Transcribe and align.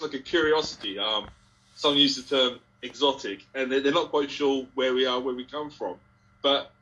like 0.00 0.14
a 0.14 0.18
curiosity. 0.18 0.98
Um, 0.98 1.28
someone 1.74 2.00
used 2.00 2.28
the 2.28 2.36
term 2.36 2.60
exotic, 2.82 3.46
and 3.54 3.70
they're, 3.70 3.80
they're 3.80 3.92
not 3.92 4.10
quite 4.10 4.30
sure 4.30 4.66
where 4.74 4.94
we 4.94 5.06
are, 5.06 5.20
where 5.20 5.34
we 5.34 5.44
come 5.44 5.70
from. 5.70 5.96
But 6.42 6.72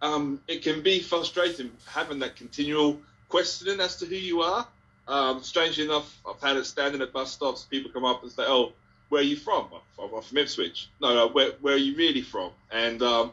um, 0.00 0.40
it 0.48 0.62
can 0.62 0.82
be 0.82 1.00
frustrating 1.00 1.72
having 1.86 2.20
that 2.20 2.36
continual 2.36 3.02
questioning 3.28 3.80
as 3.80 3.96
to 3.96 4.06
who 4.06 4.14
you 4.14 4.42
are. 4.42 4.66
Um, 5.06 5.42
strangely 5.42 5.84
enough, 5.84 6.20
I've 6.28 6.40
had 6.40 6.56
it 6.56 6.66
standing 6.66 7.02
at 7.02 7.12
bus 7.12 7.32
stops. 7.32 7.64
People 7.64 7.90
come 7.92 8.04
up 8.04 8.22
and 8.22 8.32
say, 8.32 8.44
"Oh, 8.46 8.72
where 9.08 9.20
are 9.20 9.24
you 9.24 9.36
from?" 9.36 9.68
I'm, 9.98 10.14
I'm 10.14 10.22
from 10.22 10.38
Ipswich. 10.38 10.90
No, 11.00 11.14
no, 11.14 11.28
where, 11.28 11.52
where 11.60 11.74
are 11.74 11.78
you 11.78 11.96
really 11.96 12.22
from? 12.22 12.52
And 12.70 13.02
um, 13.02 13.32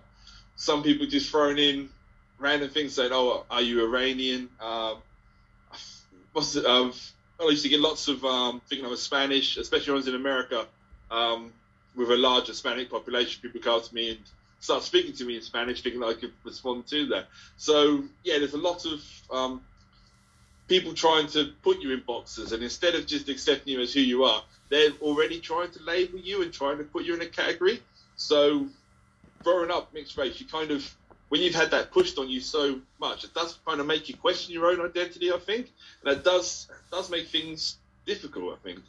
some 0.56 0.84
people 0.84 1.06
just 1.06 1.30
throwing 1.30 1.58
in 1.58 1.90
random 2.40 2.70
things 2.70 2.96
saying, 2.96 3.12
"Oh, 3.14 3.46
are 3.50 3.62
you 3.62 3.86
Iranian?" 3.86 4.50
Um, 4.60 5.04
what's 6.34 6.56
it? 6.56 6.66
I 7.40 7.50
used 7.50 7.64
to 7.64 7.70
get 7.70 7.80
lots 7.80 8.08
of 8.08 8.24
um, 8.24 8.62
thinking 8.68 8.86
I 8.86 8.90
was 8.90 9.02
Spanish, 9.02 9.58
especially 9.58 9.92
when 9.92 9.98
I 9.98 9.98
was 9.98 10.08
in 10.08 10.16
America 10.16 10.66
um, 11.12 11.52
with 11.96 12.10
a 12.10 12.16
large 12.16 12.48
Hispanic 12.48 12.90
population. 12.90 13.42
People 13.42 13.62
come 13.62 13.82
to 13.82 13.94
me 13.94 14.12
and 14.12 14.20
start 14.60 14.84
speaking 14.84 15.14
to 15.14 15.26
me 15.26 15.36
in 15.36 15.42
Spanish, 15.42 15.82
thinking 15.82 16.04
I 16.04 16.14
could 16.14 16.34
respond 16.44 16.88
to 16.88 17.08
that. 17.08 17.28
So 17.58 18.04
yeah, 18.24 18.40
there's 18.40 18.54
a 18.54 18.58
lot 18.58 18.86
of 18.86 19.02
um, 19.30 19.62
people 20.68 20.94
trying 20.94 21.28
to 21.28 21.52
put 21.62 21.80
you 21.80 21.92
in 21.92 22.02
boxes, 22.02 22.52
and 22.52 22.64
instead 22.64 22.96
of 22.96 23.06
just 23.06 23.28
accepting 23.30 23.74
you 23.74 23.82
as 23.82 23.94
who 23.94 24.00
you 24.00 24.24
are, 24.24 24.42
they're 24.70 24.92
already 25.02 25.40
trying 25.40 25.72
to 25.72 25.84
label 25.84 26.20
you 26.20 26.42
and 26.42 26.54
trying 26.54 26.78
to 26.78 26.84
put 26.84 27.06
you 27.06 27.14
in 27.14 27.22
a 27.22 27.28
category. 27.28 27.82
So 28.16 28.68
growing 29.44 29.72
up 29.72 29.94
mixed 29.94 30.18
race, 30.18 30.40
you 30.40 30.48
kind 30.48 30.72
of 30.72 30.96
when 31.36 31.44
you've 31.44 31.54
had 31.54 31.72
that 31.72 31.92
pushed 31.92 32.18
on 32.18 32.30
you 32.30 32.40
so 32.40 32.80
much, 32.98 33.26
it 33.26 33.34
does 33.34 33.60
kind 33.68 33.82
of 33.82 33.86
make 33.86 34.08
you 34.08 34.16
question 34.16 34.54
your 34.54 34.68
own 34.68 34.80
identity. 34.80 35.34
I 35.34 35.38
think, 35.38 35.70
and 36.02 36.18
it 36.18 36.24
does 36.24 36.70
does 36.90 37.10
make 37.10 37.28
things 37.28 37.76
difficult. 38.06 38.54
I 38.54 38.64
think. 38.66 38.80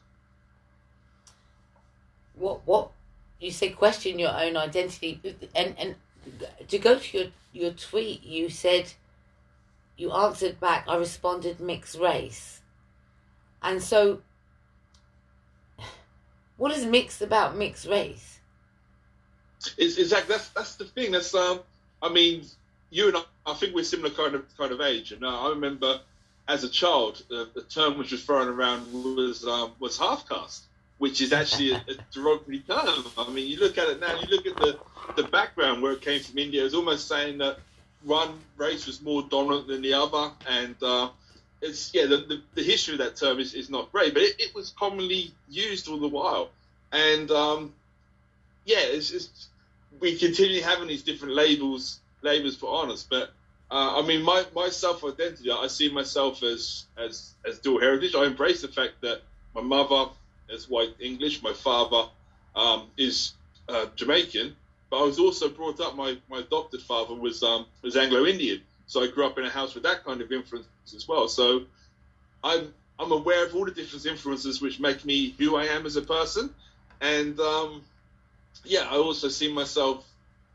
What 2.36 2.64
what 2.64 2.92
you 3.40 3.50
say? 3.50 3.70
Question 3.70 4.20
your 4.20 4.30
own 4.30 4.56
identity, 4.56 5.20
and 5.56 5.74
and 5.76 5.96
to 6.68 6.78
go 6.78 7.00
to 7.00 7.18
your 7.18 7.26
your 7.52 7.72
tweet, 7.72 8.22
you 8.22 8.48
said 8.48 8.92
you 9.96 10.12
answered 10.12 10.60
back. 10.60 10.84
I 10.86 10.94
responded 10.98 11.58
mixed 11.58 11.98
race, 11.98 12.60
and 13.60 13.82
so 13.82 14.20
what 16.58 16.70
is 16.70 16.86
mixed 16.86 17.22
about 17.22 17.56
mixed 17.56 17.88
race? 17.88 18.38
It's 19.76 19.98
exactly 19.98 20.36
that's 20.36 20.50
that's 20.50 20.76
the 20.76 20.84
thing. 20.84 21.10
That's 21.10 21.34
um 21.34 21.58
I 22.06 22.12
mean, 22.12 22.44
you 22.90 23.08
and 23.08 23.16
I, 23.16 23.22
I 23.46 23.54
think 23.54 23.74
we're 23.74 23.84
similar 23.84 24.10
kind 24.10 24.34
of 24.34 24.44
kind 24.56 24.72
of 24.72 24.80
age, 24.80 25.12
and 25.12 25.24
uh, 25.24 25.46
I 25.46 25.50
remember 25.50 26.00
as 26.48 26.62
a 26.62 26.68
child, 26.68 27.22
uh, 27.30 27.46
the 27.54 27.62
term 27.62 27.98
which 27.98 28.12
was 28.12 28.24
thrown 28.24 28.48
around 28.48 28.92
was 28.92 29.44
um, 29.44 29.72
was 29.80 29.98
half 29.98 30.28
caste, 30.28 30.64
which 30.98 31.20
is 31.20 31.32
actually 31.32 31.72
a, 31.72 31.76
a, 31.76 31.94
derogatory 32.12 32.60
term. 32.60 33.04
I 33.18 33.28
mean, 33.30 33.48
you 33.48 33.58
look 33.58 33.78
at 33.78 33.88
it 33.88 34.00
now, 34.00 34.18
you 34.20 34.28
look 34.28 34.46
at 34.46 34.56
the 34.56 34.78
the 35.16 35.28
background 35.28 35.82
where 35.82 35.92
it 35.92 36.00
came 36.00 36.20
from 36.20 36.38
India. 36.38 36.64
It's 36.64 36.74
almost 36.74 37.08
saying 37.08 37.38
that 37.38 37.58
one 38.04 38.38
race 38.56 38.86
was 38.86 39.02
more 39.02 39.22
dominant 39.22 39.66
than 39.66 39.82
the 39.82 39.94
other, 39.94 40.30
and 40.48 40.76
uh, 40.82 41.08
it's 41.60 41.92
yeah, 41.92 42.06
the, 42.06 42.18
the, 42.18 42.42
the, 42.54 42.62
history 42.62 42.94
of 42.94 42.98
that 42.98 43.16
term 43.16 43.40
is, 43.40 43.54
is 43.54 43.68
not 43.68 43.90
great, 43.90 44.14
but 44.14 44.22
it, 44.22 44.36
it 44.38 44.54
was 44.54 44.72
commonly 44.78 45.32
used 45.48 45.88
all 45.88 45.98
the 45.98 46.08
while, 46.08 46.50
and 46.92 47.30
um, 47.30 47.72
yeah, 48.64 48.80
it's, 48.80 49.10
it's 49.10 49.48
we 50.00 50.16
continue 50.16 50.62
having 50.62 50.88
these 50.88 51.02
different 51.02 51.34
labels 51.34 52.00
labels 52.22 52.56
put 52.56 52.68
on 52.68 52.90
us. 52.90 53.06
But 53.08 53.30
uh, 53.70 54.00
I 54.00 54.06
mean, 54.06 54.22
my, 54.22 54.44
my 54.54 54.68
self 54.68 55.04
identity, 55.04 55.50
I 55.50 55.66
see 55.66 55.90
myself 55.90 56.42
as 56.42 56.86
as 56.96 57.34
as 57.46 57.58
dual 57.58 57.80
heritage. 57.80 58.14
I 58.14 58.24
embrace 58.24 58.62
the 58.62 58.68
fact 58.68 59.00
that 59.02 59.22
my 59.54 59.60
mother 59.60 60.10
is 60.48 60.68
white 60.68 60.94
English, 61.00 61.42
my 61.42 61.52
father 61.52 62.08
um, 62.54 62.88
is 62.96 63.32
uh, 63.68 63.86
Jamaican, 63.96 64.54
but 64.90 65.02
I 65.02 65.04
was 65.04 65.18
also 65.18 65.48
brought 65.48 65.80
up. 65.80 65.96
My 65.96 66.16
my 66.30 66.38
adopted 66.40 66.82
father 66.82 67.14
was 67.14 67.42
um, 67.42 67.66
was 67.82 67.96
Anglo 67.96 68.24
Indian, 68.26 68.60
so 68.86 69.02
I 69.02 69.08
grew 69.08 69.26
up 69.26 69.38
in 69.38 69.44
a 69.44 69.50
house 69.50 69.74
with 69.74 69.82
that 69.84 70.04
kind 70.04 70.20
of 70.20 70.30
influence 70.30 70.66
as 70.94 71.08
well. 71.08 71.28
So 71.28 71.62
I'm 72.44 72.72
I'm 72.98 73.12
aware 73.12 73.44
of 73.44 73.54
all 73.54 73.64
the 73.64 73.72
different 73.72 74.06
influences 74.06 74.62
which 74.62 74.78
make 74.78 75.04
me 75.04 75.34
who 75.38 75.56
I 75.56 75.64
am 75.64 75.86
as 75.86 75.96
a 75.96 76.02
person, 76.02 76.50
and 77.00 77.38
um, 77.40 77.82
yeah, 78.64 78.88
I 78.90 78.96
also 78.96 79.28
see 79.28 79.52
myself 79.52 80.04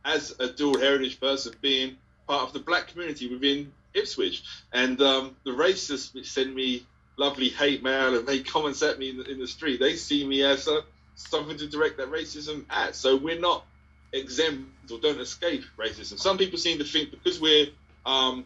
as 0.04 0.36
a 0.40 0.48
dual 0.48 0.80
heritage 0.80 1.20
person 1.20 1.54
being 1.62 1.98
part 2.28 2.44
of 2.44 2.54
the 2.54 2.60
black 2.60 2.88
community 2.88 3.28
within 3.28 3.72
Ipswich. 3.94 4.44
And 4.74 5.02
um, 5.02 5.36
the 5.44 5.52
racists 5.52 6.14
which 6.14 6.32
send 6.32 6.56
me 6.56 6.86
lovely 7.18 7.50
hate 7.50 7.84
mail 7.84 8.16
and 8.16 8.26
make 8.26 8.48
comments 8.48 8.82
at 8.82 8.98
me 8.98 9.12
in 9.12 9.18
the, 9.18 9.30
in 9.30 9.40
the 9.40 9.48
street, 9.48 9.80
they 9.80 9.96
see 9.96 10.26
me 10.26 10.44
as 10.44 10.68
a, 10.68 10.84
something 11.16 11.58
to 11.58 11.68
direct 11.68 11.98
that 11.98 12.10
racism 12.12 12.66
at. 12.70 12.96
So 12.96 13.18
we're 13.18 13.40
not 13.40 13.66
exempt 14.14 14.92
or 14.92 15.00
don't 15.00 15.20
escape 15.20 15.64
racism. 15.78 16.20
Some 16.20 16.38
people 16.38 16.58
seem 16.58 16.78
to 16.80 16.84
think 16.84 17.12
because 17.12 17.40
we're 17.40 17.68
um, 18.06 18.46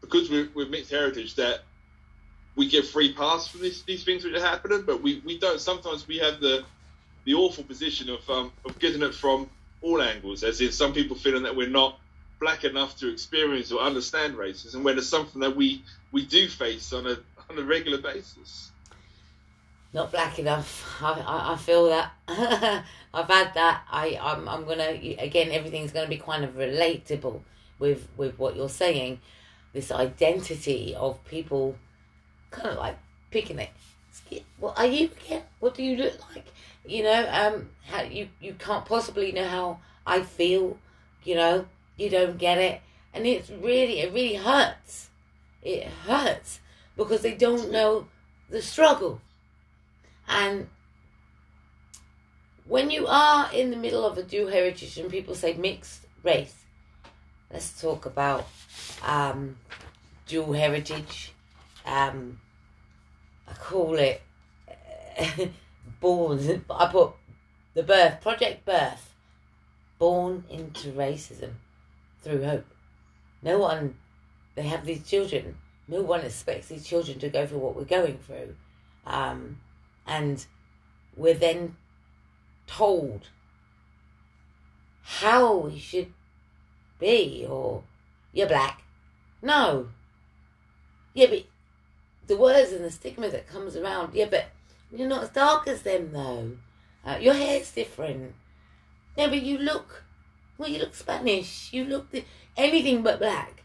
because 0.00 0.30
we're, 0.30 0.48
we're 0.54 0.68
mixed 0.68 0.90
heritage 0.90 1.34
that 1.34 1.60
we 2.54 2.68
get 2.68 2.86
free 2.86 3.12
pass 3.12 3.48
from 3.48 3.60
this, 3.60 3.82
these 3.82 4.04
things 4.04 4.24
which 4.24 4.34
are 4.34 4.40
happening, 4.40 4.84
but 4.86 5.02
we, 5.02 5.20
we 5.24 5.38
don't. 5.38 5.60
Sometimes 5.60 6.06
we 6.06 6.18
have 6.18 6.40
the 6.40 6.64
the 7.26 7.34
awful 7.34 7.64
position 7.64 8.08
of 8.08 8.28
um, 8.30 8.50
of 8.64 8.78
getting 8.78 9.02
it 9.02 9.14
from 9.14 9.50
all 9.82 10.00
angles, 10.00 10.42
as 10.42 10.60
in 10.60 10.72
some 10.72 10.94
people 10.94 11.16
feeling 11.16 11.42
that 11.42 11.54
we're 11.54 11.68
not 11.68 11.98
black 12.40 12.64
enough 12.64 12.96
to 12.98 13.10
experience 13.10 13.70
or 13.72 13.80
understand 13.80 14.36
racism, 14.36 14.82
when 14.82 14.96
it's 14.96 15.08
something 15.08 15.40
that 15.42 15.54
we 15.54 15.82
we 16.12 16.24
do 16.24 16.48
face 16.48 16.92
on 16.92 17.06
a 17.06 17.18
on 17.50 17.58
a 17.58 17.62
regular 17.62 17.98
basis. 17.98 18.70
Not 19.92 20.12
black 20.12 20.38
enough. 20.38 21.02
I, 21.02 21.12
I, 21.12 21.52
I 21.52 21.56
feel 21.56 21.88
that. 21.88 22.12
I've 23.14 23.28
had 23.28 23.54
that. 23.54 23.82
I 23.90 24.18
I'm 24.20 24.48
I'm 24.48 24.64
gonna 24.64 24.98
again. 25.18 25.50
Everything's 25.50 25.92
gonna 25.92 26.08
be 26.08 26.18
kind 26.18 26.44
of 26.44 26.54
relatable 26.54 27.40
with 27.78 28.08
with 28.16 28.38
what 28.38 28.56
you're 28.56 28.68
saying. 28.68 29.20
This 29.72 29.90
identity 29.90 30.94
of 30.94 31.22
people, 31.24 31.76
kind 32.50 32.70
of 32.70 32.78
like 32.78 32.96
picking 33.30 33.58
it. 33.58 33.70
What 34.58 34.78
are 34.78 34.86
you 34.86 35.10
again? 35.26 35.42
What 35.60 35.74
do 35.74 35.82
you 35.82 35.96
look 35.96 36.34
like? 36.34 36.46
You 36.86 37.02
know 37.02 37.28
um 37.30 37.68
how 37.86 38.02
you 38.02 38.28
you 38.40 38.54
can't 38.54 38.84
possibly 38.84 39.32
know 39.32 39.46
how 39.46 39.78
i 40.06 40.22
feel 40.22 40.78
you 41.24 41.34
know 41.34 41.66
you 41.96 42.10
don't 42.10 42.38
get 42.38 42.58
it. 42.58 42.80
And 43.12 43.26
it's 43.26 43.50
really 43.50 44.00
it 44.00 44.12
really 44.12 44.34
hurts. 44.34 45.10
It 45.62 45.84
hurts 45.84 46.60
because 46.96 47.22
they 47.22 47.34
don't 47.34 47.70
know 47.72 48.06
the 48.50 48.62
struggle. 48.62 49.20
And 50.28 50.68
when 52.66 52.90
you 52.90 53.06
are 53.06 53.50
in 53.52 53.70
the 53.70 53.76
middle 53.76 54.04
of 54.04 54.18
a 54.18 54.22
dual 54.22 54.50
heritage 54.50 54.98
and 54.98 55.10
people 55.10 55.34
say 55.34 55.54
mixed 55.54 56.04
race 56.24 56.54
let's 57.52 57.80
talk 57.80 58.06
about 58.06 58.44
um, 59.04 59.56
dual 60.26 60.52
heritage. 60.52 61.32
Um, 61.84 62.40
i 63.48 63.52
call 63.52 63.94
it 63.94 64.20
born. 66.00 66.64
I 66.70 66.86
put 66.86 67.12
the 67.74 67.82
birth 67.82 68.20
project 68.20 68.64
birth, 68.64 69.14
born 69.98 70.44
into 70.50 70.92
racism 70.92 71.52
through 72.22 72.44
hope. 72.44 72.66
No 73.42 73.58
one. 73.58 73.96
They 74.54 74.62
have 74.62 74.86
these 74.86 75.06
children. 75.08 75.56
No 75.88 76.02
one 76.02 76.22
expects 76.22 76.68
these 76.68 76.86
children 76.86 77.18
to 77.20 77.28
go 77.28 77.46
through 77.46 77.58
what 77.58 77.76
we're 77.76 77.84
going 77.84 78.18
through, 78.18 78.56
um, 79.06 79.60
and 80.06 80.44
we're 81.16 81.34
then 81.34 81.76
told 82.66 83.28
how 85.02 85.56
we 85.56 85.78
should 85.78 86.12
be, 86.98 87.46
or 87.48 87.84
you're 88.32 88.48
black. 88.48 88.82
No. 89.42 89.90
Yeah, 91.14 91.26
but 91.28 91.44
the 92.26 92.36
words 92.36 92.72
and 92.72 92.84
the 92.84 92.90
stigma 92.90 93.30
that 93.30 93.48
comes 93.48 93.76
around. 93.76 94.14
Yeah, 94.14 94.26
but 94.28 94.46
you're 94.92 95.08
not 95.08 95.24
as 95.24 95.30
dark 95.30 95.68
as 95.68 95.82
them, 95.82 96.12
though. 96.12 96.52
Uh, 97.04 97.18
your 97.18 97.34
hair's 97.34 97.70
different. 97.70 98.34
Yeah, 99.16 99.28
but 99.28 99.42
you 99.42 99.58
look, 99.58 100.04
well, 100.58 100.68
you 100.68 100.78
look 100.78 100.94
Spanish. 100.94 101.72
You 101.72 101.84
look 101.84 102.10
the, 102.10 102.24
anything 102.56 103.02
but 103.02 103.18
black. 103.18 103.62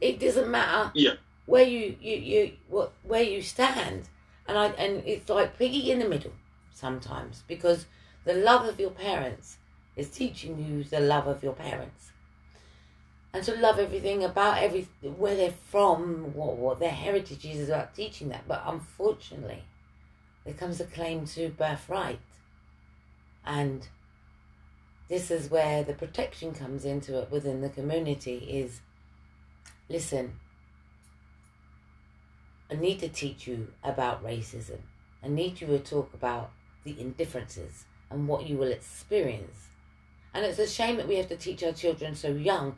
It 0.00 0.18
doesn't 0.18 0.50
matter. 0.50 0.90
Yeah. 0.94 1.14
Where 1.46 1.64
you 1.64 1.96
you 2.00 2.16
you 2.16 2.52
what 2.68 2.92
where 3.02 3.22
you 3.22 3.42
stand, 3.42 4.08
and 4.46 4.58
I 4.58 4.66
and 4.68 5.02
it's 5.06 5.28
like 5.28 5.58
piggy 5.58 5.90
in 5.90 5.98
the 5.98 6.08
middle 6.08 6.32
sometimes 6.72 7.42
because 7.46 7.86
the 8.24 8.34
love 8.34 8.66
of 8.66 8.80
your 8.80 8.90
parents 8.90 9.58
is 9.96 10.08
teaching 10.08 10.58
you 10.64 10.84
the 10.84 11.00
love 11.00 11.26
of 11.26 11.42
your 11.42 11.52
parents, 11.52 12.12
and 13.32 13.44
to 13.44 13.54
love 13.56 13.78
everything 13.78 14.24
about 14.24 14.62
every 14.62 14.86
where 15.02 15.36
they're 15.36 15.52
from, 15.70 16.34
what 16.34 16.56
what 16.56 16.78
their 16.78 16.90
heritage 16.90 17.44
is, 17.44 17.58
is 17.58 17.68
about 17.68 17.94
teaching 17.94 18.28
that. 18.28 18.46
But 18.46 18.62
unfortunately, 18.66 19.64
there 20.44 20.54
comes 20.54 20.80
a 20.80 20.84
claim 20.84 21.26
to 21.26 21.50
birthright. 21.50 22.20
And 23.44 23.86
this 25.08 25.30
is 25.30 25.50
where 25.50 25.82
the 25.82 25.94
protection 25.94 26.54
comes 26.54 26.84
into 26.84 27.20
it 27.20 27.30
within 27.30 27.60
the 27.60 27.68
community 27.68 28.36
is 28.36 28.80
listen, 29.88 30.32
I 32.70 32.74
need 32.74 33.00
to 33.00 33.08
teach 33.08 33.46
you 33.46 33.68
about 33.84 34.24
racism. 34.24 34.78
I 35.22 35.28
need 35.28 35.60
you 35.60 35.66
to 35.66 35.78
talk 35.78 36.14
about 36.14 36.50
the 36.84 36.98
indifferences 36.98 37.84
and 38.10 38.26
what 38.26 38.48
you 38.48 38.56
will 38.56 38.72
experience. 38.72 39.68
And 40.34 40.44
it's 40.44 40.58
a 40.58 40.66
shame 40.66 40.96
that 40.96 41.08
we 41.08 41.16
have 41.16 41.28
to 41.28 41.36
teach 41.36 41.62
our 41.62 41.72
children 41.72 42.14
so 42.14 42.28
young, 42.28 42.76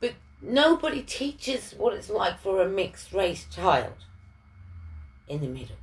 but 0.00 0.14
nobody 0.40 1.02
teaches 1.02 1.74
what 1.76 1.94
it's 1.94 2.08
like 2.08 2.38
for 2.38 2.62
a 2.62 2.68
mixed 2.68 3.12
race 3.12 3.46
child 3.50 3.94
in 5.28 5.40
the 5.40 5.48
middle. 5.48 5.76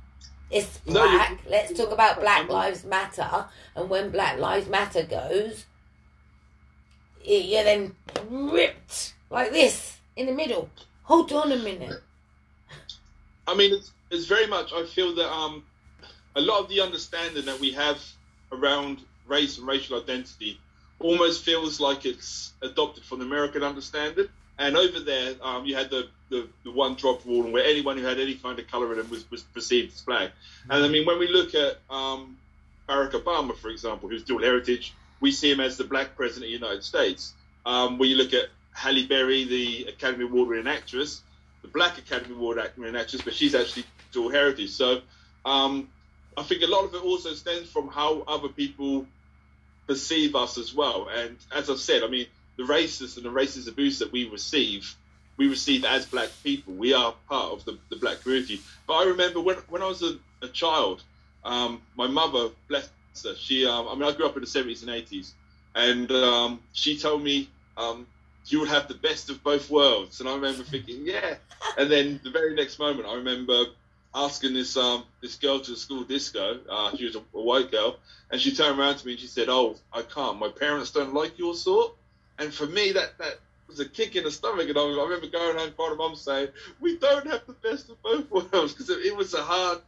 It's 0.50 0.78
black. 0.78 1.32
No, 1.32 1.50
Let's 1.50 1.76
talk 1.76 1.90
about 1.90 2.20
Black 2.20 2.48
Lives 2.48 2.84
Matter. 2.84 3.46
And 3.74 3.88
when 3.88 4.10
Black 4.10 4.38
Lives 4.38 4.68
Matter 4.68 5.02
goes, 5.02 5.66
you're 7.24 7.64
then 7.64 7.94
ripped 8.28 9.14
like 9.30 9.50
this 9.52 9.98
in 10.16 10.26
the 10.26 10.32
middle. 10.32 10.68
Hold 11.04 11.32
on 11.32 11.52
a 11.52 11.56
minute. 11.56 12.00
I 13.46 13.54
mean, 13.54 13.74
it's, 13.74 13.92
it's 14.10 14.26
very 14.26 14.46
much. 14.46 14.72
I 14.72 14.86
feel 14.86 15.14
that 15.16 15.30
um, 15.30 15.64
a 16.36 16.40
lot 16.40 16.60
of 16.60 16.68
the 16.68 16.80
understanding 16.80 17.44
that 17.46 17.60
we 17.60 17.72
have 17.72 18.00
around 18.52 19.00
race 19.26 19.58
and 19.58 19.66
racial 19.66 20.00
identity 20.00 20.58
almost 20.98 21.44
feels 21.44 21.80
like 21.80 22.06
it's 22.06 22.52
adopted 22.62 23.04
from 23.04 23.18
the 23.18 23.24
American 23.24 23.62
understanding. 23.62 24.28
And 24.58 24.76
over 24.76 25.00
there, 25.00 25.34
um, 25.42 25.64
you 25.64 25.74
had 25.74 25.90
the, 25.90 26.08
the, 26.30 26.48
the, 26.62 26.70
one 26.70 26.94
drop 26.94 27.24
rule, 27.24 27.50
where 27.50 27.64
anyone 27.64 27.98
who 27.98 28.04
had 28.04 28.20
any 28.20 28.34
kind 28.34 28.58
of 28.58 28.68
colour 28.68 28.92
in 28.92 28.98
them 28.98 29.10
was, 29.10 29.28
was 29.30 29.42
perceived 29.42 29.92
as 29.94 30.02
black. 30.02 30.30
And 30.70 30.84
I 30.84 30.88
mean, 30.88 31.06
when 31.06 31.18
we 31.18 31.26
look 31.28 31.54
at 31.54 31.78
um, 31.90 32.36
Barack 32.88 33.12
Obama, 33.12 33.56
for 33.56 33.68
example, 33.68 34.08
who's 34.08 34.22
dual 34.22 34.42
heritage, 34.42 34.94
we 35.20 35.32
see 35.32 35.50
him 35.50 35.60
as 35.60 35.76
the 35.76 35.84
black 35.84 36.16
president 36.16 36.44
of 36.44 36.60
the 36.60 36.66
United 36.66 36.84
States. 36.84 37.34
Um, 37.66 37.98
when 37.98 38.10
you 38.10 38.16
look 38.16 38.32
at 38.32 38.46
Halle 38.72 39.06
Berry, 39.06 39.44
the 39.44 39.86
Academy 39.88 40.24
Award 40.24 40.48
winning 40.48 40.68
actress, 40.68 41.22
the 41.62 41.68
Black 41.68 41.98
Academy 41.98 42.34
Award 42.34 42.60
winning 42.76 42.96
actress, 42.96 43.22
but 43.22 43.34
she's 43.34 43.54
actually 43.54 43.84
dual 44.12 44.30
heritage. 44.30 44.70
So 44.70 45.00
um, 45.44 45.88
I 46.36 46.42
think 46.42 46.62
a 46.62 46.66
lot 46.66 46.84
of 46.84 46.94
it 46.94 47.02
also 47.02 47.32
stems 47.32 47.70
from 47.70 47.88
how 47.88 48.22
other 48.28 48.48
people 48.48 49.06
perceive 49.86 50.34
us 50.34 50.58
as 50.58 50.74
well. 50.74 51.08
And 51.14 51.36
as 51.54 51.70
I've 51.70 51.78
said, 51.78 52.02
I 52.02 52.08
mean, 52.08 52.26
the 52.56 52.62
racist 52.62 53.16
and 53.16 53.26
the 53.26 53.30
racist 53.30 53.68
abuse 53.68 53.98
that 53.98 54.12
we 54.12 54.28
receive, 54.28 54.94
we 55.36 55.48
receive 55.48 55.84
as 55.84 56.06
black 56.06 56.30
people. 56.42 56.74
We 56.74 56.94
are 56.94 57.14
part 57.28 57.52
of 57.52 57.64
the, 57.64 57.78
the 57.90 57.96
black 57.96 58.22
community. 58.22 58.60
But 58.86 58.94
I 58.94 59.04
remember 59.06 59.40
when, 59.40 59.56
when 59.68 59.82
I 59.82 59.86
was 59.86 60.02
a, 60.02 60.18
a 60.42 60.48
child, 60.48 61.02
um, 61.44 61.82
my 61.96 62.06
mother, 62.06 62.50
bless 62.68 62.88
her, 63.24 63.34
she, 63.36 63.66
um, 63.66 63.88
I 63.88 63.94
mean, 63.94 64.04
I 64.04 64.12
grew 64.12 64.26
up 64.26 64.36
in 64.36 64.42
the 64.42 64.46
70s 64.46 64.82
and 64.82 64.90
80s, 64.90 65.32
and 65.74 66.10
um, 66.12 66.60
she 66.72 66.98
told 66.98 67.22
me, 67.22 67.48
um, 67.76 68.06
you 68.46 68.60
would 68.60 68.68
have 68.68 68.88
the 68.88 68.94
best 68.94 69.30
of 69.30 69.42
both 69.42 69.70
worlds. 69.70 70.20
And 70.20 70.28
I 70.28 70.34
remember 70.34 70.62
thinking, 70.62 71.00
yeah. 71.04 71.36
And 71.78 71.90
then 71.90 72.20
the 72.22 72.30
very 72.30 72.54
next 72.54 72.78
moment, 72.78 73.06
I 73.06 73.14
remember 73.14 73.64
asking 74.14 74.54
this 74.54 74.76
um 74.76 75.04
this 75.20 75.36
girl 75.36 75.60
to 75.60 75.70
the 75.72 75.76
school 75.76 76.04
disco. 76.04 76.60
Uh, 76.70 76.96
she 76.96 77.04
was 77.06 77.16
a, 77.16 77.22
a, 77.34 77.42
white 77.42 77.70
girl, 77.70 77.96
and 78.30 78.40
she 78.40 78.54
turned 78.54 78.78
around 78.78 78.96
to 78.98 79.06
me 79.06 79.12
and 79.12 79.20
she 79.20 79.26
said, 79.26 79.48
"Oh, 79.48 79.76
I 79.92 80.02
can't. 80.02 80.38
My 80.38 80.48
parents 80.48 80.90
don't 80.90 81.14
like 81.14 81.38
your 81.38 81.54
sort." 81.54 81.94
And 82.38 82.52
for 82.52 82.66
me, 82.66 82.92
that 82.92 83.18
that 83.18 83.38
was 83.68 83.80
a 83.80 83.88
kick 83.88 84.16
in 84.16 84.24
the 84.24 84.30
stomach. 84.30 84.68
And 84.68 84.78
I, 84.78 84.82
I 84.82 85.04
remember 85.04 85.28
going 85.28 85.56
home, 85.56 85.72
crying 85.76 85.92
to 85.92 85.96
mum 85.96 86.16
saying, 86.16 86.48
"We 86.80 86.98
don't 86.98 87.26
have 87.26 87.46
the 87.46 87.54
best 87.54 87.90
of 87.90 88.02
both 88.02 88.30
worlds," 88.30 88.72
because 88.74 88.90
it, 88.90 89.06
it, 89.06 89.16
was 89.16 89.34
a 89.34 89.42
hard 89.42 89.78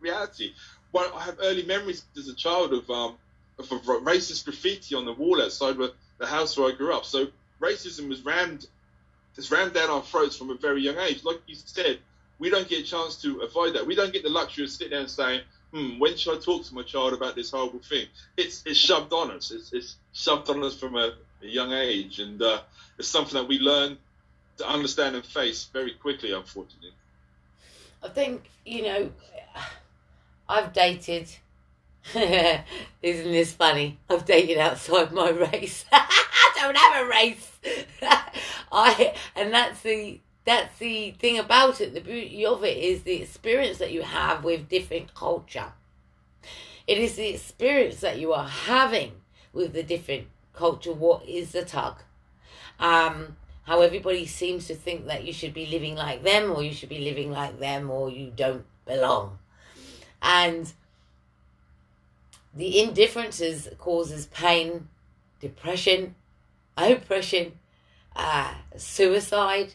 reality. 0.00 0.52
Well, 0.92 1.10
I 1.14 1.24
have 1.24 1.38
early 1.42 1.64
memories 1.64 2.04
as 2.16 2.28
a 2.28 2.34
child 2.34 2.72
of 2.72 2.88
um 2.90 3.16
of 3.58 3.68
racist 3.68 4.44
graffiti 4.44 4.94
on 4.94 5.04
the 5.04 5.12
wall 5.12 5.42
outside 5.42 5.76
the 5.76 6.26
house 6.26 6.56
where 6.56 6.72
I 6.72 6.76
grew 6.76 6.94
up. 6.94 7.04
So 7.04 7.28
racism 7.60 8.08
was 8.08 8.24
rammed, 8.24 8.66
it's 9.36 9.50
rammed 9.50 9.74
down 9.74 9.90
our 9.90 10.02
throats 10.02 10.36
from 10.36 10.50
a 10.50 10.54
very 10.54 10.82
young 10.82 10.98
age. 10.98 11.24
Like 11.24 11.40
you 11.46 11.54
said, 11.54 11.98
we 12.38 12.50
don't 12.50 12.68
get 12.68 12.80
a 12.80 12.84
chance 12.84 13.16
to 13.22 13.40
avoid 13.40 13.74
that. 13.74 13.86
We 13.86 13.94
don't 13.94 14.12
get 14.12 14.22
the 14.22 14.30
luxury 14.30 14.64
of 14.64 14.70
sitting 14.70 14.90
there 14.90 15.00
and 15.00 15.10
saying, 15.10 15.42
hmm, 15.72 15.98
when 15.98 16.16
should 16.16 16.36
I 16.36 16.40
talk 16.40 16.64
to 16.64 16.74
my 16.74 16.82
child 16.82 17.12
about 17.12 17.36
this 17.36 17.50
horrible 17.50 17.80
thing? 17.80 18.06
It's, 18.36 18.62
it's 18.64 18.78
shoved 18.78 19.12
on 19.12 19.30
us. 19.30 19.50
It's, 19.50 19.72
it's 19.72 19.96
shoved 20.12 20.48
on 20.48 20.64
us 20.64 20.76
from 20.78 20.96
a, 20.96 21.12
a 21.42 21.46
young 21.46 21.72
age. 21.72 22.18
And 22.18 22.40
uh, 22.42 22.60
it's 22.98 23.08
something 23.08 23.34
that 23.34 23.48
we 23.48 23.58
learn 23.58 23.98
to 24.58 24.68
understand 24.68 25.16
and 25.16 25.24
face 25.24 25.64
very 25.72 25.92
quickly, 25.92 26.32
unfortunately. 26.32 26.92
I 28.02 28.08
think, 28.08 28.50
you 28.64 28.82
know, 28.82 29.10
I've 30.48 30.72
dated. 30.72 31.30
Isn't 32.14 32.64
this 33.02 33.52
funny? 33.52 33.98
I've 34.08 34.24
dated 34.24 34.58
outside 34.58 35.12
my 35.12 35.30
race. 35.30 35.84
I 35.92 36.52
don't 36.56 36.76
have 36.76 37.04
a 37.04 37.08
race. 37.08 37.58
I 38.72 39.14
and 39.36 39.52
that's 39.52 39.82
the 39.82 40.20
that's 40.44 40.78
the 40.78 41.12
thing 41.12 41.38
about 41.38 41.80
it. 41.80 41.94
The 41.94 42.00
beauty 42.00 42.44
of 42.46 42.64
it 42.64 42.78
is 42.78 43.02
the 43.02 43.22
experience 43.22 43.78
that 43.78 43.92
you 43.92 44.02
have 44.02 44.42
with 44.44 44.68
different 44.68 45.14
culture. 45.14 45.72
It 46.86 46.98
is 46.98 47.16
the 47.16 47.28
experience 47.28 48.00
that 48.00 48.18
you 48.18 48.32
are 48.32 48.48
having 48.48 49.12
with 49.52 49.74
the 49.74 49.82
different 49.82 50.26
culture. 50.52 50.92
What 50.92 51.26
is 51.26 51.52
the 51.52 51.64
tug? 51.64 52.02
Um, 52.78 53.36
how 53.64 53.82
everybody 53.82 54.26
seems 54.26 54.66
to 54.66 54.74
think 54.74 55.06
that 55.06 55.24
you 55.24 55.32
should 55.32 55.54
be 55.54 55.66
living 55.66 55.94
like 55.94 56.22
them, 56.24 56.50
or 56.50 56.62
you 56.62 56.72
should 56.72 56.88
be 56.88 56.98
living 56.98 57.30
like 57.30 57.60
them, 57.60 57.90
or 57.90 58.10
you 58.10 58.32
don't 58.34 58.64
belong. 58.84 59.38
And 60.20 60.72
the 62.52 62.80
indifferences 62.80 63.68
causes 63.78 64.26
pain, 64.26 64.88
depression, 65.40 66.16
oppression, 66.76 67.58
uh, 68.16 68.54
suicide, 68.76 69.74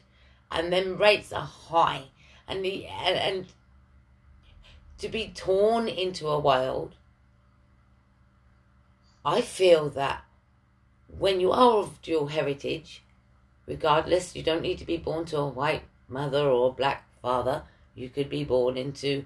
and 0.51 0.74
then 0.74 0.98
rates 0.98 1.31
are 1.31 1.45
high, 1.45 2.04
and 2.48 2.66
the 2.66 2.86
and, 2.88 3.16
and 3.16 3.45
to 4.98 5.07
be 5.07 5.31
torn 5.33 5.88
into 5.88 6.27
a 6.27 6.39
world. 6.39 6.95
I 9.24 9.39
feel 9.39 9.89
that 9.92 10.25
when 11.07 11.39
you 11.39 11.51
are 11.51 11.77
of 11.77 12.01
dual 12.01 12.27
heritage, 12.27 13.01
regardless, 13.65 14.35
you 14.35 14.43
don't 14.43 14.61
need 14.61 14.77
to 14.79 14.85
be 14.85 14.97
born 14.97 15.25
to 15.25 15.37
a 15.37 15.47
white 15.47 15.83
mother 16.07 16.47
or 16.47 16.69
a 16.69 16.73
black 16.73 17.05
father. 17.21 17.63
You 17.95 18.09
could 18.09 18.29
be 18.29 18.43
born 18.43 18.77
into 18.77 19.25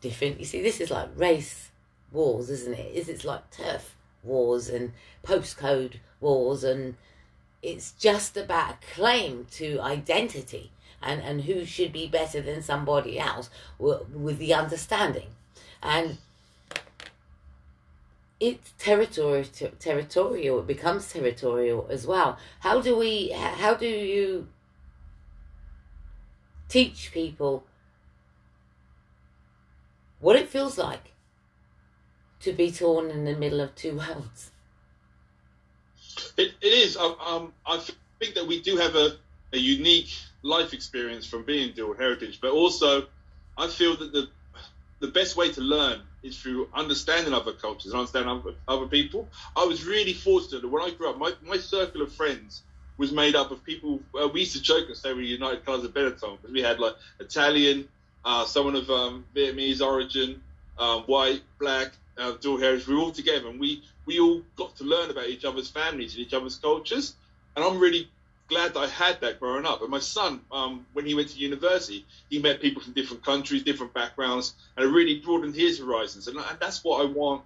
different. 0.00 0.40
You 0.40 0.46
see, 0.46 0.62
this 0.62 0.80
is 0.80 0.90
like 0.90 1.08
race 1.14 1.70
wars, 2.12 2.50
isn't 2.50 2.74
it? 2.74 2.94
Is 2.94 3.08
it's 3.08 3.24
like 3.24 3.50
turf 3.50 3.96
wars 4.22 4.68
and 4.68 4.92
postcode 5.24 5.94
wars 6.20 6.62
and 6.62 6.94
it's 7.62 7.92
just 7.92 8.36
about 8.36 8.74
a 8.74 8.94
claim 8.94 9.46
to 9.52 9.80
identity 9.80 10.72
and, 11.02 11.22
and 11.22 11.42
who 11.42 11.64
should 11.64 11.92
be 11.92 12.06
better 12.06 12.40
than 12.40 12.62
somebody 12.62 13.18
else 13.18 13.50
with, 13.78 14.08
with 14.10 14.38
the 14.38 14.54
understanding. 14.54 15.28
And 15.82 16.18
it's 18.40 18.72
territory, 18.78 19.44
ter- 19.44 19.68
territorial, 19.78 20.60
it 20.60 20.66
becomes 20.66 21.12
territorial 21.12 21.86
as 21.90 22.06
well. 22.06 22.38
How 22.60 22.80
do 22.80 22.96
we, 22.96 23.30
how 23.30 23.74
do 23.74 23.86
you 23.86 24.48
teach 26.68 27.12
people 27.12 27.64
what 30.20 30.36
it 30.36 30.48
feels 30.48 30.78
like 30.78 31.12
to 32.40 32.52
be 32.52 32.70
torn 32.70 33.10
in 33.10 33.24
the 33.24 33.36
middle 33.36 33.60
of 33.60 33.74
two 33.74 33.96
worlds? 33.96 34.50
It, 36.36 36.52
it 36.62 36.72
is. 36.72 36.96
Um, 36.96 37.16
um, 37.24 37.52
I 37.66 37.78
think 38.18 38.34
that 38.34 38.46
we 38.46 38.60
do 38.62 38.76
have 38.78 38.96
a, 38.96 39.16
a 39.52 39.58
unique 39.58 40.10
life 40.42 40.72
experience 40.72 41.26
from 41.26 41.44
being 41.44 41.74
dual 41.74 41.94
heritage, 41.94 42.40
but 42.40 42.52
also 42.52 43.06
I 43.58 43.66
feel 43.66 43.96
that 43.98 44.12
the 44.12 44.28
the 45.00 45.08
best 45.08 45.34
way 45.36 45.50
to 45.50 45.60
learn 45.62 46.02
is 46.22 46.38
through 46.38 46.68
understanding 46.74 47.32
other 47.32 47.52
cultures 47.52 47.92
and 47.92 48.00
understanding 48.00 48.30
other, 48.30 48.54
other 48.68 48.86
people. 48.86 49.28
I 49.56 49.64
was 49.64 49.84
really 49.84 50.12
fortunate 50.12 50.62
that 50.62 50.68
when 50.68 50.82
I 50.82 50.90
grew 50.90 51.10
up, 51.10 51.18
my, 51.18 51.32
my 51.46 51.56
circle 51.56 52.02
of 52.02 52.12
friends 52.12 52.62
was 52.98 53.12
made 53.12 53.34
up 53.34 53.50
of 53.50 53.64
people. 53.64 54.00
Uh, 54.14 54.28
we 54.28 54.40
used 54.40 54.52
to 54.52 54.62
joke 54.62 54.88
and 54.88 54.96
say 54.96 55.12
we 55.12 55.20
are 55.20 55.22
United 55.22 55.64
Colours 55.64 55.84
of 55.84 55.94
Benetton 55.94 56.36
because 56.36 56.52
we 56.52 56.60
had 56.60 56.78
like 56.78 56.94
Italian, 57.18 57.88
uh, 58.24 58.44
someone 58.44 58.76
of 58.76 58.90
um, 58.90 59.24
Vietnamese 59.34 59.80
origin, 59.80 60.42
um, 60.78 61.02
white, 61.04 61.40
black, 61.58 61.92
uh, 62.18 62.32
dual 62.40 62.58
heritage. 62.58 62.86
We 62.86 62.94
were 62.94 63.00
all 63.00 63.12
together 63.12 63.48
and 63.48 63.58
we 63.58 63.82
we 64.06 64.20
all 64.20 64.42
got 64.56 64.76
to 64.76 64.84
learn 64.84 65.10
about 65.10 65.28
each 65.28 65.44
other's 65.44 65.70
families 65.70 66.14
and 66.14 66.26
each 66.26 66.34
other's 66.34 66.56
cultures. 66.56 67.14
And 67.56 67.64
I'm 67.64 67.78
really 67.78 68.10
glad 68.50 68.74
that 68.74 68.80
I 68.80 68.86
had 68.88 69.20
that 69.22 69.40
growing 69.40 69.64
up. 69.64 69.80
And 69.80 69.90
my 69.90 69.98
son, 70.00 70.40
um, 70.52 70.84
when 70.92 71.06
he 71.06 71.14
went 71.14 71.28
to 71.30 71.38
university, 71.38 72.04
he 72.28 72.38
met 72.38 72.60
people 72.60 72.82
from 72.82 72.92
different 72.92 73.24
countries, 73.24 73.62
different 73.62 73.94
backgrounds, 73.94 74.54
and 74.76 74.84
it 74.84 74.88
really 74.88 75.20
broadened 75.20 75.54
his 75.54 75.78
horizons. 75.78 76.28
And, 76.28 76.36
and 76.36 76.58
that's 76.60 76.84
what 76.84 77.00
I 77.00 77.10
want 77.10 77.42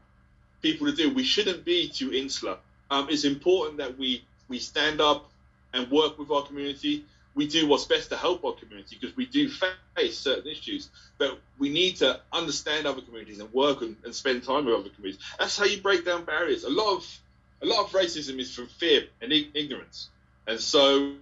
people 0.62 0.88
to 0.88 0.96
do. 0.96 1.14
We 1.14 1.22
shouldn't 1.22 1.64
be 1.64 1.88
too 1.88 2.12
insular. 2.12 2.56
Um, 2.90 3.08
it's 3.08 3.24
important 3.24 3.78
that 3.78 3.96
we 3.96 4.24
we 4.48 4.58
stand 4.58 5.00
up 5.00 5.30
and 5.72 5.90
work 5.90 6.18
with 6.18 6.30
our 6.30 6.42
community 6.42 7.04
we 7.34 7.46
do 7.46 7.66
what's 7.66 7.84
best 7.84 8.10
to 8.10 8.16
help 8.16 8.44
our 8.44 8.52
community 8.52 8.96
because 9.00 9.16
we 9.16 9.26
do 9.26 9.48
face 9.96 10.18
certain 10.18 10.50
issues, 10.50 10.88
but 11.18 11.38
we 11.58 11.68
need 11.68 11.96
to 11.96 12.20
understand 12.32 12.86
other 12.86 13.00
communities 13.00 13.40
and 13.40 13.52
work 13.52 13.82
and, 13.82 13.96
and, 14.04 14.14
spend 14.14 14.44
time 14.44 14.66
with 14.66 14.74
other 14.74 14.88
communities. 14.90 15.20
That's 15.38 15.58
how 15.58 15.64
you 15.64 15.80
break 15.80 16.04
down 16.04 16.24
barriers. 16.24 16.64
A 16.64 16.70
lot 16.70 16.96
of 16.96 17.20
a 17.62 17.66
lot 17.66 17.84
of 17.84 17.92
racism 17.92 18.38
is 18.38 18.54
from 18.54 18.66
fear 18.66 19.04
and 19.20 19.32
ignorance, 19.32 20.10
and 20.46 20.60
so 20.60 21.12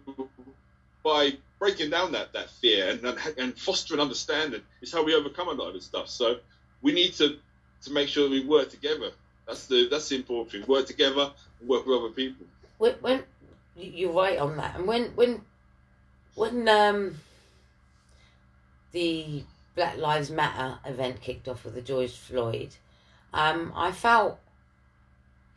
by 1.03 1.33
breaking 1.59 1.91
down 1.91 2.13
that 2.13 2.33
that 2.33 2.51
fear 2.51 2.91
and 2.91 3.19
and 3.39 3.59
fostering 3.59 4.01
understanding 4.01 4.63
is 4.81 4.93
how 4.93 5.05
we 5.05 5.15
overcome 5.15 5.49
a 5.49 5.53
lot 5.53 5.69
of 5.69 5.75
this 5.75 5.85
stuff. 5.85 6.09
So 6.09 6.39
we 6.81 6.93
need 6.93 7.13
to 7.15 7.39
to 7.85 7.93
make 7.93 8.09
sure 8.09 8.25
that 8.25 8.31
we 8.31 8.45
work 8.45 8.71
together. 8.71 9.11
That's 9.47 9.67
the 9.67 9.89
that's 9.89 10.09
the 10.09 10.17
important 10.17 10.51
thing. 10.51 10.65
Work 10.67 10.87
together 10.87 11.33
and 11.61 11.69
work 11.69 11.87
with 11.87 11.99
other 11.99 12.11
people. 12.11 12.47
When, 12.79 12.95
when 12.95 13.23
you're 13.77 14.13
right 14.13 14.39
on 14.39 14.57
that, 14.57 14.77
and 14.77 14.87
when 14.87 15.05
when 15.15 15.43
when 16.35 16.69
um 16.69 17.15
the 18.93 19.45
Black 19.75 19.99
Lives 19.99 20.31
Matter 20.31 20.79
event 20.85 21.21
kicked 21.21 21.49
off 21.49 21.65
with 21.65 21.75
the 21.75 21.81
George 21.81 22.13
Floyd, 22.13 22.75
um, 23.33 23.73
I 23.75 23.93
felt 23.93 24.39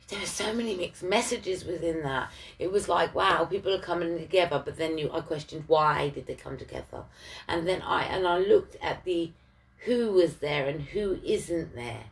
there 0.07 0.19
were 0.19 0.25
so 0.25 0.53
many 0.53 0.75
mixed 0.75 1.03
messages 1.03 1.65
within 1.65 2.03
that. 2.03 2.31
It 2.59 2.71
was 2.71 2.87
like, 2.87 3.15
wow, 3.15 3.45
people 3.45 3.73
are 3.73 3.79
coming 3.79 4.17
together, 4.19 4.61
but 4.63 4.77
then 4.77 4.97
you, 4.97 5.11
I 5.11 5.21
questioned 5.21 5.63
why 5.67 6.09
did 6.09 6.27
they 6.27 6.35
come 6.35 6.57
together, 6.57 7.03
and 7.47 7.67
then 7.67 7.81
I 7.81 8.03
and 8.03 8.27
I 8.27 8.37
looked 8.37 8.75
at 8.81 9.03
the 9.03 9.31
who 9.79 10.11
was 10.11 10.37
there 10.37 10.67
and 10.67 10.81
who 10.81 11.19
isn't 11.23 11.75
there, 11.75 12.05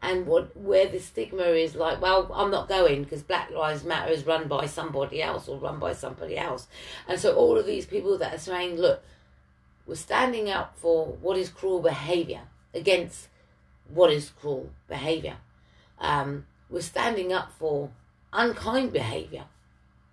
and 0.00 0.26
what 0.26 0.56
where 0.56 0.86
the 0.86 1.00
stigma 1.00 1.42
is 1.42 1.74
like. 1.74 2.00
Well, 2.00 2.30
I'm 2.32 2.52
not 2.52 2.68
going 2.68 3.02
because 3.02 3.22
Black 3.22 3.50
Lives 3.50 3.84
Matter 3.84 4.12
is 4.12 4.26
run 4.26 4.46
by 4.46 4.66
somebody 4.66 5.20
else 5.20 5.48
or 5.48 5.58
run 5.58 5.80
by 5.80 5.92
somebody 5.92 6.38
else, 6.38 6.68
and 7.08 7.18
so 7.18 7.34
all 7.34 7.58
of 7.58 7.66
these 7.66 7.86
people 7.86 8.16
that 8.18 8.34
are 8.34 8.38
saying, 8.38 8.76
look, 8.76 9.02
we're 9.86 9.96
standing 9.96 10.50
up 10.50 10.76
for 10.76 11.06
what 11.06 11.36
is 11.36 11.48
cruel 11.48 11.80
behaviour 11.80 12.42
against 12.72 13.28
what 13.88 14.12
is 14.12 14.30
cruel 14.30 14.70
behaviour. 14.88 15.36
Um, 15.98 16.46
we're 16.74 16.80
standing 16.80 17.32
up 17.32 17.52
for 17.52 17.88
unkind 18.32 18.92
behaviour 18.92 19.44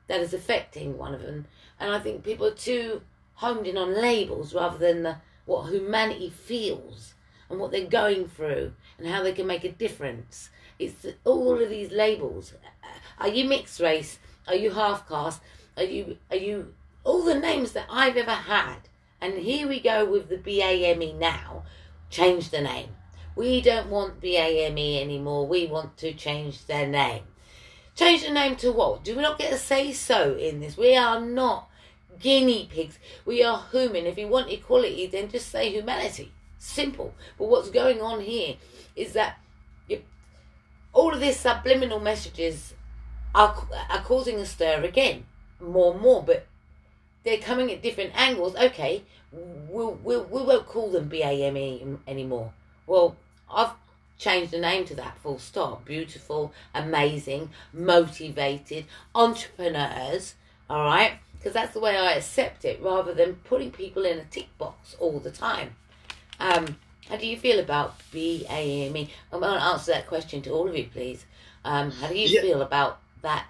that 0.08 0.22
is 0.22 0.32
affecting 0.32 0.96
one 0.96 1.12
of 1.12 1.24
them. 1.24 1.48
And 1.80 1.92
I 1.92 1.98
think 1.98 2.24
people 2.24 2.46
are 2.46 2.54
too 2.54 3.02
homed 3.34 3.66
in 3.66 3.78
on 3.78 4.00
labels 4.00 4.54
rather 4.54 4.78
than 4.78 5.02
the, 5.02 5.18
what 5.46 5.72
humanity 5.72 6.30
feels 6.30 7.16
and 7.50 7.60
what 7.60 7.72
they're 7.72 7.88
going 7.88 8.28
through 8.28 8.74
and 9.00 9.08
how 9.08 9.24
they 9.24 9.32
can 9.32 9.48
make 9.48 9.64
a 9.64 9.72
difference. 9.72 10.52
It's 10.78 11.04
all 11.26 11.60
of 11.60 11.68
these 11.68 11.92
labels. 11.92 12.54
Are 13.18 13.30
you 13.30 13.46
mixed 13.46 13.80
race? 13.80 14.20
Are 14.48 14.56
you 14.56 14.70
half 14.70 15.10
caste? 15.10 15.42
Are 15.76 15.84
you 15.84 16.18
are 16.30 16.38
you 16.38 16.76
all 17.04 17.24
the 17.24 17.40
names 17.40 17.72
that 17.72 17.88
I've 17.90 18.18
ever 18.18 18.32
had? 18.32 18.88
And 19.20 19.40
here 19.40 19.68
we 19.68 19.80
go 19.80 20.06
with 20.06 20.30
the 20.30 20.38
BAME 20.38 21.18
now. 21.18 21.64
Change 22.12 22.52
the 22.52 22.62
name. 22.62 22.90
We 23.36 23.62
don't 23.62 23.90
want 23.90 24.22
BAME 24.22 25.02
anymore. 25.02 25.48
We 25.48 25.68
want 25.68 25.98
to 25.98 26.14
change 26.14 26.66
their 26.66 26.88
name. 26.88 27.24
Change 27.96 28.24
the 28.24 28.32
name 28.32 28.56
to 28.58 28.72
what? 28.72 29.04
Do 29.04 29.16
we 29.16 29.22
not 29.22 29.40
get 29.40 29.54
a 29.54 29.58
say 29.58 29.92
so 29.94 30.36
in 30.36 30.60
this? 30.60 30.78
We 30.78 30.96
are 30.96 31.20
not 31.20 31.70
guinea 32.20 32.68
pigs. 32.72 33.00
We 33.26 33.44
are 33.44 33.66
human. 33.72 34.06
If 34.06 34.18
you 34.18 34.28
want 34.28 34.52
equality, 34.52 35.08
then 35.08 35.30
just 35.30 35.50
say 35.50 35.70
humanity. 35.70 36.32
Simple. 36.58 37.14
But 37.38 37.50
what's 37.50 37.70
going 37.70 38.02
on 38.02 38.22
here 38.22 38.56
is 38.96 39.14
that 39.14 39.40
you, 39.88 40.04
all 40.94 41.14
of 41.14 41.20
these 41.20 41.40
subliminal 41.40 42.00
messages 42.00 42.74
are, 43.34 43.68
are 43.90 44.02
causing 44.02 44.38
a 44.38 44.46
stir 44.46 44.84
again, 44.84 45.26
more 45.60 45.94
and 45.94 46.02
more. 46.02 46.24
But 46.24 46.48
they're 47.24 47.38
coming 47.38 47.72
at 47.72 47.82
different 47.82 48.12
angles. 48.16 48.56
Okay, 48.56 49.04
we'll, 49.32 49.98
we'll, 50.04 50.26
we 50.26 50.44
won't 50.44 50.68
call 50.68 50.90
them 50.90 51.10
BAME 51.10 52.00
anymore. 52.08 52.54
Well, 52.92 53.16
I've 53.50 53.72
changed 54.18 54.52
the 54.52 54.60
name 54.60 54.84
to 54.84 54.96
that 54.96 55.18
full 55.20 55.40
stop. 55.40 55.86
Beautiful, 55.86 56.52
amazing, 56.76 57.52
motivated 57.72 58.84
entrepreneurs, 59.16 60.36
all 60.70 60.84
right? 60.84 61.14
Because 61.38 61.54
that's 61.54 61.74
the 61.74 61.80
way 61.80 61.96
I 61.96 62.16
accept 62.16 62.66
it 62.66 62.82
rather 62.82 63.14
than 63.14 63.36
putting 63.46 63.72
people 63.72 64.04
in 64.04 64.20
a 64.20 64.26
tick 64.26 64.50
box 64.58 64.98
all 65.00 65.22
the 65.22 65.32
time. 65.32 65.78
Um, 66.38 66.76
how 67.08 67.16
do 67.16 67.26
you 67.26 67.38
feel 67.38 67.62
about 67.62 67.98
BAME? 68.12 69.10
I'm 69.32 69.40
going 69.40 69.58
to 69.58 69.64
answer 69.64 69.94
that 69.94 70.08
question 70.08 70.42
to 70.42 70.50
all 70.50 70.68
of 70.68 70.76
you, 70.76 70.90
please. 70.92 71.26
Um, 71.64 71.92
how 71.92 72.10
do 72.10 72.20
you 72.20 72.28
yeah. 72.28 72.42
feel 72.42 72.62
about 72.62 73.00
that 73.22 73.46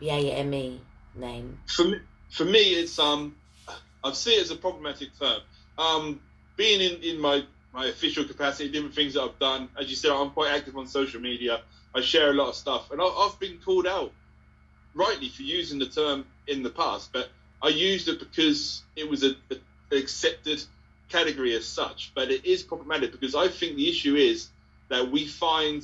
BAME 0.00 0.78
name? 1.16 1.58
For 1.66 1.84
me, 1.84 1.98
for 2.30 2.44
me, 2.44 2.60
it's 2.60 3.00
um, 3.00 3.34
I 4.04 4.12
see 4.12 4.34
it 4.34 4.42
as 4.42 4.52
a 4.52 4.56
problematic 4.56 5.18
term. 5.18 5.40
Um, 5.78 6.20
being 6.56 6.80
in, 6.80 7.02
in 7.02 7.20
my 7.20 7.42
my 7.74 7.86
official 7.86 8.24
capacity, 8.24 8.70
different 8.70 8.94
things 8.94 9.14
that 9.14 9.22
I've 9.22 9.38
done. 9.38 9.68
As 9.78 9.90
you 9.90 9.96
said, 9.96 10.12
I'm 10.12 10.30
quite 10.30 10.52
active 10.52 10.76
on 10.76 10.86
social 10.86 11.20
media. 11.20 11.60
I 11.94 12.00
share 12.00 12.30
a 12.30 12.34
lot 12.34 12.48
of 12.48 12.54
stuff, 12.54 12.90
and 12.92 13.00
I've 13.02 13.38
been 13.40 13.58
called 13.64 13.86
out 13.86 14.12
rightly 14.94 15.28
for 15.28 15.42
using 15.42 15.78
the 15.78 15.86
term 15.86 16.24
in 16.46 16.62
the 16.62 16.70
past, 16.70 17.12
but 17.12 17.28
I 17.62 17.68
used 17.68 18.08
it 18.08 18.20
because 18.20 18.82
it 18.94 19.08
was 19.08 19.24
a, 19.24 19.34
a 19.50 19.96
accepted 19.96 20.62
category 21.08 21.54
as 21.54 21.66
such. 21.66 22.12
But 22.14 22.30
it 22.30 22.44
is 22.44 22.62
problematic 22.62 23.12
because 23.12 23.34
I 23.34 23.48
think 23.48 23.76
the 23.76 23.88
issue 23.88 24.14
is 24.14 24.48
that 24.88 25.10
we 25.10 25.26
find 25.26 25.82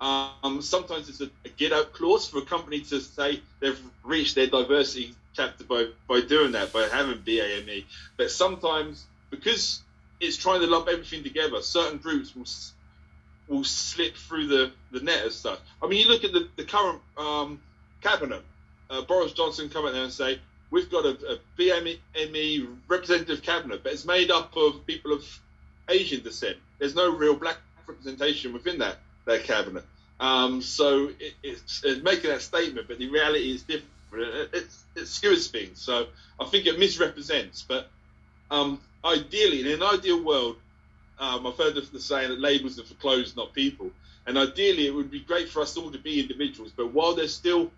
um, 0.00 0.60
sometimes 0.60 1.08
it's 1.08 1.20
a, 1.20 1.30
a, 1.44 1.48
get 1.48 1.72
out 1.72 1.92
clause 1.92 2.28
for 2.28 2.38
a 2.38 2.42
company 2.42 2.80
to 2.80 3.00
say 3.00 3.40
they've 3.60 3.80
reached 4.04 4.34
their 4.34 4.46
diversity 4.46 5.14
chapter 5.34 5.64
by, 5.64 5.86
by 6.08 6.20
doing 6.20 6.52
that, 6.52 6.72
by 6.72 6.82
having 6.82 7.18
BAME. 7.18 7.84
But 8.16 8.30
sometimes 8.30 9.04
because 9.30 9.80
it's 10.20 10.36
trying 10.36 10.60
to 10.60 10.66
lump 10.66 10.88
everything 10.88 11.22
together, 11.22 11.60
certain 11.62 11.98
groups 11.98 12.34
will 12.34 12.46
will 13.48 13.64
slip 13.64 14.16
through 14.16 14.48
the, 14.48 14.72
the 14.90 15.00
net 15.00 15.24
as 15.24 15.34
such. 15.34 15.60
I 15.80 15.86
mean, 15.86 16.00
you 16.00 16.08
look 16.08 16.24
at 16.24 16.32
the, 16.32 16.48
the 16.56 16.64
current 16.64 17.00
um, 17.16 17.60
cabinet, 18.02 18.42
uh, 18.90 19.02
Boris 19.02 19.32
Johnson 19.32 19.68
come 19.68 19.86
out 19.86 19.92
there 19.92 20.02
and 20.02 20.12
say, 20.12 20.40
we've 20.70 20.90
got 20.90 21.04
a, 21.04 21.10
a 21.34 21.38
BME 21.58 22.66
representative 22.88 23.42
cabinet, 23.42 23.82
but 23.82 23.92
it's 23.92 24.04
made 24.04 24.30
up 24.30 24.56
of 24.56 24.84
people 24.86 25.12
of 25.12 25.24
Asian 25.88 26.22
descent. 26.22 26.56
There's 26.78 26.94
no 26.94 27.16
real 27.16 27.36
black 27.36 27.58
representation 27.86 28.52
within 28.52 28.78
that, 28.78 28.96
that 29.26 29.44
cabinet. 29.44 29.84
Um, 30.18 30.62
so 30.62 31.10
it, 31.20 31.34
it's, 31.42 31.82
it's, 31.84 32.02
making 32.02 32.30
that 32.30 32.42
statement, 32.42 32.88
but 32.88 32.98
the 32.98 33.08
reality 33.08 33.50
is 33.52 33.62
different. 33.62 33.92
It, 34.12 34.50
it, 34.54 34.66
it 34.96 35.06
skewers 35.06 35.48
things. 35.48 35.80
So 35.80 36.06
I 36.40 36.46
think 36.46 36.66
it 36.66 36.78
misrepresents. 36.78 37.62
But 37.62 37.90
um, 38.50 38.80
ideally, 39.04 39.60
in 39.60 39.66
an 39.68 39.82
ideal 39.82 40.22
world, 40.22 40.56
um, 41.18 41.46
I've 41.46 41.56
heard 41.56 41.74
the 41.74 42.00
saying 42.00 42.30
that 42.30 42.40
labels 42.40 42.78
are 42.78 42.84
for 42.84 42.94
clothes, 42.94 43.36
not 43.36 43.52
people. 43.52 43.90
And 44.26 44.36
ideally, 44.36 44.86
it 44.86 44.94
would 44.94 45.10
be 45.10 45.20
great 45.20 45.48
for 45.48 45.62
us 45.62 45.76
all 45.76 45.90
to 45.90 45.98
be 45.98 46.20
individuals. 46.20 46.72
But 46.76 46.92
while 46.92 47.14
there's 47.14 47.34
still 47.34 47.70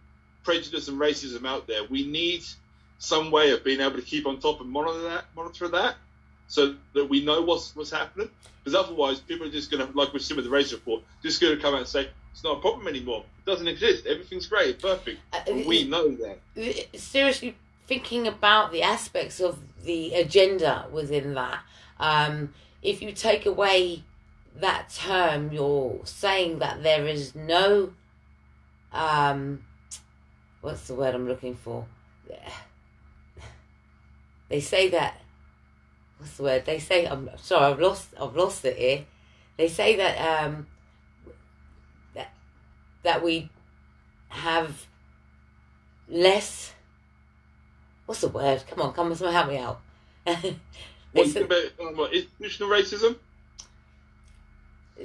prejudice 0.44 0.88
and 0.88 0.98
racism 0.98 1.46
out 1.46 1.66
there, 1.66 1.84
we 1.84 2.06
need 2.06 2.42
some 2.98 3.30
way 3.30 3.52
of 3.52 3.62
being 3.62 3.80
able 3.80 3.96
to 3.96 4.02
keep 4.02 4.26
on 4.26 4.40
top 4.40 4.60
and 4.60 4.70
monitor 4.70 5.02
that, 5.02 5.24
monitor 5.36 5.68
that, 5.68 5.96
so 6.48 6.74
that 6.94 7.04
we 7.04 7.24
know 7.24 7.42
what's 7.42 7.76
what's 7.76 7.90
happening. 7.90 8.30
Because 8.64 8.74
otherwise, 8.74 9.20
people 9.20 9.46
are 9.46 9.50
just 9.50 9.70
going 9.70 9.86
to, 9.86 9.96
like 9.96 10.12
we've 10.12 10.22
seen 10.22 10.36
with 10.36 10.46
the 10.46 10.50
race 10.50 10.72
report, 10.72 11.02
just 11.22 11.40
going 11.40 11.54
to 11.54 11.62
come 11.62 11.74
out 11.74 11.80
and 11.80 11.88
say 11.88 12.08
it's 12.32 12.42
not 12.42 12.58
a 12.58 12.60
problem 12.60 12.88
anymore. 12.88 13.24
It 13.38 13.50
doesn't 13.50 13.68
exist. 13.68 14.06
Everything's 14.06 14.46
great, 14.46 14.80
perfect. 14.80 15.20
Uh, 15.32 15.40
we 15.66 15.84
know 15.84 16.08
that. 16.16 16.38
Seriously, 16.98 17.56
thinking 17.88 18.26
about 18.28 18.70
the 18.70 18.82
aspects 18.82 19.40
of 19.40 19.58
the 19.82 20.12
agenda 20.12 20.86
within 20.92 21.32
that. 21.34 21.60
Um, 21.98 22.52
if 22.82 23.00
you 23.00 23.12
take 23.12 23.46
away 23.46 24.04
that 24.54 24.90
term, 24.90 25.50
you're 25.50 26.00
saying 26.04 26.58
that 26.58 26.82
there 26.82 27.06
is 27.06 27.34
no, 27.34 27.94
um, 28.92 29.64
what's 30.60 30.86
the 30.86 30.94
word 30.94 31.14
I'm 31.14 31.26
looking 31.26 31.56
for? 31.56 31.86
They 34.50 34.60
say 34.60 34.88
that, 34.88 35.20
what's 36.16 36.38
the 36.38 36.42
word? 36.42 36.64
They 36.64 36.78
say, 36.78 37.04
I'm 37.04 37.28
sorry, 37.36 37.70
I've 37.70 37.78
lost, 37.78 38.14
I've 38.18 38.34
lost 38.34 38.64
it 38.64 38.78
here. 38.78 39.04
They 39.58 39.68
say 39.68 39.96
that, 39.96 40.16
um, 40.16 40.66
that, 42.14 42.32
that 43.02 43.22
we 43.22 43.50
have 44.30 44.86
less 46.08 46.72
what's 48.08 48.22
the 48.22 48.28
word? 48.28 48.64
Come 48.70 48.80
on, 48.80 48.94
come 48.94 49.10
on, 49.10 49.16
someone 49.16 49.34
help 49.34 49.48
me 49.48 49.58
out. 49.58 49.80
What's 51.12 51.36
about 51.36 51.64
um, 51.80 51.96
what, 51.96 52.12
institutional 52.12 52.70
racism? 52.70 53.16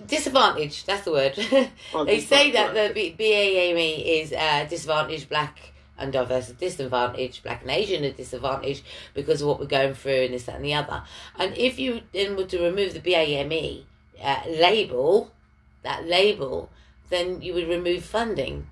Disadvantage, 0.08 0.86
that's 0.86 1.04
the 1.04 1.12
word. 1.12 1.38
Oh, 1.94 2.06
they 2.06 2.22
say 2.22 2.52
that 2.52 2.74
the 2.74 3.14
BAME 3.18 4.04
is 4.06 4.32
uh, 4.34 4.66
disadvantaged 4.70 5.30
black 5.30 5.74
and 5.98 6.14
diverse 6.14 6.52
disadvantage, 6.52 7.44
black 7.44 7.62
and 7.62 7.72
Asian 7.72 8.06
are 8.06 8.12
disadvantaged 8.12 8.84
because 9.14 9.42
of 9.42 9.50
what 9.50 9.60
we're 9.60 9.66
going 9.66 9.94
through 9.94 10.24
and 10.24 10.34
this, 10.34 10.44
that, 10.44 10.56
and 10.56 10.66
the 10.66 10.74
other. 10.74 11.04
And 11.38 11.56
if 11.58 11.78
you 11.80 12.02
then 12.14 12.36
were 12.38 12.46
to 12.46 12.64
remove 12.64 12.94
the 12.94 13.02
BAME 13.02 13.84
uh, 14.22 14.42
label, 14.48 15.32
that 15.84 16.06
label, 16.06 16.70
then 17.10 17.42
you 17.42 17.54
would 17.54 17.68
remove 17.68 18.04
funding 18.06 18.68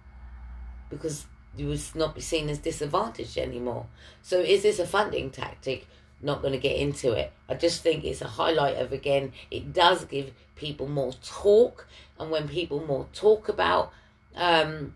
because 0.89 1.25
you 1.57 1.67
would 1.67 1.81
not 1.95 2.15
be 2.15 2.21
seen 2.21 2.49
as 2.49 2.59
disadvantaged 2.59 3.37
anymore. 3.37 3.87
So 4.21 4.39
is 4.39 4.63
this 4.63 4.79
a 4.79 4.87
funding 4.87 5.31
tactic? 5.31 5.87
Not 6.21 6.41
going 6.41 6.53
to 6.53 6.59
get 6.59 6.77
into 6.77 7.13
it. 7.13 7.31
I 7.49 7.55
just 7.55 7.81
think 7.81 8.03
it's 8.03 8.21
a 8.21 8.27
highlight 8.27 8.77
of 8.77 8.93
again. 8.93 9.33
It 9.49 9.73
does 9.73 10.05
give 10.05 10.31
people 10.55 10.87
more 10.87 11.13
talk, 11.23 11.87
and 12.19 12.29
when 12.29 12.47
people 12.47 12.85
more 12.85 13.07
talk 13.13 13.49
about 13.49 13.91
um, 14.35 14.93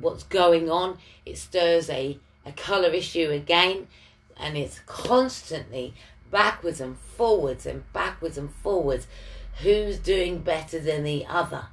what's 0.00 0.22
going 0.24 0.70
on, 0.70 0.98
it 1.26 1.38
stirs 1.38 1.90
a 1.90 2.18
a 2.46 2.52
color 2.52 2.90
issue 2.90 3.30
again, 3.30 3.88
and 4.36 4.56
it's 4.56 4.80
constantly 4.86 5.94
backwards 6.30 6.80
and 6.80 6.98
forwards 6.98 7.66
and 7.66 7.90
backwards 7.92 8.36
and 8.36 8.52
forwards. 8.54 9.06
who's 9.62 9.98
doing 9.98 10.38
better 10.38 10.80
than 10.80 11.04
the 11.04 11.24
other. 11.26 11.66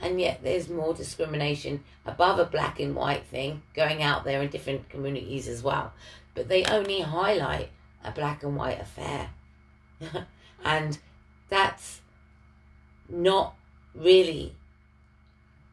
And 0.00 0.20
yet 0.20 0.40
there's 0.42 0.68
more 0.68 0.92
discrimination 0.92 1.82
above 2.04 2.38
a 2.38 2.44
black 2.44 2.78
and 2.80 2.94
white 2.94 3.24
thing 3.26 3.62
going 3.74 4.02
out 4.02 4.24
there 4.24 4.42
in 4.42 4.50
different 4.50 4.88
communities 4.90 5.48
as 5.48 5.62
well. 5.62 5.92
But 6.34 6.48
they 6.48 6.64
only 6.64 7.00
highlight 7.00 7.70
a 8.04 8.10
black 8.10 8.42
and 8.42 8.56
white 8.56 8.80
affair. 8.80 9.30
and 10.64 10.98
that's 11.48 12.00
not 13.08 13.54
really 13.94 14.54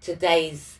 today's 0.01 0.79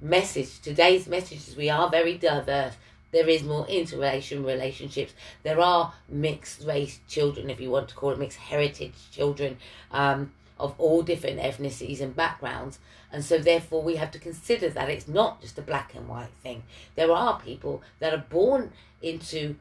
message. 0.00 0.60
Today's 0.60 1.06
message 1.06 1.48
is 1.48 1.56
we 1.56 1.70
are 1.70 1.88
very 1.88 2.16
diverse. 2.18 2.74
There 3.12 3.28
is 3.28 3.44
more 3.44 3.64
interracial 3.66 4.44
relationships. 4.44 5.12
There 5.44 5.60
are 5.60 5.94
mixed 6.08 6.64
race 6.64 6.98
children, 7.08 7.48
if 7.48 7.60
you 7.60 7.70
want 7.70 7.88
to 7.90 7.94
call 7.94 8.10
it 8.10 8.18
mixed 8.18 8.38
heritage 8.38 8.94
children, 9.12 9.58
um, 9.92 10.32
of 10.58 10.74
all 10.78 11.02
different 11.02 11.40
ethnicities 11.40 12.00
and 12.00 12.14
backgrounds. 12.14 12.78
And 13.12 13.24
so, 13.24 13.38
therefore, 13.38 13.82
we 13.82 13.96
have 13.96 14.10
to 14.12 14.18
consider 14.18 14.68
that 14.70 14.90
it's 14.90 15.08
not 15.08 15.40
just 15.40 15.58
a 15.58 15.62
black 15.62 15.94
and 15.94 16.08
white 16.08 16.32
thing. 16.42 16.64
There 16.94 17.12
are 17.12 17.40
people 17.40 17.82
that 18.00 18.14
are 18.14 18.24
born 18.28 18.72
into 19.02 19.56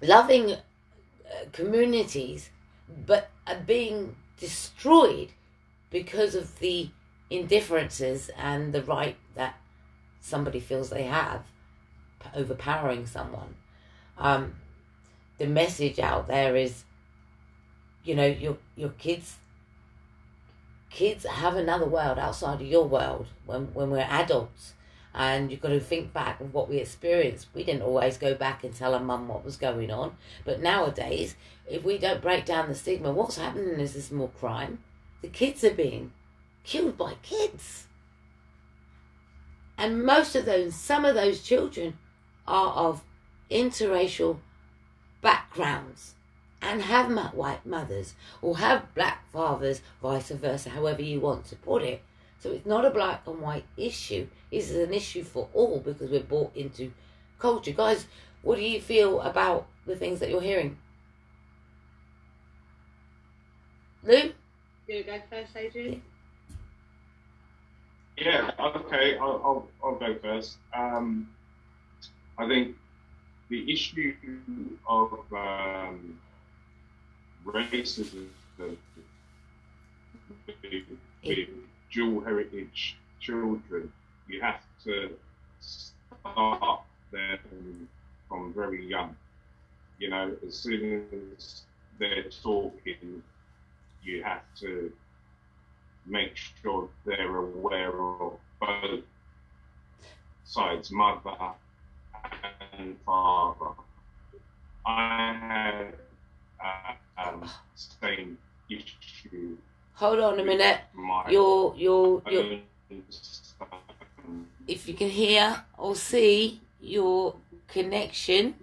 loving 0.00 0.52
uh, 0.52 0.56
communities 1.52 2.50
but 3.06 3.30
are 3.46 3.56
being 3.56 4.16
destroyed 4.38 5.30
because 5.90 6.34
of 6.34 6.58
the 6.58 6.90
indifferences 7.30 8.30
and 8.36 8.72
the 8.72 8.82
right 8.82 9.16
that 9.34 9.56
somebody 10.20 10.60
feels 10.60 10.90
they 10.90 11.04
have 11.04 11.42
overpowering 12.34 13.06
someone. 13.06 13.54
Um, 14.18 14.54
the 15.38 15.46
message 15.46 15.98
out 15.98 16.26
there 16.28 16.56
is, 16.56 16.84
you 18.04 18.14
know, 18.14 18.26
your 18.26 18.56
your 18.76 18.90
kids 18.90 19.36
kids 20.94 21.26
have 21.26 21.56
another 21.56 21.84
world 21.84 22.20
outside 22.20 22.60
of 22.60 22.66
your 22.66 22.86
world 22.86 23.26
when 23.46 23.74
when 23.74 23.90
we're 23.90 24.06
adults 24.08 24.74
and 25.12 25.50
you've 25.50 25.60
got 25.60 25.68
to 25.68 25.80
think 25.80 26.12
back 26.12 26.40
of 26.40 26.54
what 26.54 26.68
we 26.68 26.78
experienced. 26.78 27.48
We 27.54 27.64
didn't 27.64 27.82
always 27.82 28.16
go 28.16 28.34
back 28.34 28.64
and 28.64 28.74
tell 28.74 28.94
our 28.94 29.00
mum 29.00 29.28
what 29.28 29.44
was 29.44 29.56
going 29.56 29.90
on, 29.90 30.16
but 30.44 30.60
nowadays, 30.60 31.34
if 31.68 31.84
we 31.84 31.98
don't 31.98 32.22
break 32.22 32.44
down 32.44 32.68
the 32.68 32.74
stigma, 32.74 33.12
what's 33.12 33.36
happening 33.36 33.80
is 33.80 33.92
there's 33.92 34.10
more 34.10 34.30
crime. 34.40 34.78
The 35.22 35.28
kids 35.28 35.62
are 35.64 35.74
being 35.74 36.12
killed 36.64 36.96
by 36.96 37.14
kids. 37.22 37.86
And 39.76 40.04
most 40.04 40.36
of 40.36 40.46
those, 40.46 40.74
some 40.74 41.04
of 41.04 41.14
those 41.14 41.42
children 41.42 41.98
are 42.46 42.72
of 42.72 43.02
interracial 43.50 44.38
backgrounds 45.20 46.13
and 46.64 46.82
have 46.82 47.34
white 47.34 47.64
mothers 47.66 48.14
or 48.42 48.58
have 48.58 48.92
black 48.94 49.30
fathers, 49.32 49.82
vice 50.02 50.30
versa, 50.30 50.70
however 50.70 51.02
you 51.02 51.20
want 51.20 51.44
to 51.46 51.56
put 51.56 51.82
it. 51.82 52.02
So 52.40 52.50
it's 52.50 52.66
not 52.66 52.84
a 52.84 52.90
black 52.90 53.22
and 53.26 53.40
white 53.40 53.64
issue. 53.76 54.26
It's 54.50 54.70
an 54.70 54.92
issue 54.92 55.24
for 55.24 55.48
all 55.54 55.80
because 55.80 56.10
we're 56.10 56.22
brought 56.22 56.54
into 56.56 56.92
culture. 57.38 57.72
Guys, 57.72 58.06
what 58.42 58.56
do 58.56 58.62
you 58.62 58.80
feel 58.80 59.20
about 59.20 59.66
the 59.86 59.96
things 59.96 60.20
that 60.20 60.30
you're 60.30 60.42
hearing? 60.42 60.76
Lou? 64.02 64.32
You 64.86 65.02
go 65.04 65.18
first, 65.30 65.56
Adrian? 65.56 66.02
Yeah, 68.18 68.50
okay, 68.60 69.16
I'll, 69.18 69.40
I'll, 69.42 69.68
I'll 69.82 69.96
go 69.96 70.14
first. 70.20 70.58
Um, 70.74 71.28
I 72.38 72.46
think 72.46 72.76
the 73.48 73.72
issue 73.72 74.14
of 74.86 75.18
um, 75.32 76.18
racism 77.46 78.28
dual 81.94 82.20
heritage 82.20 82.96
children, 83.20 83.92
you 84.28 84.40
have 84.40 84.60
to 84.84 85.10
start 85.60 86.80
them 87.12 87.88
from 88.28 88.52
very 88.52 88.86
young. 88.86 89.16
You 89.98 90.10
know, 90.10 90.36
as 90.46 90.54
soon 90.54 91.06
as 91.36 91.62
they're 91.98 92.24
talking, 92.42 93.22
you 94.02 94.22
have 94.24 94.42
to 94.60 94.92
make 96.06 96.36
sure 96.36 96.88
they're 97.06 97.36
aware 97.36 97.92
of 97.92 98.38
both 98.60 99.04
sides, 100.44 100.90
mother 100.90 101.36
and 102.78 102.96
father. 103.06 103.70
I 104.84 105.32
had 105.40 105.94
um, 107.18 107.48
same 107.74 108.38
issue. 108.68 109.56
Hold 109.94 110.20
on 110.20 110.40
a 110.40 110.44
minute. 110.44 110.80
You're, 111.30 111.74
you're, 111.76 112.22
you're, 112.28 112.58
if 114.66 114.88
you 114.88 114.94
can 114.94 115.08
hear 115.08 115.64
or 115.78 115.94
see 115.94 116.60
your 116.80 117.36
connection, 117.68 118.54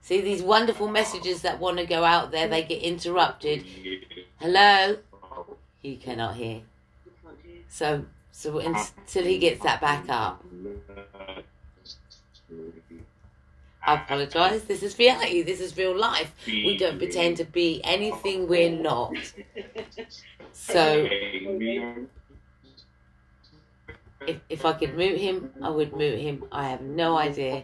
see 0.00 0.20
these 0.20 0.42
wonderful 0.42 0.88
messages 0.88 1.42
that 1.42 1.58
want 1.58 1.78
to 1.78 1.86
go 1.86 2.04
out 2.04 2.30
there, 2.30 2.48
they 2.48 2.62
get 2.62 2.82
interrupted. 2.82 3.64
Hello? 4.38 4.98
He 5.80 5.96
cannot 5.96 6.36
hear. 6.36 6.62
So, 7.68 8.04
so 8.30 8.58
until 8.58 9.24
he 9.24 9.38
gets 9.38 9.62
that 9.62 9.80
back 9.80 10.08
up. 10.08 10.44
I 13.86 13.94
apologise. 13.94 14.62
This 14.64 14.82
is 14.82 14.98
reality. 14.98 15.42
This 15.42 15.60
is 15.60 15.76
real 15.76 15.96
life. 15.96 16.34
We 16.46 16.76
don't 16.76 16.98
pretend 16.98 17.36
to 17.36 17.44
be 17.44 17.80
anything 17.84 18.48
we're 18.48 18.70
not. 18.70 19.14
So, 20.52 21.08
if, 24.26 24.40
if 24.48 24.64
I 24.64 24.72
could 24.72 24.96
mute 24.96 25.20
him, 25.20 25.52
I 25.62 25.70
would 25.70 25.96
mute 25.96 26.18
him. 26.18 26.44
I 26.50 26.68
have 26.68 26.80
no 26.80 27.16
idea. 27.16 27.62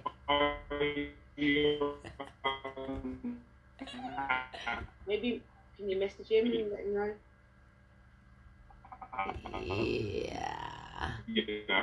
Maybe 5.09 5.43
can 5.77 5.89
you 5.89 5.99
message 5.99 6.29
him 6.29 6.47
and 6.47 6.71
let 6.71 6.81
him 6.85 6.95
know? 6.95 7.13
Yeah. 9.61 11.11
Yeah. 11.27 11.83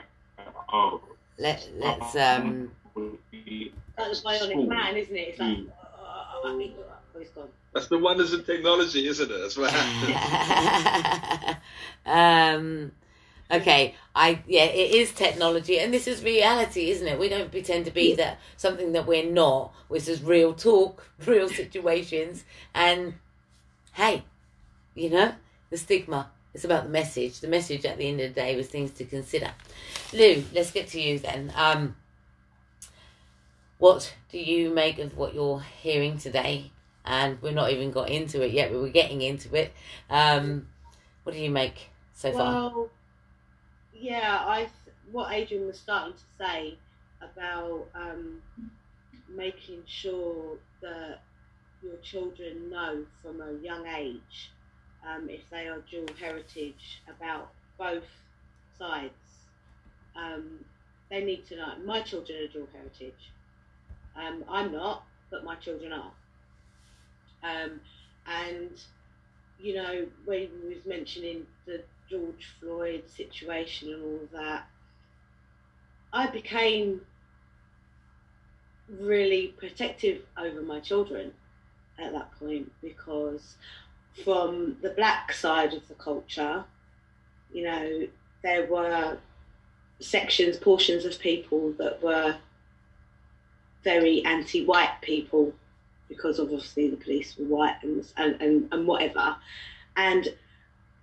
Oh. 0.71 1.01
Let 1.37 1.69
let's 1.77 2.15
um. 2.15 2.71
That's 3.97 4.21
the 4.21 4.29
bionic 4.29 4.67
man, 4.67 4.97
isn't 4.97 5.15
it? 5.15 5.29
It's 5.29 5.39
like. 5.39 5.57
Oh, 6.01 6.41
oh, 6.43 6.59
he's 7.19 7.29
gone. 7.29 7.49
That's 7.73 7.87
the 7.87 7.97
wonders 7.97 8.33
of 8.33 8.45
technology, 8.45 9.07
isn't 9.07 9.29
it? 9.29 9.37
That's 9.37 9.57
what 9.57 9.71
happens. 9.71 11.57
um. 12.05 12.91
Okay, 13.51 13.95
I 14.13 14.43
yeah, 14.47 14.65
it 14.65 14.91
is 14.93 15.11
technology, 15.11 15.79
and 15.79 15.91
this 15.91 16.07
is 16.07 16.23
reality, 16.23 16.91
isn't 16.91 17.07
it? 17.07 17.19
We 17.19 17.29
don't 17.29 17.49
pretend 17.49 17.85
to 17.85 17.91
be 17.91 18.13
that 18.15 18.37
something 18.57 18.91
that 18.91 19.07
we're 19.07 19.29
not. 19.29 19.73
This 19.89 20.07
is 20.07 20.21
real 20.21 20.53
talk, 20.53 21.09
real 21.25 21.49
situations, 21.49 22.43
and 22.75 23.15
hey, 23.93 24.23
you 24.93 25.09
know 25.09 25.33
the 25.71 25.77
stigma 25.77 26.29
it's 26.53 26.63
about 26.63 26.85
the 26.85 26.89
message. 26.89 27.39
The 27.39 27.47
message 27.47 27.85
at 27.85 27.97
the 27.97 28.07
end 28.07 28.21
of 28.21 28.33
the 28.33 28.41
day 28.41 28.55
was 28.55 28.67
things 28.67 28.91
to 28.91 29.05
consider. 29.05 29.51
Lou, 30.13 30.43
let's 30.53 30.71
get 30.71 30.87
to 30.89 31.01
you 31.01 31.19
then. 31.19 31.53
Um, 31.55 31.95
what 33.79 34.13
do 34.29 34.37
you 34.37 34.69
make 34.69 34.99
of 34.99 35.17
what 35.17 35.33
you're 35.33 35.61
hearing 35.81 36.17
today? 36.17 36.71
And 37.05 37.41
we're 37.41 37.53
not 37.53 37.71
even 37.71 37.91
got 37.91 38.09
into 38.09 38.41
it 38.43 38.51
yet, 38.51 38.71
but 38.71 38.81
we're 38.81 38.89
getting 38.89 39.21
into 39.21 39.55
it. 39.55 39.73
Um, 40.09 40.67
what 41.23 41.33
do 41.33 41.39
you 41.41 41.49
make 41.49 41.89
so 42.13 42.31
far? 42.31 42.53
Well, 42.53 42.89
yeah, 43.93 44.43
I 44.45 44.67
what 45.11 45.31
Adrian 45.31 45.65
was 45.65 45.79
starting 45.79 46.13
to 46.13 46.43
say 46.43 46.77
about 47.21 47.87
um, 47.95 48.41
making 49.27 49.83
sure 49.87 50.57
that 50.81 51.21
your 51.81 51.97
children 52.03 52.69
know 52.69 53.05
from 53.23 53.41
a 53.41 53.53
young 53.63 53.87
age 53.87 54.51
um, 55.07 55.29
if 55.29 55.41
they 55.49 55.67
are 55.67 55.79
dual 55.89 56.05
heritage 56.19 57.01
about 57.07 57.51
both 57.77 58.03
sides. 58.77 59.13
Um, 60.15 60.65
they 61.09 61.23
need 61.23 61.47
to 61.47 61.55
know. 61.55 61.73
My 61.85 62.01
children 62.01 62.43
are 62.43 62.47
dual 62.47 62.67
heritage. 62.73 63.31
Um, 64.19 64.43
I'm 64.49 64.71
not, 64.71 65.03
but 65.31 65.43
my 65.43 65.55
children 65.55 65.93
are. 65.93 66.11
Um, 67.43 67.79
and 68.27 68.71
you 69.59 69.75
know, 69.75 70.07
when 70.25 70.49
we 70.63 70.75
was 70.75 70.85
mentioning 70.85 71.45
the 71.65 71.83
George 72.09 72.47
Floyd 72.59 73.03
situation 73.07 73.93
and 73.93 74.03
all 74.03 74.27
that, 74.33 74.67
I 76.11 76.27
became 76.27 77.01
really 78.99 79.53
protective 79.57 80.23
over 80.37 80.61
my 80.61 80.79
children 80.79 81.31
at 81.99 82.11
that 82.13 82.31
point 82.39 82.71
because 82.81 83.55
from 84.23 84.77
the 84.81 84.89
black 84.89 85.31
side 85.33 85.73
of 85.73 85.87
the 85.87 85.93
culture, 85.93 86.63
you 87.53 87.63
know, 87.63 88.07
there 88.41 88.65
were 88.67 89.17
sections, 89.99 90.57
portions 90.57 91.05
of 91.05 91.19
people 91.19 91.73
that 91.73 92.01
were 92.01 92.35
very 93.83 94.23
anti-white 94.25 95.01
people 95.01 95.53
because 96.07 96.39
obviously 96.39 96.89
the 96.89 96.97
police 96.97 97.37
were 97.37 97.45
white 97.45 97.75
and 97.83 98.05
and, 98.17 98.67
and, 98.71 98.87
whatever. 98.87 99.35
And 99.95 100.27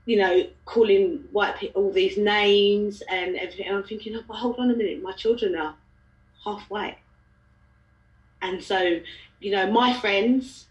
you 0.04 0.18
know, 0.18 0.46
calling 0.64 1.24
white 1.32 1.56
people 1.56 1.84
all 1.84 1.92
these 1.92 2.16
names 2.16 3.02
and 3.10 3.36
everything. 3.36 3.66
And 3.66 3.76
I'm 3.76 3.84
thinking, 3.84 4.16
oh, 4.16 4.32
hold 4.32 4.58
on 4.58 4.70
a 4.70 4.74
minute, 4.74 5.02
my 5.02 5.12
children 5.12 5.56
are 5.56 5.74
half 6.44 6.62
white. 6.70 6.98
And 8.40 8.62
so, 8.62 9.00
you 9.40 9.50
know, 9.50 9.70
my 9.70 9.94
friends, 9.94 10.66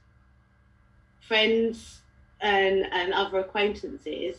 friends 1.27 2.01
and, 2.39 2.85
and 2.93 3.13
other 3.13 3.39
acquaintances, 3.39 4.37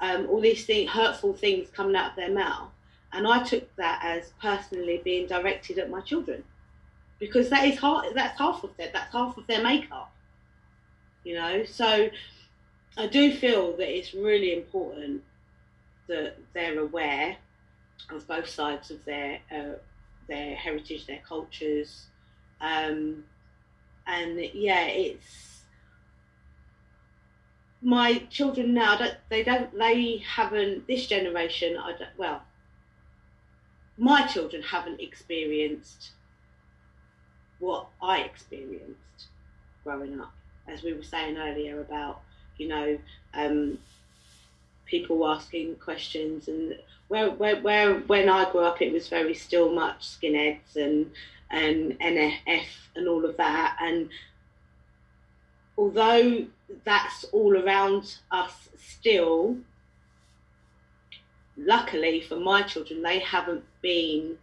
um, 0.00 0.26
all 0.30 0.40
these 0.40 0.64
things, 0.64 0.90
hurtful 0.90 1.34
things 1.34 1.68
coming 1.70 1.94
out 1.94 2.10
of 2.10 2.16
their 2.16 2.32
mouth. 2.32 2.70
And 3.12 3.26
I 3.26 3.42
took 3.42 3.74
that 3.76 4.00
as 4.02 4.32
personally 4.40 5.02
being 5.04 5.26
directed 5.26 5.78
at 5.78 5.90
my 5.90 6.00
children 6.00 6.42
because 7.18 7.50
that 7.50 7.64
is 7.64 7.78
half, 7.78 8.04
that's 8.14 8.38
half 8.38 8.62
of 8.64 8.76
their, 8.76 8.90
that's 8.92 9.12
half 9.12 9.36
of 9.36 9.46
their 9.46 9.62
makeup, 9.62 10.12
you 11.24 11.34
know? 11.34 11.64
So 11.64 12.08
I 12.96 13.06
do 13.06 13.34
feel 13.34 13.76
that 13.76 13.88
it's 13.88 14.14
really 14.14 14.54
important 14.54 15.22
that 16.06 16.36
they're 16.54 16.78
aware 16.78 17.36
of 18.10 18.26
both 18.26 18.48
sides 18.48 18.90
of 18.90 19.04
their, 19.04 19.40
uh, 19.50 19.78
their 20.28 20.54
heritage, 20.54 21.06
their 21.06 21.20
cultures. 21.26 22.06
Um, 22.60 23.24
and 24.06 24.40
yeah, 24.54 24.86
it's, 24.86 25.48
my 27.80 28.18
children 28.30 28.74
now 28.74 28.96
don't, 28.96 29.14
they 29.28 29.42
don't 29.42 29.76
they 29.78 30.16
haven't 30.18 30.86
this 30.88 31.06
generation 31.06 31.76
I 31.76 31.90
don't 31.90 32.10
well 32.16 32.42
my 33.96 34.26
children 34.26 34.62
haven't 34.62 35.00
experienced 35.00 36.10
what 37.58 37.86
I 38.02 38.20
experienced 38.20 39.28
growing 39.84 40.20
up. 40.20 40.32
As 40.66 40.82
we 40.82 40.92
were 40.92 41.02
saying 41.02 41.38
earlier 41.38 41.80
about 41.80 42.20
you 42.56 42.68
know 42.68 42.98
um, 43.34 43.78
people 44.84 45.26
asking 45.26 45.76
questions 45.76 46.48
and 46.48 46.74
where, 47.08 47.30
where, 47.30 47.60
where 47.60 47.94
when 48.00 48.28
I 48.28 48.50
grew 48.50 48.60
up 48.60 48.82
it 48.82 48.92
was 48.92 49.08
very 49.08 49.34
still 49.34 49.72
much 49.72 50.00
skinheads 50.00 50.76
and 50.76 51.10
and 51.50 51.98
NF 52.00 52.66
and 52.94 53.08
all 53.08 53.24
of 53.24 53.36
that. 53.38 53.78
And 53.80 54.10
although 55.76 56.46
that's 56.84 57.24
all 57.24 57.56
around 57.56 58.18
us 58.30 58.68
still, 58.76 59.56
luckily 61.56 62.20
for 62.20 62.36
my 62.36 62.62
children, 62.62 63.02
they 63.02 63.20
haven't 63.20 63.64
been 63.80 64.36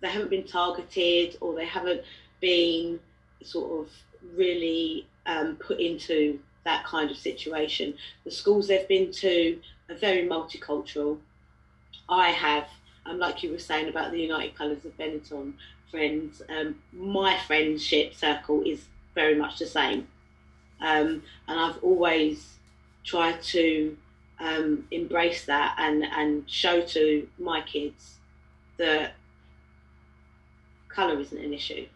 they 0.00 0.08
haven't 0.08 0.30
been 0.30 0.46
targeted 0.46 1.36
or 1.40 1.54
they 1.54 1.66
haven't 1.66 2.02
been 2.40 3.00
sort 3.42 3.86
of 3.86 3.92
really 4.34 5.06
um, 5.26 5.56
put 5.56 5.80
into 5.80 6.38
that 6.64 6.84
kind 6.84 7.10
of 7.10 7.16
situation. 7.16 7.94
The 8.24 8.30
schools 8.30 8.68
they've 8.68 8.88
been 8.88 9.12
to 9.12 9.58
are 9.88 9.96
very 9.96 10.28
multicultural. 10.28 11.18
I 12.08 12.30
have, 12.30 12.68
um, 13.06 13.18
like 13.18 13.42
you 13.42 13.50
were 13.50 13.58
saying 13.58 13.88
about 13.88 14.12
the 14.12 14.20
United 14.20 14.54
Colours 14.54 14.84
of 14.84 14.96
Benetton 14.96 15.54
friends, 15.90 16.42
um, 16.48 16.76
my 16.92 17.38
friendship 17.46 18.14
circle 18.14 18.62
is 18.62 18.84
very 19.14 19.34
much 19.34 19.58
the 19.58 19.66
same. 19.66 20.06
Um, 20.80 21.22
and 21.48 21.58
I've 21.58 21.82
always 21.82 22.54
tried 23.04 23.42
to 23.42 23.96
um, 24.38 24.86
embrace 24.90 25.44
that 25.46 25.74
and, 25.78 26.04
and 26.04 26.48
show 26.48 26.82
to 26.82 27.28
my 27.38 27.62
kids 27.62 28.16
that 28.76 29.14
colour 30.98 31.20
isn't 31.20 31.38
an 31.38 31.54
issue. 31.54 31.86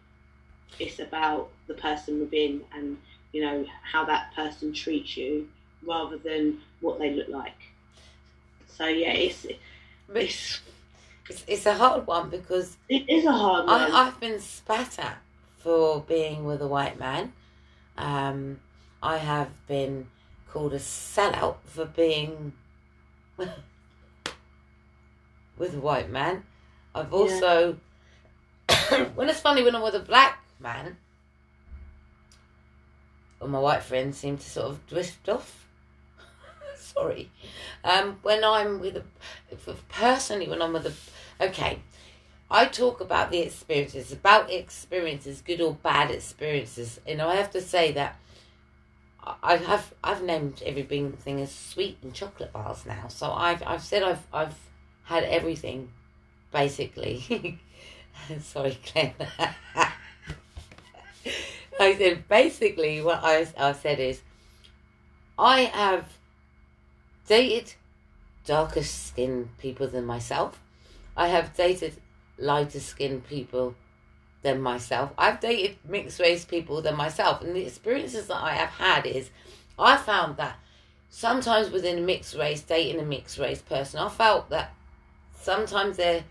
It's 0.79 0.99
about 0.99 1.49
the 1.67 1.73
person 1.73 2.21
within 2.21 2.61
and 2.73 2.97
you 3.33 3.43
know 3.43 3.65
how 3.91 4.05
that 4.05 4.33
person 4.33 4.73
treats 4.73 5.17
you 5.17 5.49
rather 5.85 6.17
than 6.17 6.61
what 6.79 6.99
they 6.99 7.13
look 7.13 7.27
like. 7.27 7.61
So 8.65 8.85
yeah, 8.85 9.11
it's 9.11 9.45
it's 10.15 10.61
it's, 11.29 11.43
it's 11.47 11.65
a 11.65 11.73
hard 11.73 12.07
one 12.07 12.29
because 12.29 12.77
it 12.87 13.09
is 13.09 13.25
a 13.25 13.33
hard 13.33 13.67
one. 13.67 13.91
I, 13.91 14.07
I've 14.07 14.19
been 14.21 14.39
spat 14.39 14.97
at 14.99 15.17
for 15.57 16.01
being 16.01 16.45
with 16.45 16.61
a 16.61 16.67
white 16.67 16.97
man. 16.97 17.33
Um, 17.97 18.61
I 19.01 19.17
have 19.17 19.49
been 19.67 20.07
called 20.49 20.73
a 20.73 20.79
sellout 20.79 21.57
for 21.65 21.85
being 21.85 22.53
with 25.57 25.75
a 25.75 25.79
white 25.79 26.09
man. 26.09 26.43
I've 26.95 27.13
also, 27.13 27.69
yeah. 27.69 27.75
when 29.15 29.29
it's 29.29 29.39
funny 29.39 29.63
when 29.63 29.75
I'm 29.75 29.81
with 29.81 29.95
a 29.95 29.99
black 29.99 30.43
man, 30.59 30.97
well, 33.39 33.49
my 33.49 33.59
white 33.59 33.83
friends 33.83 34.17
seem 34.17 34.37
to 34.37 34.49
sort 34.49 34.67
of 34.67 34.87
drift 34.87 35.27
off. 35.29 35.67
Sorry. 36.77 37.29
Um, 37.83 38.19
when 38.21 38.43
I'm 38.43 38.79
with 38.79 38.97
a, 38.97 39.03
personally, 39.89 40.47
when 40.47 40.61
I'm 40.61 40.73
with 40.73 40.87
a, 40.87 41.43
okay, 41.43 41.79
I 42.49 42.65
talk 42.65 43.01
about 43.01 43.31
the 43.31 43.39
experiences, 43.39 44.11
about 44.11 44.51
experiences, 44.51 45.41
good 45.41 45.59
or 45.59 45.73
bad 45.73 46.11
experiences. 46.11 46.99
You 47.07 47.15
know, 47.15 47.27
I 47.27 47.35
have 47.35 47.51
to 47.51 47.61
say 47.61 47.91
that 47.93 48.17
I 49.41 49.57
have 49.57 49.93
I've 50.03 50.21
named 50.21 50.61
everything 50.65 51.13
thing 51.13 51.39
as 51.41 51.51
sweet 51.51 51.97
and 52.01 52.13
chocolate 52.13 52.51
bars 52.51 52.85
now. 52.85 53.07
So 53.07 53.31
I've 53.31 53.63
I've 53.65 53.81
said 53.81 54.03
I've 54.03 54.27
I've 54.33 54.55
had 55.03 55.23
everything, 55.23 55.89
basically. 56.51 57.59
Sorry, 58.41 58.77
Claire. 58.85 59.13
I 61.79 61.95
said 61.95 62.27
basically 62.27 63.01
what 63.01 63.19
I 63.23 63.47
I 63.57 63.73
said 63.73 63.99
is, 63.99 64.21
I 65.37 65.61
have 65.61 66.05
dated 67.27 67.73
darker 68.45 68.83
skinned 68.83 69.57
people 69.57 69.87
than 69.87 70.05
myself. 70.05 70.61
I 71.17 71.27
have 71.27 71.55
dated 71.55 71.95
lighter 72.37 72.79
skinned 72.79 73.25
people 73.27 73.75
than 74.41 74.61
myself. 74.61 75.11
I've 75.17 75.39
dated 75.39 75.77
mixed 75.87 76.19
race 76.19 76.45
people 76.45 76.81
than 76.81 76.95
myself, 76.95 77.41
and 77.41 77.55
the 77.55 77.65
experiences 77.65 78.27
that 78.27 78.43
I 78.43 78.53
have 78.53 78.69
had 78.69 79.05
is 79.05 79.29
I 79.77 79.97
found 79.97 80.37
that 80.37 80.57
sometimes 81.09 81.71
within 81.71 81.99
a 81.99 82.01
mixed 82.01 82.35
race, 82.35 82.61
dating 82.61 82.99
a 82.99 83.05
mixed 83.05 83.39
race 83.39 83.61
person, 83.61 83.99
I 83.99 84.09
felt 84.09 84.49
that 84.49 84.73
sometimes 85.35 85.97
their 85.97 86.23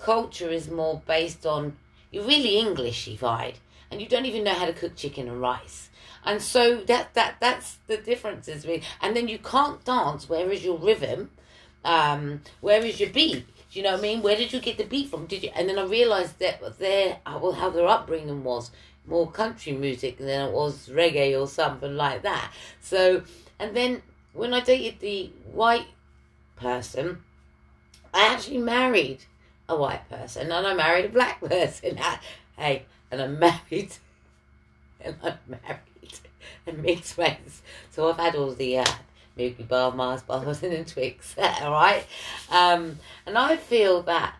culture 0.00 0.48
is 0.48 0.70
more 0.70 1.02
based 1.06 1.46
on 1.46 1.76
you're 2.10 2.24
really 2.24 2.58
English, 2.58 3.06
Englishified 3.06 3.54
and 3.90 4.00
you 4.00 4.08
don't 4.08 4.26
even 4.26 4.44
know 4.44 4.54
how 4.54 4.66
to 4.66 4.72
cook 4.72 4.96
chicken 4.96 5.28
and 5.28 5.40
rice. 5.40 5.90
And 6.24 6.42
so 6.42 6.82
that 6.82 7.14
that 7.14 7.36
that's 7.40 7.78
the 7.86 7.96
differences 7.96 8.66
really. 8.66 8.82
And 9.00 9.16
then 9.16 9.28
you 9.28 9.38
can't 9.38 9.84
dance. 9.84 10.28
Where 10.28 10.50
is 10.50 10.64
your 10.64 10.78
rhythm? 10.78 11.30
Um, 11.84 12.42
where 12.60 12.84
is 12.84 13.00
your 13.00 13.10
beat? 13.10 13.46
Do 13.70 13.78
you 13.78 13.84
know 13.84 13.92
what 13.92 14.00
I 14.00 14.02
mean? 14.02 14.22
Where 14.22 14.36
did 14.36 14.52
you 14.52 14.60
get 14.60 14.76
the 14.76 14.84
beat 14.84 15.08
from? 15.08 15.26
Did 15.26 15.44
you? 15.44 15.50
And 15.54 15.68
then 15.68 15.78
I 15.78 15.84
realised 15.84 16.38
that 16.40 16.78
their 16.78 17.18
well, 17.26 17.52
how 17.52 17.70
their 17.70 17.86
upbringing 17.86 18.44
was 18.44 18.70
more 19.06 19.30
country 19.30 19.72
music 19.72 20.18
than 20.18 20.48
it 20.48 20.52
was 20.52 20.88
reggae 20.88 21.40
or 21.40 21.46
something 21.46 21.96
like 21.96 22.22
that. 22.22 22.52
So, 22.80 23.22
and 23.58 23.74
then 23.74 24.02
when 24.34 24.52
I 24.52 24.60
dated 24.60 25.00
the 25.00 25.30
white 25.50 25.86
person, 26.56 27.22
I 28.12 28.26
actually 28.26 28.58
married 28.58 29.24
a 29.70 29.76
white 29.76 30.08
person 30.10 30.50
and 30.50 30.66
I 30.66 30.74
married 30.74 31.06
a 31.06 31.08
black 31.08 31.40
person. 31.48 31.98
hey, 32.56 32.84
and 33.10 33.22
I'm 33.22 33.38
married, 33.38 33.92
and 35.00 35.16
I'm 35.22 35.38
married, 35.48 36.18
and 36.66 36.82
mixed 36.82 37.16
race. 37.16 37.62
So 37.90 38.08
I've 38.10 38.16
had 38.16 38.34
all 38.34 38.52
the 38.52 38.78
uh, 38.78 38.84
Milky 39.36 39.62
Bar, 39.62 39.92
Mars 39.92 40.22
bars, 40.22 40.62
and 40.62 40.86
Twix. 40.86 41.34
all 41.38 41.72
right, 41.72 42.04
um, 42.50 42.98
and 43.26 43.38
I 43.38 43.56
feel 43.56 44.02
that 44.02 44.34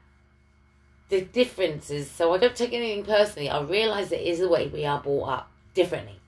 the 1.08 1.22
differences. 1.22 2.10
So 2.10 2.34
I 2.34 2.38
don't 2.38 2.56
take 2.56 2.72
anything 2.72 3.04
personally. 3.04 3.48
I 3.48 3.60
realise 3.62 4.12
it 4.12 4.20
is 4.20 4.38
the 4.38 4.48
way 4.48 4.68
we 4.68 4.84
are 4.84 5.00
brought 5.00 5.28
up 5.28 5.50
differently. 5.74 6.20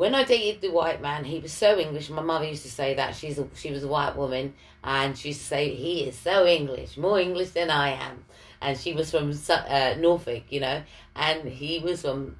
When 0.00 0.14
I 0.14 0.24
dated 0.24 0.62
the 0.62 0.70
white 0.70 1.02
man, 1.02 1.24
he 1.24 1.40
was 1.40 1.52
so 1.52 1.78
English. 1.78 2.08
My 2.08 2.22
mother 2.22 2.46
used 2.46 2.62
to 2.62 2.70
say 2.70 2.94
that 2.94 3.14
she's 3.14 3.38
a, 3.38 3.46
she 3.54 3.70
was 3.70 3.84
a 3.84 3.86
white 3.86 4.16
woman, 4.16 4.54
and 4.82 5.18
she 5.18 5.28
used 5.28 5.40
to 5.40 5.46
say 5.46 5.74
he 5.74 6.04
is 6.04 6.16
so 6.16 6.46
English, 6.46 6.96
more 6.96 7.20
English 7.20 7.50
than 7.50 7.68
I 7.68 7.90
am. 7.90 8.24
And 8.62 8.78
she 8.78 8.94
was 8.94 9.10
from 9.10 9.38
uh, 9.50 9.96
Norfolk, 9.98 10.44
you 10.48 10.60
know, 10.60 10.84
and 11.14 11.46
he 11.46 11.80
was 11.80 12.00
from 12.00 12.36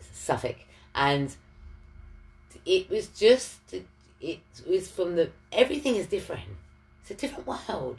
Suffolk, 0.00 0.56
and 0.94 1.36
it 2.64 2.88
was 2.88 3.08
just 3.08 3.60
it 4.18 4.40
was 4.66 4.90
from 4.90 5.16
the 5.16 5.28
everything 5.52 5.96
is 5.96 6.06
different. 6.06 6.48
It's 7.02 7.10
a 7.10 7.14
different 7.14 7.46
world. 7.46 7.98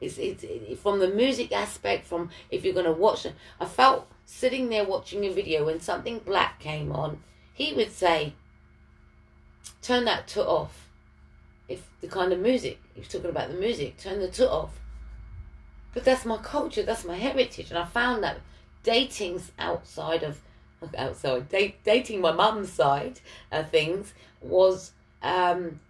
It's 0.00 0.18
it's 0.18 0.44
it, 0.44 0.78
from 0.78 1.00
the 1.00 1.08
music 1.08 1.50
aspect. 1.50 2.06
From 2.06 2.30
if 2.48 2.64
you're 2.64 2.74
gonna 2.74 2.92
watch 2.92 3.26
I 3.58 3.64
felt 3.64 4.06
sitting 4.24 4.68
there 4.68 4.84
watching 4.84 5.26
a 5.26 5.32
video 5.32 5.66
when 5.66 5.80
something 5.80 6.20
black 6.20 6.60
came 6.60 6.92
on. 6.92 7.18
He 7.54 7.72
would 7.74 7.92
say, 7.92 8.34
"Turn 9.80 10.04
that 10.04 10.28
tut 10.28 10.46
off." 10.46 10.88
If 11.68 11.88
the 12.00 12.08
kind 12.08 12.32
of 12.32 12.40
music 12.40 12.78
he 12.94 13.00
was 13.00 13.08
talking 13.08 13.30
about 13.30 13.48
the 13.48 13.56
music, 13.56 13.98
turn 13.98 14.20
the 14.20 14.28
tut 14.28 14.50
off. 14.50 14.80
But 15.94 16.04
that's 16.04 16.24
my 16.24 16.38
culture. 16.38 16.82
That's 16.82 17.04
my 17.04 17.16
heritage, 17.16 17.70
and 17.70 17.78
I 17.78 17.84
found 17.84 18.22
that 18.24 18.40
dating's 18.82 19.52
outside 19.58 20.22
of 20.22 20.40
outside 20.98 21.48
date, 21.48 21.82
dating 21.84 22.20
my 22.20 22.32
mum's 22.32 22.72
side 22.72 23.20
of 23.50 23.70
things 23.70 24.14
was 24.40 24.92
um, 25.22 25.80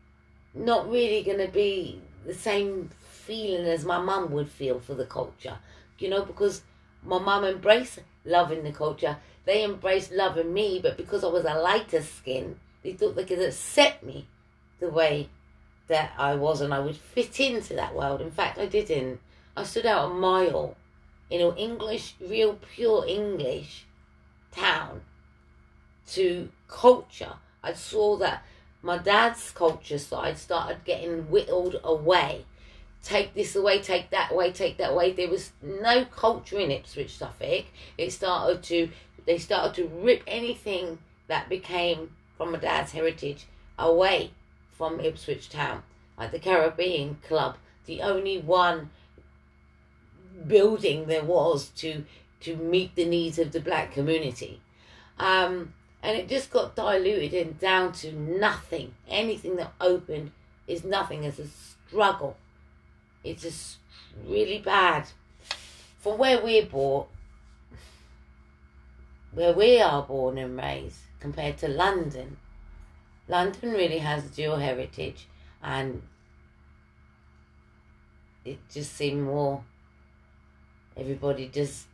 not 0.55 0.91
really 0.91 1.23
going 1.23 1.39
to 1.39 1.49
be 1.49 2.01
the 2.27 2.35
same 2.35 2.91
feeling 3.01 3.67
as 3.67 3.85
my 3.85 3.99
mum 3.99 4.31
would 4.33 4.49
feel 4.49 4.81
for 4.81 4.95
the 4.95 5.07
culture, 5.07 5.59
you 5.99 6.09
know, 6.09 6.25
because 6.25 6.63
my 7.05 7.19
mum 7.19 7.45
embraced 7.45 8.01
loving 8.25 8.63
the 8.63 8.73
culture. 8.73 9.17
They 9.45 9.65
embraced 9.65 10.13
loving 10.13 10.53
me, 10.53 10.79
but 10.83 10.97
because 10.97 11.25
I 11.25 11.29
was 11.29 11.45
a 11.45 11.55
lighter 11.55 12.03
skin, 12.03 12.59
they 12.83 12.93
thought 12.93 13.17
they 13.17 13.25
could 13.25 13.41
accept 13.41 14.03
me 14.03 14.27
the 14.81 14.89
way 14.89 15.29
that 15.89 16.13
I 16.17 16.35
was 16.35 16.61
and 16.61 16.73
I 16.73 16.81
would 16.81 16.97
fit 16.97 17.41
into 17.41 17.75
that 17.75 17.95
world. 17.95 18.21
In 18.21 18.31
fact, 18.31 18.59
I 18.59 18.67
didn't. 18.67 19.21
I 19.57 19.65
stood 19.65 19.87
out 19.87 20.11
a 20.11 20.15
mile 20.15 20.77
in 21.31 21.41
an 21.41 21.57
English, 21.57 22.15
real 22.21 22.59
pure 22.75 23.05
English 23.07 23.85
town 24.53 25.03
to 26.13 26.51
culture. 26.69 27.35
I 27.63 27.73
saw 27.75 28.17
that 28.19 28.45
my 28.83 28.99
dad's 28.99 29.51
culture 29.51 29.99
side 29.99 30.39
started 30.39 30.85
getting 30.85 31.31
whittled 31.31 31.81
away. 31.85 32.45
Take 33.03 33.35
this 33.35 33.57
away, 33.57 33.81
take 33.81 34.11
that 34.11 34.31
away, 34.33 34.53
take 34.53 34.77
that 34.79 34.91
away. 34.91 35.13
There 35.13 35.29
was 35.29 35.53
no 35.61 36.05
culture 36.05 36.59
in 36.59 36.71
Ipswich, 36.71 37.17
Suffolk. 37.17 37.67
It 37.99 38.13
started 38.13 38.63
to, 38.65 38.91
they 39.27 39.39
started 39.39 39.75
to 39.75 39.89
rip 39.89 40.23
anything 40.27 40.99
that 41.29 41.49
became 41.49 42.11
from 42.37 42.53
my 42.53 42.59
dad's 42.59 42.93
heritage 42.93 43.47
away 43.79 44.31
from 44.71 45.01
Ipswich 45.01 45.49
town. 45.49 45.83
Like 46.19 46.33
the 46.33 46.39
Caribbean 46.39 47.17
Club, 47.27 47.57
the 47.87 48.03
only 48.03 48.39
one 48.39 48.91
building 50.47 51.07
there 51.07 51.25
was 51.25 51.69
to 51.77 52.05
to 52.41 52.57
meet 52.57 52.97
the 52.97 53.05
needs 53.05 53.39
of 53.39 53.53
the 53.53 53.61
black 53.61 53.93
community. 53.93 54.61
Um, 55.19 55.75
and 56.03 56.19
it 56.19 56.29
just 56.29 56.51
got 56.51 56.75
diluted 56.75 57.35
and 57.35 57.59
down 57.61 57.93
to 57.93 58.13
nothing. 58.13 58.95
Anything 59.09 59.57
that 59.57 59.73
opened 59.81 60.33
is 60.67 60.83
nothing. 60.83 61.23
It's 61.23 61.39
a 61.39 61.47
struggle. 61.47 62.37
It's 63.23 63.43
just 63.43 63.77
really 64.27 64.59
bad. 64.59 65.07
For 66.01 66.17
where 66.17 66.43
we're 66.43 66.67
born, 66.67 67.07
where 69.33 69.53
we 69.53 69.81
are 69.81 70.03
born 70.03 70.39
and 70.39 70.57
raised, 70.57 71.01
compared 71.21 71.59
to 71.59 71.69
London, 71.69 72.37
London 73.29 73.73
really 73.73 73.99
has 73.99 74.25
dual 74.25 74.57
heritage, 74.57 75.27
and 75.63 76.03
it 78.45 78.59
just 78.71 78.95
seemed 78.95 79.23
more. 79.23 79.65
Everybody 80.97 81.49
just 81.49 81.87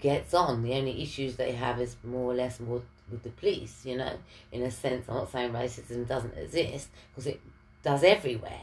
gets 0.00 0.34
on. 0.34 0.62
The 0.62 0.74
only 0.74 1.02
issues 1.02 1.36
they 1.36 1.52
have 1.52 1.80
is 1.80 1.96
more 2.04 2.32
or 2.32 2.34
less 2.34 2.60
more 2.60 2.82
with 3.10 3.22
the 3.22 3.30
police, 3.30 3.84
you 3.84 3.96
know, 3.96 4.18
in 4.50 4.62
a 4.62 4.70
sense. 4.70 5.08
I'm 5.08 5.16
not 5.16 5.32
saying 5.32 5.52
racism 5.52 6.06
doesn't 6.06 6.36
exist 6.36 6.88
because 7.10 7.26
it 7.26 7.40
does 7.82 8.02
everywhere, 8.02 8.62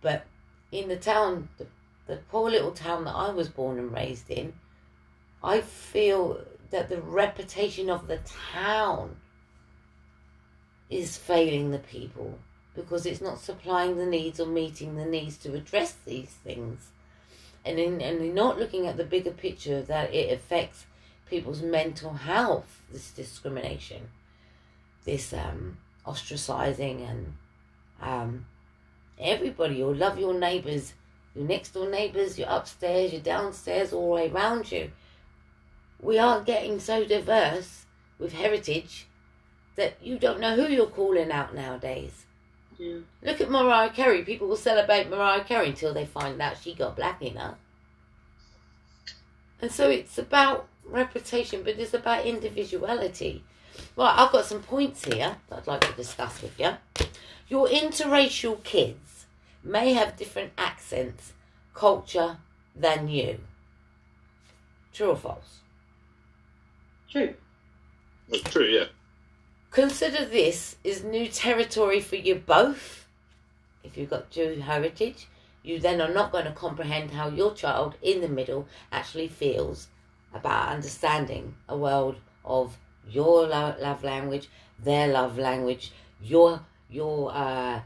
but 0.00 0.26
in 0.70 0.88
the 0.88 0.96
town, 0.96 1.48
the, 1.58 1.66
the 2.06 2.16
poor 2.30 2.50
little 2.50 2.72
town 2.72 3.04
that 3.04 3.14
I 3.14 3.30
was 3.30 3.48
born 3.48 3.78
and 3.78 3.92
raised 3.92 4.30
in, 4.30 4.52
I 5.42 5.60
feel 5.60 6.40
that 6.70 6.88
the 6.88 7.00
reputation 7.00 7.90
of 7.90 8.06
the 8.06 8.18
town 8.52 9.16
is 10.90 11.16
failing 11.16 11.70
the 11.70 11.78
people 11.78 12.38
because 12.74 13.06
it's 13.06 13.20
not 13.20 13.38
supplying 13.38 13.96
the 13.96 14.06
needs 14.06 14.40
or 14.40 14.46
meeting 14.46 14.96
the 14.96 15.04
needs 15.04 15.36
to 15.38 15.54
address 15.54 15.94
these 16.04 16.30
things. 16.44 16.90
And 17.64 17.78
in, 17.78 18.00
and 18.00 18.20
in 18.20 18.34
not 18.34 18.58
looking 18.58 18.86
at 18.86 18.96
the 18.96 19.04
bigger 19.04 19.30
picture 19.30 19.80
that 19.82 20.12
it 20.12 20.32
affects 20.32 20.86
people's 21.28 21.62
mental 21.62 22.12
health, 22.12 22.82
this 22.92 23.10
discrimination, 23.10 24.08
this 25.04 25.32
um, 25.32 25.78
ostracizing, 26.06 27.08
and 27.08 27.34
um, 28.02 28.46
everybody, 29.18 29.76
you'll 29.76 29.94
love 29.94 30.18
your 30.18 30.34
neighbours, 30.34 30.94
your 31.34 31.46
next 31.46 31.70
door 31.74 31.88
neighbours, 31.88 32.38
your 32.38 32.48
upstairs, 32.48 33.12
your 33.12 33.22
downstairs, 33.22 33.92
all 33.92 34.08
the 34.08 34.14
way 34.14 34.30
around 34.30 34.70
you. 34.70 34.90
We 36.04 36.18
are 36.18 36.42
getting 36.42 36.80
so 36.80 37.06
diverse 37.06 37.86
with 38.18 38.34
heritage 38.34 39.06
that 39.76 39.94
you 40.02 40.18
don't 40.18 40.38
know 40.38 40.54
who 40.54 40.70
you're 40.70 40.86
calling 40.86 41.32
out 41.32 41.54
nowadays. 41.54 42.26
Yeah. 42.78 42.98
Look 43.22 43.40
at 43.40 43.50
Mariah 43.50 43.88
Carey. 43.88 44.22
People 44.22 44.48
will 44.48 44.56
celebrate 44.56 45.08
Mariah 45.08 45.44
Carey 45.44 45.68
until 45.68 45.94
they 45.94 46.04
find 46.04 46.40
out 46.42 46.58
she 46.62 46.74
got 46.74 46.94
black 46.94 47.22
in 47.22 47.36
her. 47.36 47.54
And 49.62 49.72
so 49.72 49.88
it's 49.88 50.18
about 50.18 50.68
reputation, 50.84 51.62
but 51.62 51.78
it's 51.78 51.94
about 51.94 52.26
individuality. 52.26 53.42
Right, 53.96 54.14
I've 54.14 54.30
got 54.30 54.44
some 54.44 54.62
points 54.62 55.06
here 55.06 55.36
that 55.48 55.60
I'd 55.60 55.66
like 55.66 55.80
to 55.88 55.92
discuss 55.94 56.42
with 56.42 56.60
you. 56.60 56.72
Your 57.48 57.66
interracial 57.66 58.62
kids 58.62 59.24
may 59.62 59.94
have 59.94 60.16
different 60.16 60.52
accents, 60.58 61.32
culture 61.72 62.36
than 62.76 63.08
you. 63.08 63.40
True 64.92 65.08
or 65.08 65.16
false? 65.16 65.60
True. 67.14 67.32
That's 68.28 68.42
true, 68.42 68.66
yeah. 68.66 68.86
Consider 69.70 70.24
this 70.24 70.74
is 70.82 71.04
new 71.04 71.28
territory 71.28 72.00
for 72.00 72.16
you 72.16 72.34
both. 72.34 73.06
If 73.84 73.96
you've 73.96 74.10
got 74.10 74.32
dual 74.32 74.60
heritage, 74.60 75.28
you 75.62 75.78
then 75.78 76.00
are 76.00 76.12
not 76.12 76.32
going 76.32 76.46
to 76.46 76.50
comprehend 76.50 77.12
how 77.12 77.28
your 77.28 77.54
child 77.54 77.94
in 78.02 78.20
the 78.20 78.28
middle 78.28 78.66
actually 78.90 79.28
feels 79.28 79.86
about 80.32 80.70
understanding 80.70 81.54
a 81.68 81.76
world 81.76 82.16
of 82.44 82.78
your 83.08 83.46
lo- 83.46 83.76
love 83.80 84.02
language, 84.02 84.48
their 84.82 85.06
love 85.06 85.38
language, 85.38 85.92
your 86.20 86.62
your 86.90 87.30
uh, 87.32 87.80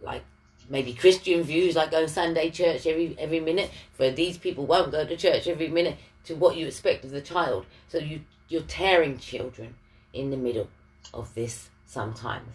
like 0.00 0.24
maybe 0.70 0.94
Christian 0.94 1.42
views, 1.42 1.76
like 1.76 1.90
going 1.90 2.08
Sunday 2.08 2.48
church 2.48 2.86
every 2.86 3.14
every 3.18 3.40
minute. 3.40 3.70
For 3.92 4.10
these 4.10 4.38
people 4.38 4.64
won't 4.64 4.92
go 4.92 5.04
to 5.04 5.14
church 5.14 5.46
every 5.46 5.68
minute 5.68 5.98
to 6.24 6.34
what 6.34 6.56
you 6.56 6.66
expect 6.66 7.04
of 7.04 7.10
the 7.10 7.20
child. 7.20 7.66
So 7.88 7.98
you 7.98 8.22
you're 8.48 8.62
tearing 8.62 9.18
children 9.18 9.74
in 10.12 10.30
the 10.30 10.36
middle 10.36 10.68
of 11.12 11.34
this 11.34 11.68
sometimes. 11.86 12.52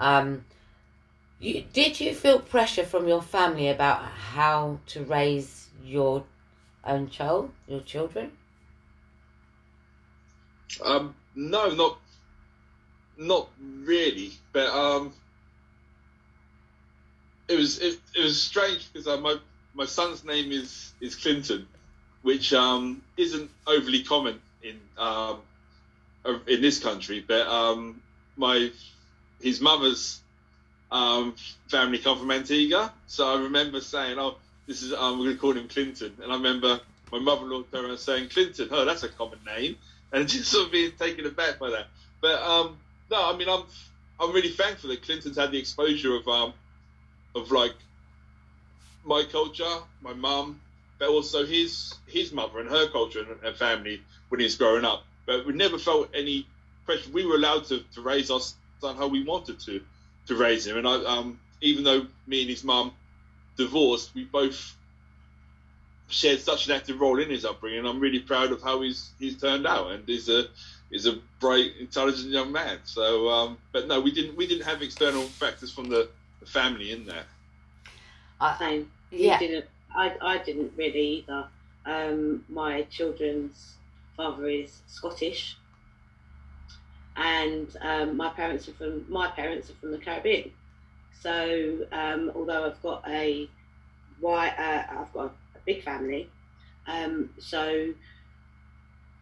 Um, 0.00 0.44
you, 1.40 1.64
did 1.72 2.00
you 2.00 2.14
feel 2.14 2.40
pressure 2.40 2.84
from 2.84 3.06
your 3.08 3.22
family 3.22 3.68
about 3.68 4.02
how 4.02 4.80
to 4.86 5.04
raise 5.04 5.68
your 5.84 6.24
own 6.84 7.08
child, 7.10 7.50
your 7.66 7.80
children? 7.80 8.32
Um, 10.84 11.14
no, 11.34 11.70
not 11.70 11.98
not 13.16 13.48
really, 13.60 14.32
but 14.52 14.66
um, 14.66 15.12
it 17.48 17.56
was 17.56 17.78
it, 17.78 17.98
it 18.14 18.22
was 18.22 18.40
strange 18.40 18.92
because 18.92 19.06
uh, 19.06 19.16
my 19.16 19.36
my 19.74 19.86
son's 19.86 20.24
name 20.24 20.52
is 20.52 20.92
is 21.00 21.14
Clinton, 21.14 21.66
which 22.22 22.52
um, 22.52 23.02
isn't 23.16 23.50
overly 23.66 24.02
common 24.02 24.40
in 24.62 24.78
um, 24.96 25.38
in 26.46 26.60
this 26.60 26.78
country, 26.78 27.24
but 27.26 27.46
um, 27.46 28.02
my 28.36 28.70
his 29.40 29.60
mother's 29.60 30.20
um, 30.90 31.34
family 31.68 31.98
come 31.98 32.18
from 32.18 32.30
Antigua, 32.30 32.92
so 33.06 33.26
I 33.26 33.42
remember 33.42 33.80
saying, 33.80 34.18
"Oh, 34.18 34.36
this 34.66 34.82
is 34.82 34.92
um, 34.92 35.18
we're 35.18 35.26
going 35.26 35.36
to 35.36 35.40
call 35.40 35.52
him 35.52 35.68
Clinton," 35.68 36.16
and 36.22 36.32
I 36.32 36.36
remember 36.36 36.80
my 37.12 37.18
mother-in-law 37.18 37.62
turned 37.72 37.86
around 37.86 37.98
saying, 37.98 38.28
"Clinton, 38.30 38.68
oh, 38.70 38.84
that's 38.84 39.02
a 39.02 39.08
common 39.08 39.38
name," 39.44 39.76
and 40.12 40.28
just 40.28 40.50
sort 40.50 40.66
of 40.66 40.72
being 40.72 40.92
taken 40.92 41.26
aback 41.26 41.58
by 41.58 41.70
that. 41.70 41.86
But 42.20 42.42
um, 42.42 42.78
no, 43.10 43.30
I 43.30 43.36
mean, 43.36 43.48
I'm 43.48 43.64
I'm 44.20 44.32
really 44.32 44.50
thankful 44.50 44.90
that 44.90 45.02
Clinton's 45.02 45.36
had 45.36 45.52
the 45.52 45.58
exposure 45.58 46.14
of 46.16 46.26
um, 46.28 46.52
of 47.34 47.50
like 47.50 47.74
my 49.04 49.24
culture, 49.30 49.78
my 50.02 50.12
mum, 50.12 50.60
but 50.98 51.08
also 51.08 51.46
his 51.46 51.94
his 52.06 52.32
mother 52.32 52.58
and 52.58 52.68
her 52.68 52.88
culture 52.88 53.20
and, 53.20 53.42
and 53.42 53.56
family 53.56 54.02
when 54.28 54.40
he 54.40 54.44
was 54.44 54.56
growing 54.56 54.84
up. 54.84 55.04
But 55.26 55.46
we 55.46 55.52
never 55.52 55.78
felt 55.78 56.10
any 56.14 56.46
pressure. 56.84 57.10
We 57.12 57.26
were 57.26 57.36
allowed 57.36 57.64
to, 57.66 57.80
to 57.94 58.00
raise 58.00 58.30
our 58.30 58.40
son 58.80 58.96
how 58.96 59.08
we 59.08 59.24
wanted 59.24 59.60
to 59.60 59.80
to 60.26 60.36
raise 60.36 60.66
him. 60.66 60.76
And 60.76 60.86
I, 60.86 60.94
um, 61.04 61.40
even 61.60 61.84
though 61.84 62.06
me 62.26 62.42
and 62.42 62.50
his 62.50 62.62
mum 62.62 62.92
divorced, 63.56 64.14
we 64.14 64.24
both 64.24 64.76
shared 66.08 66.40
such 66.40 66.66
an 66.66 66.72
active 66.72 67.00
role 67.00 67.18
in 67.18 67.30
his 67.30 67.44
upbringing. 67.44 67.86
I'm 67.86 68.00
really 68.00 68.20
proud 68.20 68.52
of 68.52 68.62
how 68.62 68.82
he's 68.82 69.10
he's 69.18 69.40
turned 69.40 69.66
out, 69.66 69.90
and 69.90 70.06
he's 70.06 70.28
a 70.28 70.46
is 70.90 71.06
a 71.06 71.18
bright, 71.40 71.72
intelligent 71.78 72.30
young 72.30 72.50
man. 72.50 72.78
So, 72.84 73.28
um, 73.28 73.58
but 73.72 73.88
no, 73.88 74.00
we 74.00 74.10
didn't 74.10 74.36
we 74.36 74.46
didn't 74.46 74.64
have 74.64 74.82
external 74.82 75.22
factors 75.22 75.70
from 75.70 75.88
the, 75.88 76.08
the 76.40 76.46
family 76.46 76.92
in 76.92 77.04
there. 77.04 77.24
Same. 78.58 78.90
Yeah. 79.10 79.40
You 79.40 79.48
didn't. 79.48 79.66
I, 79.94 80.16
I 80.20 80.38
didn't 80.38 80.72
really 80.76 81.24
either. 81.26 81.48
Um, 81.86 82.44
my 82.48 82.82
children's 82.82 83.74
father 84.18 84.48
is 84.48 84.82
Scottish, 84.88 85.56
and 87.16 87.74
um, 87.80 88.16
my 88.16 88.28
parents 88.30 88.68
are 88.68 88.72
from 88.72 89.06
my 89.08 89.28
parents 89.28 89.70
are 89.70 89.74
from 89.74 89.92
the 89.92 89.98
Caribbean. 89.98 90.50
So 91.22 91.86
um, 91.92 92.32
although 92.34 92.66
I've 92.66 92.82
got 92.82 93.08
a 93.08 93.48
white, 94.20 94.54
uh, 94.58 95.00
I've 95.00 95.12
got 95.12 95.26
a 95.54 95.58
big 95.64 95.84
family. 95.84 96.28
Um, 96.86 97.30
so 97.38 97.94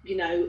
you 0.03 0.17
know, 0.17 0.49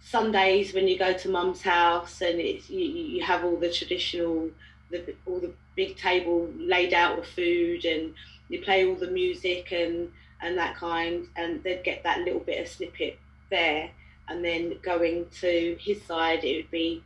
Sundays 0.00 0.72
when 0.72 0.86
you 0.86 0.96
go 0.98 1.12
to 1.12 1.28
mum's 1.28 1.62
house 1.62 2.20
and 2.20 2.38
it's 2.38 2.70
you, 2.70 2.84
you 2.84 3.24
have 3.24 3.44
all 3.44 3.56
the 3.56 3.70
traditional, 3.70 4.50
the, 4.90 5.14
all 5.26 5.40
the 5.40 5.52
big 5.74 5.96
table 5.96 6.48
laid 6.56 6.94
out 6.94 7.18
with 7.18 7.26
food 7.26 7.84
and 7.84 8.14
you 8.48 8.60
play 8.62 8.86
all 8.86 8.94
the 8.94 9.08
music 9.08 9.72
and 9.72 10.12
and 10.40 10.56
that 10.58 10.76
kind 10.76 11.26
and 11.36 11.62
they'd 11.64 11.84
get 11.84 12.02
that 12.02 12.20
little 12.20 12.40
bit 12.40 12.60
of 12.60 12.68
snippet 12.68 13.18
there 13.52 13.90
and 14.28 14.44
then 14.44 14.78
going 14.82 15.26
to 15.40 15.76
his 15.78 16.02
side 16.02 16.42
it 16.42 16.56
would 16.56 16.70
be 16.70 17.04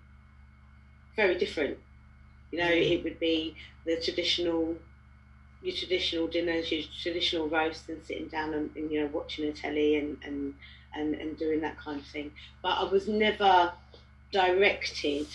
very 1.17 1.37
different. 1.37 1.79
You 2.53 2.61
know 2.61 2.71
mm. 2.71 2.91
it 2.93 3.05
would 3.05 3.21
be 3.21 3.55
the 3.85 3.97
traditional 4.01 4.77
your 5.63 5.75
traditional 5.75 6.29
dinners 6.29 6.71
your 6.71 6.83
traditional 7.03 7.49
roast 7.49 7.89
and 7.89 8.03
sitting 8.05 8.29
down 8.29 8.55
and, 8.55 8.71
and 8.77 8.91
you 8.91 9.01
know 9.01 9.11
watching 9.13 9.47
a 9.47 9.53
telly 9.53 9.97
and, 9.97 10.17
and 10.25 10.55
and 10.95 11.15
and 11.15 11.37
doing 11.37 11.61
that 11.61 11.77
kind 11.79 12.01
of 12.01 12.07
thing. 12.07 12.31
But 12.63 12.79
i 12.79 12.85
was 12.85 13.09
never 13.09 13.73
directed 14.33 15.27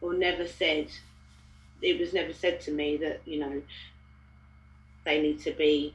or 0.00 0.14
never 0.14 0.46
said 0.46 0.88
it 1.80 1.98
was 1.98 2.12
never 2.12 2.32
said 2.32 2.60
to 2.60 2.70
me 2.70 2.96
that 2.98 3.20
you 3.24 3.40
know 3.40 3.62
they 5.04 5.20
need 5.20 5.40
to 5.40 5.52
be 5.52 5.94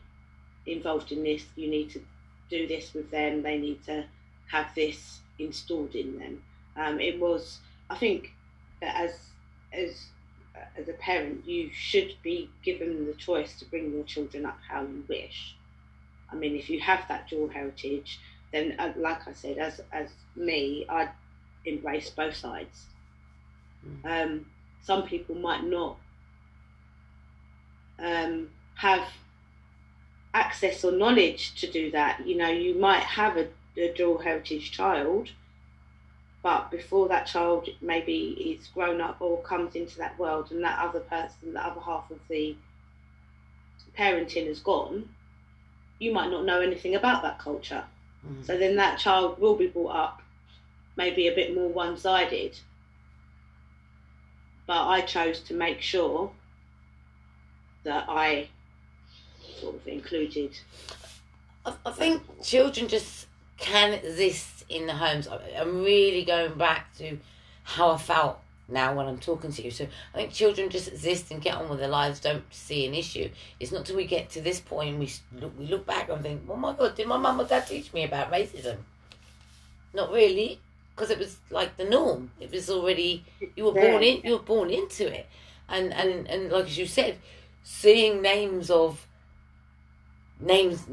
involved 0.65 1.11
in 1.11 1.23
this 1.23 1.43
you 1.55 1.69
need 1.69 1.89
to 1.91 2.01
do 2.49 2.67
this 2.67 2.93
with 2.93 3.09
them 3.11 3.41
they 3.41 3.57
need 3.57 3.83
to 3.85 4.05
have 4.47 4.73
this 4.75 5.19
installed 5.39 5.93
in 5.95 6.17
them. 6.17 6.41
Um, 6.75 6.99
it 6.99 7.19
was 7.19 7.59
i 7.89 7.95
think 7.95 8.33
that 8.81 8.95
as 8.95 9.29
as 9.73 10.07
as 10.75 10.87
a 10.89 10.93
parent 10.93 11.47
you 11.47 11.69
should 11.71 12.15
be 12.23 12.49
given 12.63 13.05
the 13.05 13.13
choice 13.13 13.57
to 13.59 13.65
bring 13.65 13.91
your 13.91 14.03
children 14.03 14.45
up 14.45 14.59
how 14.67 14.81
you 14.81 15.03
wish. 15.07 15.55
I 16.31 16.35
mean 16.35 16.55
if 16.55 16.69
you 16.69 16.79
have 16.81 17.07
that 17.07 17.27
dual 17.27 17.47
heritage 17.49 18.19
then 18.51 18.75
uh, 18.79 18.93
like 18.97 19.27
i 19.27 19.33
said 19.33 19.57
as 19.57 19.81
as 19.91 20.09
me 20.35 20.85
i 20.89 21.09
embrace 21.65 22.09
both 22.09 22.35
sides. 22.35 22.85
Um, 24.03 24.45
some 24.81 25.03
people 25.03 25.35
might 25.35 25.63
not 25.63 25.97
um, 27.99 28.49
have 28.75 29.07
access 30.37 30.83
or 30.83 30.91
knowledge 30.91 31.55
to 31.61 31.71
do 31.71 31.91
that. 31.91 32.25
You 32.27 32.35
know, 32.37 32.49
you 32.49 32.75
might 32.75 33.03
have 33.03 33.37
a, 33.37 33.47
a 33.75 33.91
dual 33.93 34.19
heritage 34.19 34.71
child, 34.71 35.29
but 36.43 36.69
before 36.69 37.07
that 37.09 37.25
child 37.25 37.67
maybe 37.81 38.57
is 38.59 38.67
grown 38.67 39.01
up 39.01 39.17
or 39.19 39.41
comes 39.41 39.75
into 39.75 39.97
that 39.97 40.17
world 40.19 40.51
and 40.51 40.63
that 40.63 40.79
other 40.79 40.99
person, 40.99 41.53
the 41.53 41.65
other 41.65 41.81
half 41.81 42.09
of 42.11 42.19
the 42.29 42.55
parenting 43.97 44.47
is 44.47 44.59
gone, 44.59 45.09
you 45.99 46.13
might 46.13 46.29
not 46.29 46.45
know 46.45 46.61
anything 46.61 46.93
about 46.95 47.23
that 47.23 47.39
culture. 47.39 47.83
Mm. 48.25 48.45
So 48.45 48.57
then 48.57 48.75
that 48.75 48.99
child 48.99 49.39
will 49.39 49.55
be 49.55 49.67
brought 49.67 49.95
up 49.95 50.21
maybe 50.95 51.27
a 51.27 51.35
bit 51.35 51.55
more 51.55 51.69
one 51.69 51.97
sided. 51.97 52.57
But 54.67 54.87
I 54.87 55.01
chose 55.01 55.39
to 55.41 55.53
make 55.53 55.81
sure 55.81 56.31
that 57.83 58.05
I 58.07 58.49
sort 59.59 59.75
of 59.75 59.87
included. 59.87 60.51
I, 61.65 61.73
I 61.85 61.91
think 61.91 62.21
children 62.43 62.87
just 62.87 63.27
can 63.57 63.93
exist 63.93 64.65
in 64.69 64.87
the 64.87 64.93
homes. 64.93 65.27
I- 65.27 65.39
I'm 65.59 65.83
really 65.83 66.23
going 66.23 66.57
back 66.57 66.95
to 66.97 67.17
how 67.63 67.91
I 67.91 67.97
felt 67.97 68.39
now 68.69 68.93
when 68.93 69.07
I'm 69.07 69.17
talking 69.17 69.51
to 69.51 69.61
you. 69.61 69.71
So 69.71 69.87
I 70.13 70.17
think 70.17 70.33
children 70.33 70.69
just 70.69 70.89
exist 70.89 71.31
and 71.31 71.41
get 71.41 71.55
on 71.55 71.69
with 71.69 71.79
their 71.79 71.87
lives, 71.87 72.19
don't 72.19 72.43
see 72.53 72.85
an 72.85 72.93
issue. 72.93 73.29
It's 73.59 73.71
not 73.71 73.85
till 73.85 73.95
we 73.95 74.05
get 74.05 74.29
to 74.31 74.41
this 74.41 74.59
point 74.59 74.99
we 74.99 75.11
look, 75.39 75.57
we 75.57 75.65
look 75.67 75.85
back 75.85 76.09
and 76.09 76.21
think, 76.21 76.41
oh 76.49 76.55
my 76.57 76.73
god, 76.73 76.95
did 76.95 77.07
my 77.07 77.17
mum 77.17 77.39
or 77.41 77.45
dad 77.45 77.65
teach 77.67 77.93
me 77.93 78.03
about 78.03 78.31
racism? 78.31 78.77
Not 79.93 80.11
really, 80.11 80.59
because 80.95 81.09
it 81.09 81.17
was 81.17 81.37
like 81.49 81.77
the 81.77 81.85
norm. 81.85 82.31
It 82.39 82.51
was 82.51 82.69
already 82.69 83.23
you 83.55 83.63
were 83.65 83.71
born 83.91 84.03
in 84.03 84.21
you 84.23 84.33
were 84.33 84.43
born 84.43 84.69
into 84.69 85.11
it, 85.11 85.27
and 85.69 85.93
and 85.93 86.27
and 86.27 86.51
like 86.51 86.65
as 86.65 86.77
you 86.77 86.85
said, 86.85 87.17
seeing 87.63 88.21
names 88.21 88.69
of 88.69 89.06
names 90.39 90.85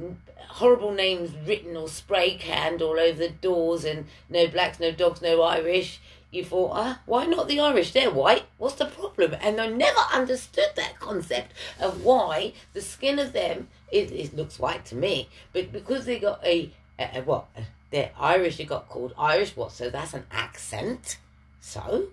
horrible 0.48 0.92
names 0.92 1.32
written 1.46 1.76
or 1.76 1.88
spray 1.88 2.36
canned 2.36 2.80
all 2.80 2.98
over 2.98 3.18
the 3.18 3.28
doors 3.28 3.84
and 3.84 4.06
no 4.28 4.46
blacks 4.46 4.78
no 4.78 4.92
dogs 4.92 5.20
no 5.20 5.42
irish. 5.42 6.00
You 6.30 6.44
thought 6.44 6.72
ah 6.74 7.00
why 7.06 7.26
not 7.26 7.48
the 7.48 7.60
irish? 7.60 7.92
They're 7.92 8.10
white. 8.10 8.44
What's 8.58 8.76
the 8.76 8.86
problem? 8.86 9.36
And 9.40 9.60
i 9.60 9.66
never 9.66 10.00
understood 10.12 10.70
that 10.76 10.98
concept 11.00 11.52
of 11.80 12.04
why 12.04 12.52
the 12.72 12.80
skin 12.80 13.18
of 13.18 13.32
them 13.32 13.68
it, 13.90 14.10
it 14.10 14.34
looks 14.34 14.58
white 14.58 14.84
to 14.86 14.94
me. 14.94 15.28
But 15.52 15.72
because 15.72 16.06
they 16.06 16.18
got 16.18 16.44
a, 16.44 16.70
a, 16.98 17.18
a 17.18 17.22
what 17.22 17.46
they're 17.90 18.10
irish 18.18 18.56
they 18.56 18.64
got 18.64 18.88
called 18.88 19.14
irish 19.18 19.56
what 19.56 19.72
so 19.72 19.90
that's 19.90 20.14
an 20.14 20.26
accent? 20.30 21.18
So 21.60 22.08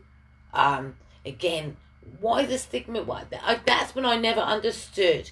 um 0.54 0.96
again 1.26 1.78
why 2.20 2.46
the 2.46 2.58
stigma? 2.58 3.04
Why 3.04 3.26
I, 3.44 3.60
that's 3.63 3.94
when 3.96 4.06
i 4.06 4.15
never 4.15 4.41
understood 4.41 5.32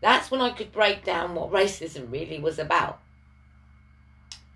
that's 0.00 0.30
when 0.30 0.40
I 0.40 0.50
could 0.50 0.72
break 0.72 1.04
down 1.04 1.34
what 1.34 1.52
racism 1.52 2.10
really 2.10 2.38
was 2.38 2.58
about. 2.58 3.00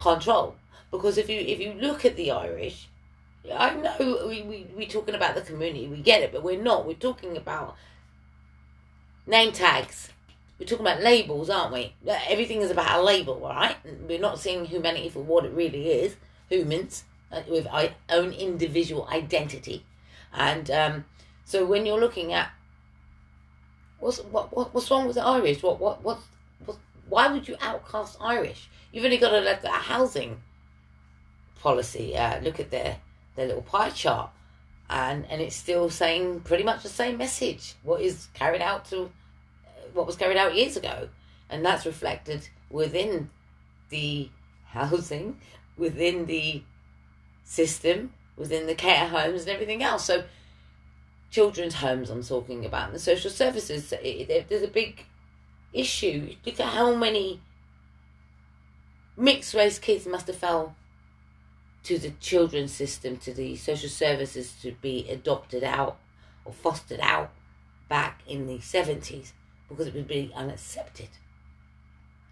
Control. 0.00 0.56
Because 0.90 1.18
if 1.18 1.28
you 1.28 1.40
if 1.40 1.60
you 1.60 1.74
look 1.74 2.04
at 2.04 2.16
the 2.16 2.30
Irish, 2.30 2.88
I 3.52 3.74
know 3.74 4.26
we, 4.28 4.42
we, 4.42 4.66
we're 4.74 4.88
talking 4.88 5.14
about 5.14 5.34
the 5.34 5.42
community, 5.42 5.86
we 5.86 5.98
get 5.98 6.22
it, 6.22 6.32
but 6.32 6.42
we're 6.42 6.60
not. 6.60 6.86
We're 6.86 6.94
talking 6.94 7.36
about 7.36 7.76
name 9.26 9.52
tags. 9.52 10.10
We're 10.58 10.66
talking 10.66 10.86
about 10.86 11.02
labels, 11.02 11.50
aren't 11.50 11.72
we? 11.72 11.94
Everything 12.28 12.60
is 12.60 12.70
about 12.70 13.00
a 13.00 13.02
label, 13.02 13.40
right? 13.40 13.76
We're 14.08 14.20
not 14.20 14.38
seeing 14.38 14.64
humanity 14.64 15.08
for 15.08 15.22
what 15.22 15.44
it 15.44 15.52
really 15.52 15.90
is 15.90 16.16
humans 16.48 17.04
uh, 17.32 17.42
with 17.48 17.66
our 17.66 17.88
own 18.08 18.32
individual 18.32 19.08
identity. 19.10 19.84
And 20.32 20.70
um, 20.70 21.04
so 21.44 21.64
when 21.64 21.86
you're 21.86 22.00
looking 22.00 22.32
at 22.32 22.50
What's 24.04 24.18
what, 24.18 24.54
what 24.54 24.74
what's 24.74 24.90
wrong 24.90 25.06
with 25.06 25.16
the 25.16 25.24
Irish? 25.24 25.62
What 25.62 25.80
what 25.80 26.04
what, 26.04 26.18
what 26.66 26.76
why 27.08 27.32
would 27.32 27.48
you 27.48 27.56
outcast 27.58 28.18
Irish? 28.20 28.68
You've 28.92 29.06
only 29.06 29.16
got 29.16 29.30
to 29.30 29.40
look 29.40 29.64
at 29.64 29.64
a 29.64 29.68
housing 29.68 30.42
policy. 31.60 32.14
Uh, 32.14 32.38
look 32.42 32.60
at 32.60 32.70
their 32.70 32.98
their 33.34 33.46
little 33.46 33.62
pie 33.62 33.88
chart, 33.88 34.28
and 34.90 35.24
and 35.30 35.40
it's 35.40 35.56
still 35.56 35.88
saying 35.88 36.40
pretty 36.40 36.64
much 36.64 36.82
the 36.82 36.90
same 36.90 37.16
message. 37.16 37.76
What 37.82 38.02
is 38.02 38.28
carried 38.34 38.60
out 38.60 38.84
to 38.90 39.10
what 39.94 40.06
was 40.06 40.16
carried 40.16 40.36
out 40.36 40.54
years 40.54 40.76
ago, 40.76 41.08
and 41.48 41.64
that's 41.64 41.86
reflected 41.86 42.46
within 42.68 43.30
the 43.88 44.28
housing, 44.66 45.40
within 45.78 46.26
the 46.26 46.62
system, 47.44 48.12
within 48.36 48.66
the 48.66 48.74
care 48.74 49.08
homes 49.08 49.40
and 49.40 49.50
everything 49.50 49.82
else. 49.82 50.04
So 50.04 50.24
children's 51.34 51.74
homes 51.74 52.10
I'm 52.10 52.22
talking 52.22 52.64
about, 52.64 52.86
and 52.86 52.94
the 52.94 53.00
social 53.00 53.30
services. 53.30 53.92
It, 53.92 54.30
it, 54.30 54.48
there's 54.48 54.62
a 54.62 54.68
big 54.68 55.04
issue. 55.72 56.36
Look 56.46 56.60
at 56.60 56.66
how 56.66 56.94
many 56.94 57.40
mixed 59.16 59.52
race 59.52 59.80
kids 59.80 60.06
must 60.06 60.28
have 60.28 60.36
fell 60.36 60.76
to 61.82 61.98
the 61.98 62.10
children's 62.20 62.72
system, 62.72 63.16
to 63.16 63.34
the 63.34 63.56
social 63.56 63.88
services 63.88 64.54
to 64.62 64.76
be 64.80 65.08
adopted 65.10 65.64
out 65.64 65.98
or 66.44 66.52
fostered 66.52 67.00
out 67.00 67.32
back 67.88 68.22
in 68.28 68.46
the 68.46 68.58
70s 68.58 69.32
because 69.68 69.88
it 69.88 69.94
would 69.94 70.06
be 70.06 70.32
unaccepted. 70.36 71.08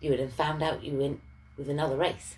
You 0.01 0.11
would 0.11 0.21
have 0.21 0.33
found 0.33 0.63
out 0.63 0.85
you 0.85 0.97
went 0.97 1.21
with 1.57 1.69
another 1.69 1.97
race. 1.97 2.37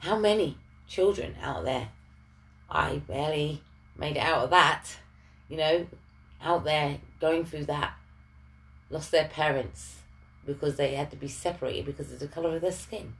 How 0.00 0.18
many 0.18 0.58
children 0.88 1.36
out 1.40 1.64
there? 1.64 1.90
I 2.68 2.96
barely 2.96 3.62
made 3.98 4.16
it 4.16 4.20
out 4.20 4.44
of 4.44 4.50
that, 4.50 4.84
you 5.48 5.56
know, 5.56 5.86
out 6.42 6.64
there 6.64 6.98
going 7.20 7.44
through 7.44 7.64
that, 7.64 7.94
lost 8.90 9.10
their 9.10 9.28
parents 9.28 9.96
because 10.46 10.76
they 10.76 10.94
had 10.94 11.10
to 11.10 11.16
be 11.16 11.28
separated 11.28 11.84
because 11.84 12.12
of 12.12 12.20
the 12.20 12.28
colour 12.28 12.56
of 12.56 12.62
their 12.62 12.72
skin. 12.72 13.14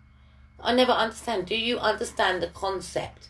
I 0.61 0.75
never 0.75 0.93
understand. 0.93 1.47
Do 1.47 1.57
you 1.57 1.79
understand 1.79 2.43
the 2.43 2.49
concept? 2.49 3.29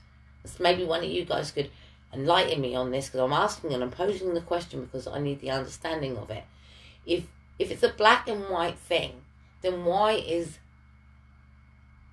Maybe 0.59 0.85
one 0.85 1.05
of 1.05 1.11
you 1.11 1.25
guys 1.25 1.51
could 1.51 1.71
enlighten 2.13 2.61
me 2.61 2.75
on 2.75 2.91
this 2.91 3.07
because 3.07 3.21
I'm 3.21 3.33
asking 3.33 3.73
and 3.73 3.83
I'm 3.83 3.91
posing 3.91 4.35
the 4.35 4.41
question 4.41 4.85
because 4.85 5.07
I 5.07 5.19
need 5.19 5.41
the 5.41 5.51
understanding 5.51 6.17
of 6.17 6.31
it. 6.31 6.45
If 7.05 7.25
if 7.59 7.71
it's 7.71 7.83
a 7.83 7.89
black 7.89 8.29
and 8.29 8.49
white 8.49 8.79
thing, 8.79 9.23
then 9.63 9.85
why 9.85 10.13
is 10.13 10.59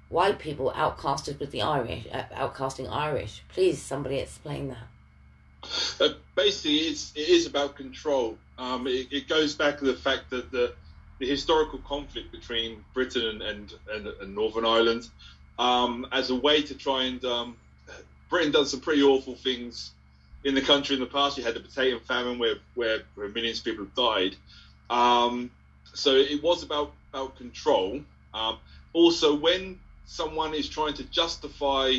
white 0.09 0.39
people 0.39 0.71
outcasted 0.75 1.39
with 1.39 1.51
the 1.51 1.61
Irish, 1.61 2.07
uh, 2.11 2.23
outcasting 2.33 2.91
Irish? 2.91 3.43
Please, 3.49 3.81
somebody 3.81 4.17
explain 4.17 4.69
that. 4.69 4.87
Uh, 5.99 6.09
basically, 6.35 6.77
it's, 6.77 7.13
it 7.15 7.29
is 7.29 7.45
about 7.45 7.75
control. 7.75 8.37
Um, 8.57 8.87
it, 8.87 9.07
it, 9.11 9.27
goes 9.27 9.55
back 9.55 9.79
to 9.79 9.85
the 9.85 9.93
fact 9.93 10.29
that 10.29 10.51
the, 10.51 10.73
the 11.19 11.27
historical 11.27 11.79
conflict 11.79 12.31
between 12.31 12.83
Britain 12.93 13.41
and, 13.41 13.73
and, 13.91 14.07
and, 14.07 14.35
Northern 14.35 14.65
Ireland, 14.65 15.09
um, 15.59 16.07
as 16.11 16.29
a 16.29 16.35
way 16.35 16.61
to 16.63 16.75
try 16.75 17.03
and 17.03 17.23
um, 17.25 17.57
Britain 18.29 18.51
done 18.51 18.65
some 18.65 18.81
pretty 18.81 19.03
awful 19.03 19.35
things 19.35 19.91
in 20.43 20.55
the 20.55 20.61
country 20.61 20.95
in 20.95 21.01
the 21.01 21.07
past. 21.07 21.37
You 21.37 21.43
had 21.43 21.55
the 21.55 21.59
potato 21.59 21.99
famine 21.99 22.39
where, 22.39 22.55
where, 22.75 22.99
where 23.15 23.29
millions 23.29 23.59
of 23.59 23.65
people 23.65 23.87
died. 23.95 24.35
Um, 24.89 25.51
so 25.93 26.15
it 26.15 26.43
was 26.43 26.63
about, 26.63 26.91
about 27.13 27.37
control. 27.37 28.01
Um, 28.33 28.57
also, 28.93 29.35
when 29.35 29.79
someone 30.05 30.53
is 30.53 30.69
trying 30.69 30.93
to 30.95 31.03
justify 31.05 31.95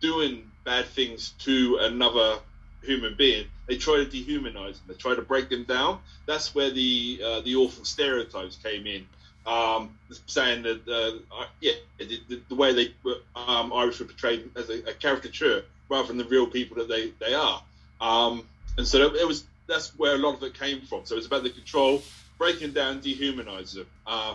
doing 0.00 0.50
bad 0.64 0.86
things 0.86 1.30
to 1.40 1.78
another 1.80 2.38
human 2.86 3.14
being, 3.14 3.46
they 3.66 3.76
try 3.76 3.96
to 3.96 4.04
dehumanize 4.04 4.74
them. 4.74 4.82
They 4.88 4.94
try 4.94 5.14
to 5.14 5.22
break 5.22 5.48
them 5.48 5.64
down. 5.64 6.00
That's 6.26 6.54
where 6.54 6.70
the 6.70 7.20
uh, 7.24 7.40
the 7.40 7.56
awful 7.56 7.84
stereotypes 7.84 8.56
came 8.56 8.86
in. 8.86 9.06
Um, 9.46 9.96
saying 10.26 10.64
that, 10.64 10.88
uh, 10.88 11.44
yeah, 11.60 11.74
the, 11.98 12.42
the, 12.48 12.54
way 12.56 12.74
they 12.74 12.94
um, 13.36 13.72
Irish 13.72 14.00
were 14.00 14.06
portrayed 14.06 14.50
as 14.56 14.68
a, 14.70 14.90
a, 14.90 14.92
caricature 14.92 15.62
rather 15.88 16.08
than 16.08 16.16
the 16.16 16.24
real 16.24 16.48
people 16.48 16.78
that 16.78 16.88
they 16.88 17.10
they 17.24 17.32
are. 17.32 17.62
Um, 18.00 18.44
and 18.76 18.84
so 18.86 19.14
it 19.14 19.26
was 19.26 19.44
that's 19.68 19.96
where 19.98 20.14
a 20.14 20.18
lot 20.18 20.36
of 20.36 20.42
it 20.42 20.58
came 20.58 20.80
from. 20.80 21.02
So 21.04 21.16
it's 21.16 21.26
about 21.26 21.44
the 21.44 21.50
control, 21.50 22.02
breaking 22.38 22.72
down, 22.72 23.00
dehumanizing 23.00 23.80
them. 23.80 23.88
Uh, 24.06 24.34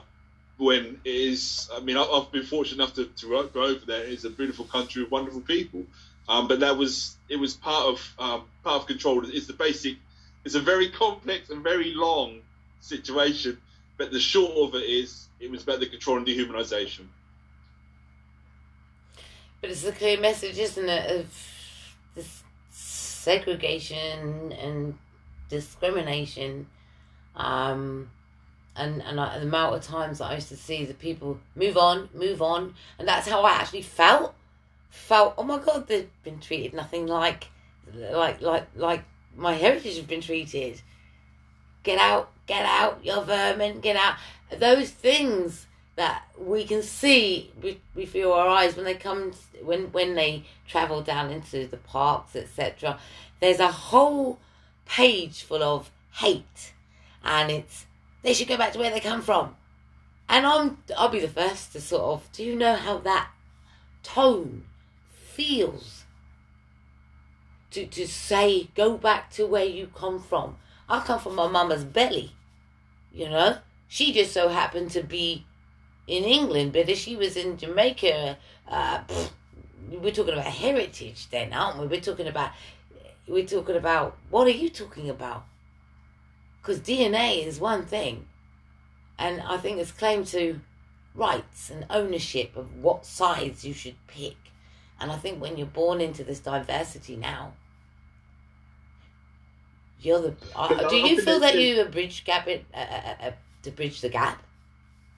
when 0.58 1.00
it 1.04 1.16
is, 1.16 1.70
I 1.76 1.80
mean, 1.80 1.98
I've 1.98 2.32
been 2.32 2.44
fortunate 2.44 2.76
enough 2.76 2.94
to, 2.96 3.06
to 3.06 3.50
go 3.52 3.64
over 3.64 3.86
there. 3.86 4.04
It's 4.04 4.26
a 4.26 4.30
beautiful 4.30 4.66
country 4.66 5.02
with 5.02 5.12
wonderful 5.12 5.42
people. 5.42 5.86
Um, 6.32 6.48
but 6.48 6.62
that 6.62 6.78
was 6.78 7.18
it 7.28 7.36
was 7.36 7.56
part 7.56 7.88
of 7.88 8.16
um, 8.18 8.44
part 8.64 8.82
of 8.82 8.88
control. 8.88 9.22
It's 9.26 9.48
the 9.48 9.54
basic. 9.54 9.98
It's 10.46 10.56
a 10.56 10.62
very 10.62 10.90
complex 10.90 11.50
and 11.50 11.62
very 11.62 11.94
long 11.94 12.40
situation. 12.80 13.60
But 13.98 14.14
the 14.14 14.20
short 14.20 14.54
of 14.54 14.82
it 14.82 14.86
is, 14.90 15.28
it 15.42 15.52
was 15.52 15.64
about 15.64 15.82
the 15.82 15.88
control 15.88 16.18
and 16.18 16.26
dehumanization. 16.26 17.08
But 19.60 19.72
it's 19.72 19.84
a 19.84 19.92
clear 19.92 20.20
message, 20.22 20.58
isn't 20.58 20.88
it, 20.88 21.20
of 21.20 21.28
this 22.16 22.44
segregation 22.72 24.54
and 24.54 24.98
discrimination. 25.50 26.68
Um, 27.36 28.10
and 28.78 29.04
and 29.04 29.20
I, 29.20 29.38
the 29.38 29.48
amount 29.48 29.76
of 29.76 29.82
times 29.84 30.20
that 30.20 30.32
I 30.32 30.36
used 30.36 30.48
to 30.48 30.56
see 30.56 30.86
the 30.86 30.94
people 30.94 31.42
move 31.56 31.76
on, 31.76 32.08
move 32.14 32.42
on, 32.42 32.76
and 32.98 33.06
that's 33.06 33.28
how 33.28 33.42
I 33.42 33.52
actually 33.52 33.82
felt. 33.82 34.34
Felt, 34.92 35.36
oh 35.38 35.44
my 35.44 35.58
god, 35.58 35.88
they've 35.88 36.10
been 36.22 36.40
treated 36.40 36.74
nothing 36.74 37.08
like, 37.08 37.48
like 37.94 38.42
like 38.42 38.68
like 38.76 39.04
my 39.36 39.54
heritage 39.54 39.96
has 39.96 40.06
been 40.06 40.22
treated. 40.22 40.82
Get 41.84 41.98
out, 41.98 42.30
get 42.46 42.66
out, 42.66 43.00
you're 43.02 43.24
vermin, 43.24 43.80
get 43.80 43.96
out. 43.96 44.16
Those 44.60 44.92
things 44.92 45.66
that 45.96 46.24
we 46.38 46.66
can 46.66 46.84
see 46.84 47.52
before 47.96 48.36
our 48.36 48.48
eyes 48.48 48.76
when 48.76 48.86
they 48.86 48.96
come 48.96 49.32
when 49.64 49.92
when 49.92 50.16
they 50.16 50.44
travel 50.68 51.02
down 51.02 51.32
into 51.32 51.68
the 51.68 51.78
parks, 51.78 52.36
etc. 52.36 53.00
There's 53.40 53.60
a 53.60 53.72
whole 53.72 54.40
page 54.86 55.44
full 55.44 55.64
of 55.64 55.90
hate, 56.16 56.74
and 57.24 57.50
it's 57.50 57.86
they 58.24 58.34
should 58.34 58.50
go 58.50 58.58
back 58.58 58.74
to 58.74 58.80
where 58.80 58.92
they 58.92 59.00
come 59.00 59.22
from. 59.22 59.56
And 60.28 60.46
I'm 60.46 60.78
I'll 60.98 61.10
be 61.10 61.20
the 61.20 61.28
first 61.28 61.72
to 61.74 61.82
sort 61.82 62.04
of 62.04 62.32
do 62.34 62.44
you 62.44 62.56
know 62.56 62.76
how 62.76 62.98
that 63.00 63.30
tone 64.04 64.64
feels? 65.42 66.04
To 67.72 67.86
to 67.86 68.08
say 68.08 68.70
go 68.76 68.98
back 68.98 69.32
to 69.32 69.46
where 69.46 69.66
you 69.66 69.88
come 69.88 70.22
from. 70.22 70.58
I 70.90 71.00
come 71.00 71.20
from 71.20 71.36
my 71.36 71.48
mama's 71.48 71.86
belly. 71.86 72.34
You 73.14 73.30
know? 73.30 73.58
She 73.88 74.14
just 74.14 74.34
so 74.34 74.50
happened 74.50 74.92
to 74.92 75.04
be 75.04 75.46
in 76.08 76.24
England, 76.24 76.74
but 76.74 76.90
if 76.90 76.98
she 76.98 77.16
was 77.16 77.36
in 77.36 77.58
Jamaica, 77.58 78.38
uh, 78.68 79.04
we're 79.90 80.12
talking 80.12 80.34
about 80.34 80.46
heritage 80.46 81.30
then, 81.30 81.54
aren't 81.54 81.80
we? 81.80 81.88
We're 81.88 82.02
talking 82.02 82.28
about 82.28 82.52
we're 83.28 83.46
talking 83.46 83.76
about 83.76 84.18
what 84.30 84.48
are 84.48 84.58
you 84.64 84.70
talking 84.70 85.10
about? 85.10 85.46
Because 86.62 86.80
DNA 86.80 87.46
is 87.46 87.60
one 87.60 87.86
thing, 87.86 88.28
and 89.18 89.42
I 89.42 89.58
think 89.58 89.80
it's 89.80 89.92
claim 89.92 90.24
to 90.26 90.60
rights 91.16 91.70
and 91.70 91.86
ownership 91.90 92.56
of 92.56 92.78
what 92.78 93.06
sides 93.06 93.66
you 93.66 93.74
should 93.74 93.96
pick. 94.08 94.41
And 95.02 95.12
I 95.12 95.18
think 95.18 95.42
when 95.42 95.58
you're 95.58 95.68
born 95.68 96.00
into 96.00 96.24
this 96.24 96.40
diversity 96.40 97.16
now, 97.16 97.54
you're 100.00 100.22
the. 100.22 100.36
Uh, 100.56 100.88
do 100.90 100.96
you 100.96 101.22
feel 101.22 101.40
that 101.40 101.60
you 101.60 101.82
a 101.82 101.86
bridge 101.86 102.24
gap 102.24 102.48
it, 102.48 102.66
uh, 102.74 102.78
uh, 102.78 103.16
uh, 103.28 103.32
to 103.64 103.72
bridge 103.72 104.02
the 104.02 104.10
gap? 104.10 104.42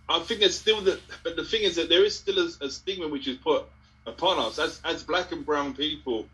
I 0.10 0.20
think 0.20 0.40
there's 0.42 0.58
still 0.58 0.82
the, 0.82 1.00
but 1.24 1.36
the 1.36 1.46
thing 1.46 1.64
is 1.64 1.76
that 1.76 1.90
there 1.90 2.04
is 2.04 2.18
still 2.18 2.40
a, 2.40 2.66
a 2.66 2.70
stigma 2.70 3.08
which 3.08 3.28
is 3.28 3.38
put 3.38 3.66
upon 4.06 4.40
us 4.40 4.60
as 4.60 4.82
as 4.84 5.04
black 5.04 5.32
and 5.32 5.46
brown 5.46 5.74
people 5.74 6.26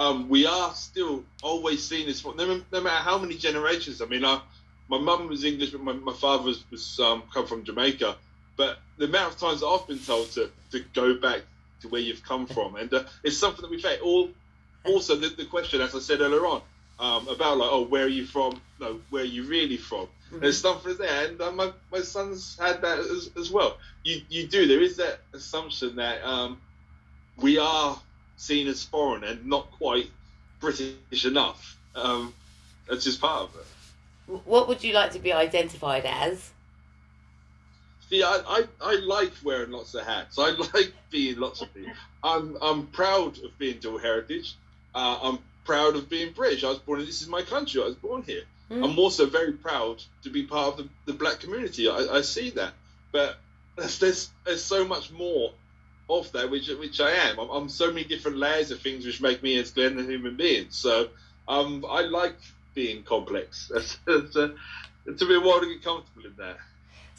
um, 0.00 0.30
we 0.30 0.46
are 0.46 0.74
still 0.74 1.24
always 1.42 1.86
seen 1.86 2.08
as 2.08 2.24
no, 2.24 2.32
no, 2.72 2.80
matter 2.80 2.88
how 2.88 3.18
many 3.18 3.36
generations. 3.36 4.00
I 4.00 4.06
mean, 4.06 4.24
I, 4.24 4.40
my 4.88 4.98
mum 4.98 5.28
was 5.28 5.44
English, 5.44 5.72
but 5.72 5.82
my, 5.82 5.92
my 5.92 6.14
father 6.14 6.44
was, 6.44 6.64
was 6.70 6.98
um, 7.00 7.22
come 7.34 7.46
from 7.46 7.64
Jamaica. 7.64 8.16
But 8.56 8.78
the 8.96 9.04
amount 9.04 9.34
of 9.34 9.40
times 9.40 9.60
that 9.60 9.66
I've 9.66 9.86
been 9.86 9.98
told 9.98 10.30
to, 10.32 10.50
to 10.72 10.80
go 10.94 11.14
back 11.18 11.42
to 11.82 11.88
where 11.88 12.00
you've 12.00 12.22
come 12.22 12.46
from, 12.46 12.76
and 12.76 12.92
uh, 12.92 13.04
it's 13.22 13.36
something 13.36 13.62
that 13.62 13.70
we 13.70 13.80
face. 13.80 14.00
All 14.02 14.30
also 14.84 15.16
the, 15.16 15.28
the, 15.28 15.44
question, 15.44 15.80
as 15.80 15.94
I 15.94 15.98
said 15.98 16.20
earlier 16.20 16.46
on, 16.46 16.62
um, 16.98 17.28
about 17.28 17.58
like, 17.58 17.68
oh, 17.70 17.82
where 17.82 18.04
are 18.04 18.08
you 18.08 18.24
from? 18.24 18.60
No, 18.80 19.00
where 19.10 19.22
are 19.22 19.26
you 19.26 19.44
really 19.44 19.76
from? 19.76 20.06
Mm-hmm. 20.06 20.40
There's 20.40 20.60
something 20.60 20.96
there, 20.96 21.28
and 21.28 21.40
uh, 21.40 21.52
my 21.52 21.72
my 21.90 22.00
son's 22.00 22.58
had 22.58 22.82
that 22.82 22.98
as, 22.98 23.30
as 23.36 23.50
well. 23.50 23.78
You 24.04 24.22
you 24.28 24.46
do. 24.46 24.66
There 24.66 24.80
is 24.80 24.96
that 24.96 25.20
assumption 25.32 25.96
that 25.96 26.22
um, 26.24 26.60
we 27.36 27.58
are 27.58 27.98
seen 28.36 28.68
as 28.68 28.82
foreign 28.82 29.24
and 29.24 29.46
not 29.46 29.70
quite 29.72 30.10
British 30.60 31.24
enough. 31.24 31.76
Um, 31.94 32.34
that's 32.88 33.04
just 33.04 33.20
part 33.20 33.48
of 33.48 33.56
it. 33.56 34.40
What 34.44 34.68
would 34.68 34.84
you 34.84 34.94
like 34.94 35.12
to 35.12 35.18
be 35.18 35.32
identified 35.32 36.04
as? 36.04 36.50
See, 38.10 38.24
I, 38.24 38.40
I, 38.44 38.64
I 38.80 38.94
like 38.96 39.32
wearing 39.44 39.70
lots 39.70 39.94
of 39.94 40.04
hats. 40.04 40.36
I 40.36 40.50
like 40.74 40.92
being 41.10 41.38
lots 41.38 41.62
of 41.62 41.70
things. 41.70 41.96
I'm 42.24 42.58
I'm 42.60 42.88
proud 42.88 43.38
of 43.38 43.56
being 43.56 43.78
dual 43.78 43.98
heritage. 43.98 44.56
Uh, 44.94 45.18
I'm 45.22 45.38
proud 45.64 45.94
of 45.94 46.08
being 46.08 46.32
British. 46.32 46.64
I 46.64 46.68
was 46.70 46.80
born 46.80 46.98
in 47.00 47.06
this 47.06 47.22
is 47.22 47.28
my 47.28 47.42
country. 47.42 47.80
I 47.80 47.86
was 47.86 47.94
born 47.94 48.22
here. 48.22 48.42
Mm. 48.68 48.84
I'm 48.84 48.98
also 48.98 49.26
very 49.26 49.52
proud 49.52 50.02
to 50.24 50.30
be 50.30 50.44
part 50.44 50.72
of 50.72 50.76
the, 50.78 50.88
the 51.06 51.12
black 51.12 51.38
community. 51.38 51.88
I, 51.88 51.98
I 51.98 52.20
see 52.22 52.50
that, 52.50 52.72
but 53.12 53.38
there's, 53.76 53.98
there's 54.00 54.30
there's 54.44 54.64
so 54.64 54.84
much 54.84 55.12
more 55.12 55.52
of 56.08 56.32
that, 56.32 56.50
which 56.50 56.68
which 56.68 57.00
I 57.00 57.12
am. 57.12 57.38
I'm, 57.38 57.48
I'm, 57.48 57.68
so 57.68 57.92
many 57.92 58.04
different 58.04 58.38
layers 58.38 58.72
of 58.72 58.80
things 58.80 59.06
which 59.06 59.20
make 59.20 59.40
me 59.40 59.56
as 59.58 59.70
Glenn 59.70 59.96
a 60.00 60.02
human 60.02 60.36
being. 60.36 60.66
So 60.70 61.10
um, 61.46 61.84
I 61.88 62.02
like 62.02 62.36
being 62.74 63.04
complex. 63.04 63.70
it's, 63.74 63.98
it's, 64.08 64.34
a, 64.34 64.54
it's 65.06 65.22
a 65.22 65.26
bit 65.26 65.40
wild 65.40 65.62
to 65.62 65.68
get 65.68 65.84
comfortable 65.84 66.26
in 66.26 66.34
that. 66.38 66.56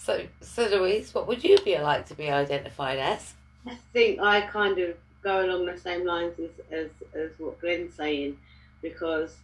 So, 0.03 0.25
so 0.41 0.67
Louise, 0.67 1.13
what 1.13 1.27
would 1.27 1.43
you 1.43 1.59
be 1.59 1.77
like 1.77 2.07
to 2.07 2.15
be 2.15 2.31
identified 2.31 2.97
as? 2.97 3.35
I 3.67 3.77
think 3.93 4.19
I 4.19 4.41
kind 4.41 4.79
of 4.79 4.95
go 5.21 5.45
along 5.45 5.67
the 5.67 5.77
same 5.77 6.07
lines 6.07 6.33
as, 6.39 6.49
as, 6.71 6.89
as 7.13 7.29
what 7.37 7.61
Glenn's 7.61 7.93
saying, 7.93 8.35
because 8.81 9.35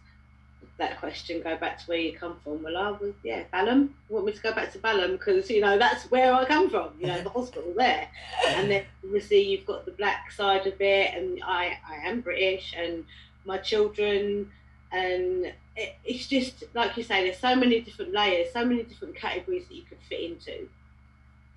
that 0.78 0.98
question, 0.98 1.40
go 1.42 1.56
back 1.56 1.78
to 1.78 1.84
where 1.86 1.98
you 1.98 2.18
come 2.18 2.38
from. 2.42 2.64
Well, 2.64 2.76
I 2.76 2.90
was, 2.90 3.14
yeah, 3.22 3.44
Balham. 3.52 3.94
You 4.08 4.14
want 4.16 4.26
me 4.26 4.32
to 4.32 4.42
go 4.42 4.52
back 4.52 4.72
to 4.72 4.78
Balham 4.78 5.12
because, 5.12 5.48
you 5.48 5.60
know, 5.60 5.78
that's 5.78 6.10
where 6.10 6.34
I 6.34 6.44
come 6.44 6.68
from, 6.68 6.90
you 6.98 7.06
know, 7.06 7.22
the 7.22 7.30
hospital 7.30 7.72
there. 7.76 8.08
And 8.48 8.68
then 8.68 8.84
obviously 9.04 9.40
you've 9.40 9.64
got 9.66 9.84
the 9.84 9.92
black 9.92 10.32
side 10.32 10.66
of 10.66 10.80
it, 10.80 11.14
and 11.14 11.40
I, 11.44 11.78
I 11.88 12.08
am 12.08 12.20
British, 12.20 12.74
and 12.76 13.04
my 13.44 13.58
children, 13.58 14.50
and 14.90 15.52
it, 15.78 15.94
it's 16.04 16.26
just, 16.26 16.64
like 16.74 16.96
you 16.96 17.02
say, 17.02 17.24
there's 17.24 17.38
so 17.38 17.54
many 17.54 17.80
different 17.80 18.12
layers, 18.12 18.52
so 18.52 18.64
many 18.64 18.82
different 18.82 19.14
categories 19.16 19.66
that 19.68 19.74
you 19.74 19.84
could 19.88 19.98
fit 20.08 20.20
into. 20.20 20.68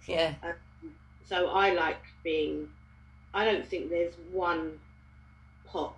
Yeah. 0.05 0.33
Um, 0.43 0.53
so 1.27 1.47
I 1.47 1.73
like 1.73 2.01
being, 2.23 2.69
I 3.33 3.45
don't 3.45 3.67
think 3.67 3.89
there's 3.89 4.13
one 4.31 4.79
pot 5.65 5.95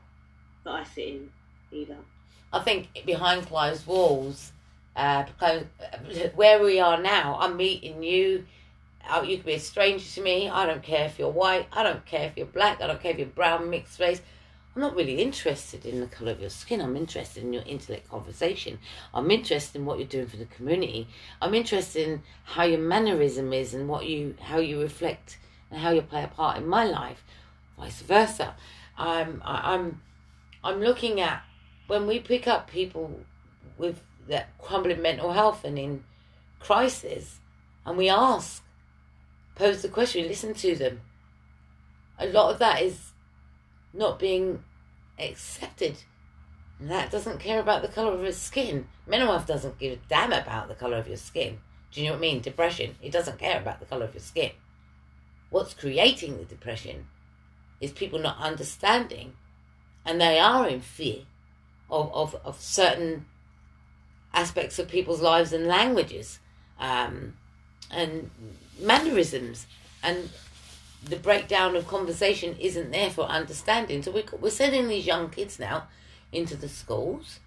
that 0.64 0.72
I 0.72 0.84
sit 0.84 1.08
in 1.08 1.30
either. 1.72 1.98
I 2.52 2.60
think 2.60 2.88
behind 3.06 3.46
closed 3.48 3.86
walls, 3.88 4.52
uh, 4.96 5.24
because 5.24 5.64
where 6.36 6.64
we 6.64 6.80
are 6.80 7.02
now, 7.02 7.38
I'm 7.40 7.58
meeting 7.58 8.04
you. 8.04 8.46
Uh, 9.10 9.22
you 9.28 9.38
could 9.38 9.46
be 9.46 9.54
a 9.54 9.60
stranger 9.60 10.06
to 10.06 10.22
me. 10.22 10.48
I 10.48 10.66
don't 10.66 10.84
care 10.84 11.06
if 11.06 11.20
you're 11.20 11.32
white. 11.32 11.68
I 11.74 11.84
don't 11.84 12.06
care 12.06 12.28
if 12.28 12.38
you're 12.38 12.46
black. 12.46 12.80
I 12.80 12.88
don't 12.88 13.02
care 13.02 13.12
if 13.12 13.18
you're 13.18 13.28
brown, 13.28 13.70
mixed 13.70 14.00
race. 14.00 14.22
I'm 14.76 14.82
not 14.82 14.96
really 14.96 15.22
interested 15.22 15.86
in 15.86 16.00
the 16.00 16.08
colour 16.08 16.32
of 16.32 16.42
your 16.42 16.50
skin. 16.50 16.82
I'm 16.82 16.98
interested 16.98 17.44
in 17.44 17.54
your 17.54 17.64
intellect 17.64 18.10
conversation. 18.10 18.80
I'm 19.14 19.30
interested 19.30 19.80
in 19.80 19.86
what 19.86 20.00
you're 20.00 20.08
doing 20.08 20.28
for 20.28 20.38
the 20.38 20.46
community. 20.46 21.08
I'm 21.42 21.54
interested 21.54 22.08
in 22.08 22.24
how 22.44 22.64
your 22.64 22.80
mannerism 22.80 23.54
is 23.54 23.76
and 23.76 23.88
what 23.88 24.08
you 24.08 24.36
how 24.42 24.58
you 24.58 24.82
reflect 24.82 25.38
and 25.70 25.80
how 25.80 25.92
you 25.92 26.02
play 26.02 26.24
a 26.24 26.28
part 26.28 26.58
in 26.58 26.68
my 26.68 26.86
life. 26.86 27.24
Vice 27.78 28.02
versa. 28.02 28.56
I'm 28.98 29.44
I'm 29.46 30.02
I'm 30.64 30.80
looking 30.82 31.22
at 31.22 31.44
when 31.88 32.08
we 32.08 32.20
pick 32.20 32.48
up 32.48 32.70
people 32.70 33.20
with 33.78 34.02
that 34.28 34.58
crumbling 34.58 35.02
mental 35.02 35.34
health 35.34 35.64
and 35.64 35.78
in 35.78 36.04
crisis, 36.60 37.40
and 37.86 37.98
we 37.98 38.10
ask, 38.10 38.64
pose 39.56 39.82
the 39.82 39.90
question, 39.90 40.28
listen 40.28 40.54
to 40.54 40.76
them, 40.76 41.02
a 42.18 42.26
lot 42.28 42.52
of 42.52 42.60
that 42.60 42.82
is 42.82 43.13
not 43.94 44.20
being 44.20 44.64
accepted. 45.20 45.98
And 46.80 46.90
that 46.90 47.12
doesn't 47.12 47.40
care 47.40 47.60
about 47.60 47.82
the 47.82 47.88
colour 47.88 48.14
of 48.14 48.24
his 48.24 48.38
skin. 48.38 48.88
Mental 49.08 49.30
health 49.30 49.48
doesn't 49.48 49.80
give 49.80 49.94
a 49.94 50.02
damn 50.10 50.34
about 50.34 50.68
the 50.68 50.76
colour 50.76 50.98
of 50.98 51.08
your 51.08 51.18
skin. 51.18 51.60
Do 51.92 52.02
you 52.02 52.08
know 52.08 52.14
what 52.14 52.18
I 52.18 52.22
mean? 52.22 52.42
Depression, 52.42 52.96
it 53.02 53.12
doesn't 53.12 53.38
care 53.38 53.60
about 53.60 53.80
the 53.80 53.86
colour 53.86 54.06
of 54.06 54.14
your 54.14 54.22
skin. 54.22 54.52
What's 55.50 55.76
creating 55.76 56.38
the 56.38 56.46
depression 56.46 57.06
is 57.80 57.92
people 57.92 58.18
not 58.18 58.40
understanding 58.40 59.34
and 60.06 60.20
they 60.20 60.40
are 60.40 60.68
in 60.68 60.82
fear 60.82 61.22
of, 61.90 62.12
of, 62.14 62.36
of 62.44 62.60
certain 62.60 63.26
aspects 64.34 64.80
of 64.80 64.88
people's 64.88 65.22
lives 65.22 65.54
and 65.54 65.68
languages 65.68 66.40
um, 66.80 67.36
and 67.92 68.32
mannerisms 68.80 69.68
and 70.02 70.30
the 71.06 71.18
breakdown 71.18 71.76
of 71.76 71.88
conversation 71.88 72.56
isn't 72.60 72.92
there 72.92 73.10
for 73.10 73.24
understanding. 73.24 74.02
So 74.02 74.12
we're, 74.12 74.24
we're 74.40 74.50
sending 74.50 74.88
these 74.88 75.06
young 75.06 75.30
kids 75.30 75.60
now 75.60 75.88
into 76.32 76.56
the 76.56 76.70
schools 76.70 77.40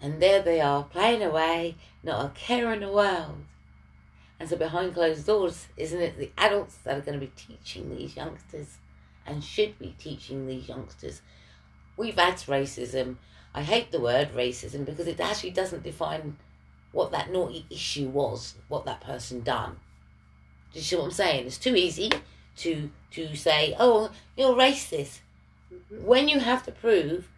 and 0.00 0.20
there 0.20 0.42
they 0.42 0.60
are 0.60 0.84
playing 0.84 1.22
away 1.22 1.76
not 2.02 2.24
a 2.24 2.28
care 2.30 2.72
in 2.72 2.80
the 2.80 2.90
world. 2.90 3.44
And 4.38 4.48
so 4.48 4.56
behind 4.56 4.94
closed 4.94 5.26
doors 5.26 5.68
isn't 5.76 6.00
it 6.00 6.18
the 6.18 6.30
adults 6.36 6.76
that 6.84 6.98
are 6.98 7.00
going 7.00 7.18
to 7.18 7.26
be 7.26 7.32
teaching 7.36 7.96
these 7.96 8.16
youngsters 8.16 8.78
and 9.26 9.42
should 9.42 9.78
be 9.78 9.94
teaching 9.98 10.46
these 10.46 10.68
youngsters? 10.68 11.22
We've 11.96 12.18
had 12.18 12.34
racism. 12.34 13.16
I 13.54 13.62
hate 13.62 13.90
the 13.90 14.00
word 14.00 14.34
racism 14.34 14.84
because 14.84 15.06
it 15.06 15.20
actually 15.20 15.52
doesn't 15.52 15.82
define 15.82 16.36
what 16.92 17.12
that 17.12 17.32
naughty 17.32 17.64
issue 17.70 18.08
was, 18.08 18.54
what 18.68 18.84
that 18.84 19.00
person 19.00 19.40
done. 19.40 19.76
Do 20.72 20.80
you 20.80 20.84
see 20.84 20.96
what 20.96 21.06
I'm 21.06 21.10
saying? 21.12 21.46
It's 21.46 21.56
too 21.56 21.74
easy 21.74 22.10
to 22.58 22.90
to 23.12 23.34
say, 23.36 23.74
"Oh, 23.78 24.10
you're 24.36 24.54
racist," 24.54 25.20
mm-hmm. 25.72 26.04
when 26.04 26.28
you 26.28 26.40
have 26.40 26.64
to 26.64 26.72
prove 26.72 27.28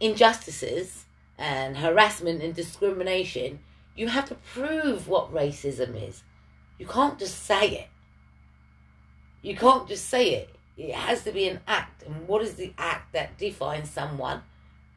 injustices 0.00 1.06
and 1.38 1.76
harassment 1.76 2.42
and 2.42 2.54
discrimination. 2.54 3.60
You 3.94 4.08
have 4.08 4.28
to 4.28 4.36
prove 4.36 5.08
what 5.08 5.32
racism 5.32 6.08
is. 6.08 6.22
You 6.78 6.86
can't 6.86 7.18
just 7.18 7.44
say 7.44 7.68
it. 7.70 7.88
You 9.42 9.56
can't 9.56 9.88
just 9.88 10.08
say 10.08 10.34
it. 10.34 10.50
It 10.76 10.94
has 10.94 11.24
to 11.24 11.32
be 11.32 11.48
an 11.48 11.60
act. 11.66 12.04
And 12.04 12.28
what 12.28 12.42
is 12.42 12.54
the 12.54 12.72
act 12.78 13.12
that 13.12 13.36
defines 13.38 13.90
someone 13.90 14.42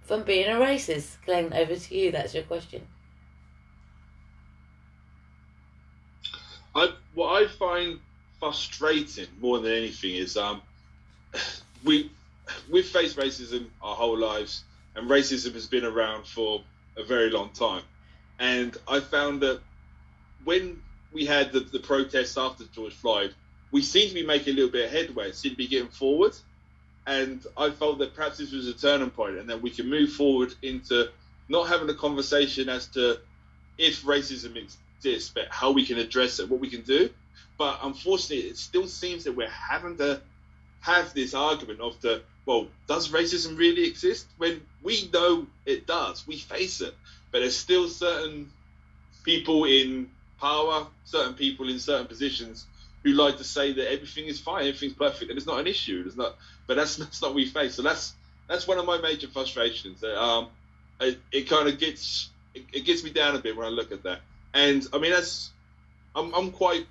from 0.04 0.24
being 0.24 0.48
a 0.48 0.60
racist? 0.60 1.18
Glenn, 1.26 1.52
over 1.54 1.76
to 1.76 1.96
you. 1.96 2.12
That's 2.12 2.36
your 2.36 2.44
question. 2.44 2.88
I 6.76 6.90
what 7.16 7.44
I 7.44 7.48
find 7.48 8.00
frustrating 8.42 9.28
more 9.39 9.60
than 9.60 9.72
anything 9.72 10.16
is 10.16 10.36
um 10.36 10.62
we 11.86 12.12
we've 12.70 12.88
faced 12.88 13.16
racism 13.16 13.68
our 13.82 13.96
whole 13.96 14.18
lives 14.18 14.66
and 14.96 15.10
racism 15.10 15.54
has 15.54 15.68
been 15.68 15.86
around 15.86 16.26
for 16.26 16.62
a 16.98 17.04
very 17.04 17.30
long 17.30 17.50
time. 17.50 17.84
And 18.39 18.76
I 18.88 19.00
found 19.00 19.42
that 19.42 19.62
when 20.44 20.82
we 21.14 21.26
had 21.26 21.52
the, 21.52 21.62
the 21.62 21.80
protests 21.80 22.38
after 22.38 22.66
George 22.66 22.94
Floyd, 22.94 23.34
we 23.72 23.82
seemed 23.82 24.10
to 24.10 24.16
be 24.16 24.26
making 24.26 24.54
a 24.54 24.56
little 24.56 24.72
bit 24.72 24.86
of 24.86 24.92
headway, 24.92 25.32
seemed 25.32 25.54
to 25.54 25.58
be 25.58 25.68
getting 25.68 25.89
forward. 25.89 26.34
And 27.08 27.46
I 27.58 27.70
felt 27.70 28.00
that 28.00 28.16
perhaps 28.16 28.38
this 28.38 28.52
was 28.52 28.68
a 28.68 28.74
turning 28.74 29.10
point 29.10 29.38
and 29.38 29.50
that 29.50 29.62
we 29.62 29.70
can 29.70 29.89
move 29.89 30.12
forward 30.12 30.54
into 30.62 31.10
not 31.50 31.68
having 31.68 31.89
a 31.89 31.94
conversation 31.94 32.70
as 32.70 32.88
to 32.88 33.20
if 33.78 34.04
racism 34.04 34.56
exists, 34.56 35.32
but 35.34 35.48
how 35.50 35.72
we 35.72 35.86
can 35.86 35.98
address 35.98 36.39
it, 36.39 36.50
what 36.50 36.60
we 36.60 36.70
can 36.70 36.82
do. 36.82 37.10
But 37.62 37.78
unfortunately, 37.84 38.49
it 38.49 38.57
still 38.57 38.88
seems 38.88 39.26
that 39.26 39.34
we're 39.34 39.47
having 39.47 39.95
to 39.97 40.20
have 40.80 41.14
this 41.14 41.36
argument 41.36 41.80
of 41.80 42.01
the, 42.01 42.24
well, 42.47 42.66
does 42.88 43.09
racism 43.09 43.55
really 43.55 43.88
exist? 43.88 44.26
When 44.39 44.66
we 44.82 45.07
know 45.14 45.45
it 45.68 45.86
does, 45.86 46.26
we 46.26 46.38
face 46.38 46.82
it. 46.82 46.95
But 47.32 47.41
there's 47.41 47.55
still 47.55 47.88
certain 47.88 48.51
people 49.24 49.66
in 49.66 50.09
power, 50.39 50.88
certain 51.05 51.36
people 51.36 51.70
in 51.70 51.78
certain 51.78 52.07
positions 52.07 52.66
who 53.03 53.12
like 53.12 53.38
to 53.38 53.43
say 53.43 53.74
that 53.74 53.91
everything 53.91 54.26
is 54.26 54.39
fine, 54.39 54.62
everything's 54.62 54.93
perfect, 54.93 55.30
and 55.30 55.38
it's 55.38 55.45
not 55.45 55.59
an 55.59 55.68
issue. 55.68 56.01
It's 56.03 56.18
not, 56.18 56.38
but 56.66 56.78
that's 56.78 56.95
that's 56.97 57.22
not 57.22 57.28
what 57.28 57.36
we 57.36 57.45
face. 57.45 57.76
So 57.76 57.84
that's 57.84 58.16
that's 58.49 58.68
one 58.68 58.80
of 58.80 58.88
my 58.88 58.97
major 58.97 59.28
frustrations. 59.28 60.03
Um, 60.03 60.47
it, 60.99 61.20
it 61.32 61.47
kind 61.47 61.70
of 61.70 61.78
gets 61.78 62.32
it, 62.55 62.64
it, 62.74 62.86
gets 62.86 63.03
me 63.03 63.12
down 63.12 63.36
a 63.36 63.39
bit 63.39 63.55
when 63.55 63.68
I 63.68 63.70
look 63.70 63.91
at 63.91 64.01
that. 64.01 64.22
And 64.51 64.84
I 64.93 64.97
mean, 64.97 65.12
that's 65.12 65.51
I'm 66.16 66.34
I'm 66.34 66.49
quite 66.49 66.88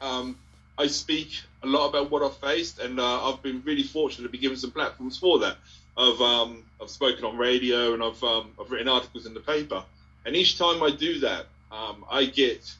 um, 0.00 0.38
I 0.76 0.86
speak 0.86 1.40
a 1.62 1.66
lot 1.66 1.88
about 1.88 2.10
what 2.10 2.22
I've 2.22 2.36
faced, 2.36 2.78
and 2.78 3.00
uh, 3.00 3.28
I've 3.28 3.42
been 3.42 3.62
really 3.64 3.82
fortunate 3.82 4.24
to 4.24 4.30
be 4.30 4.38
given 4.38 4.56
some 4.56 4.70
platforms 4.70 5.18
for 5.18 5.40
that. 5.40 5.56
I've 5.96 6.20
um, 6.20 6.64
I've 6.80 6.90
spoken 6.90 7.24
on 7.24 7.36
radio 7.36 7.92
and 7.92 8.02
I've 8.02 8.22
um, 8.22 8.52
I've 8.60 8.70
written 8.70 8.88
articles 8.88 9.26
in 9.26 9.34
the 9.34 9.40
paper, 9.40 9.82
and 10.24 10.36
each 10.36 10.56
time 10.56 10.82
I 10.82 10.90
do 10.90 11.20
that, 11.20 11.46
um, 11.72 12.04
I 12.08 12.26
get 12.26 12.72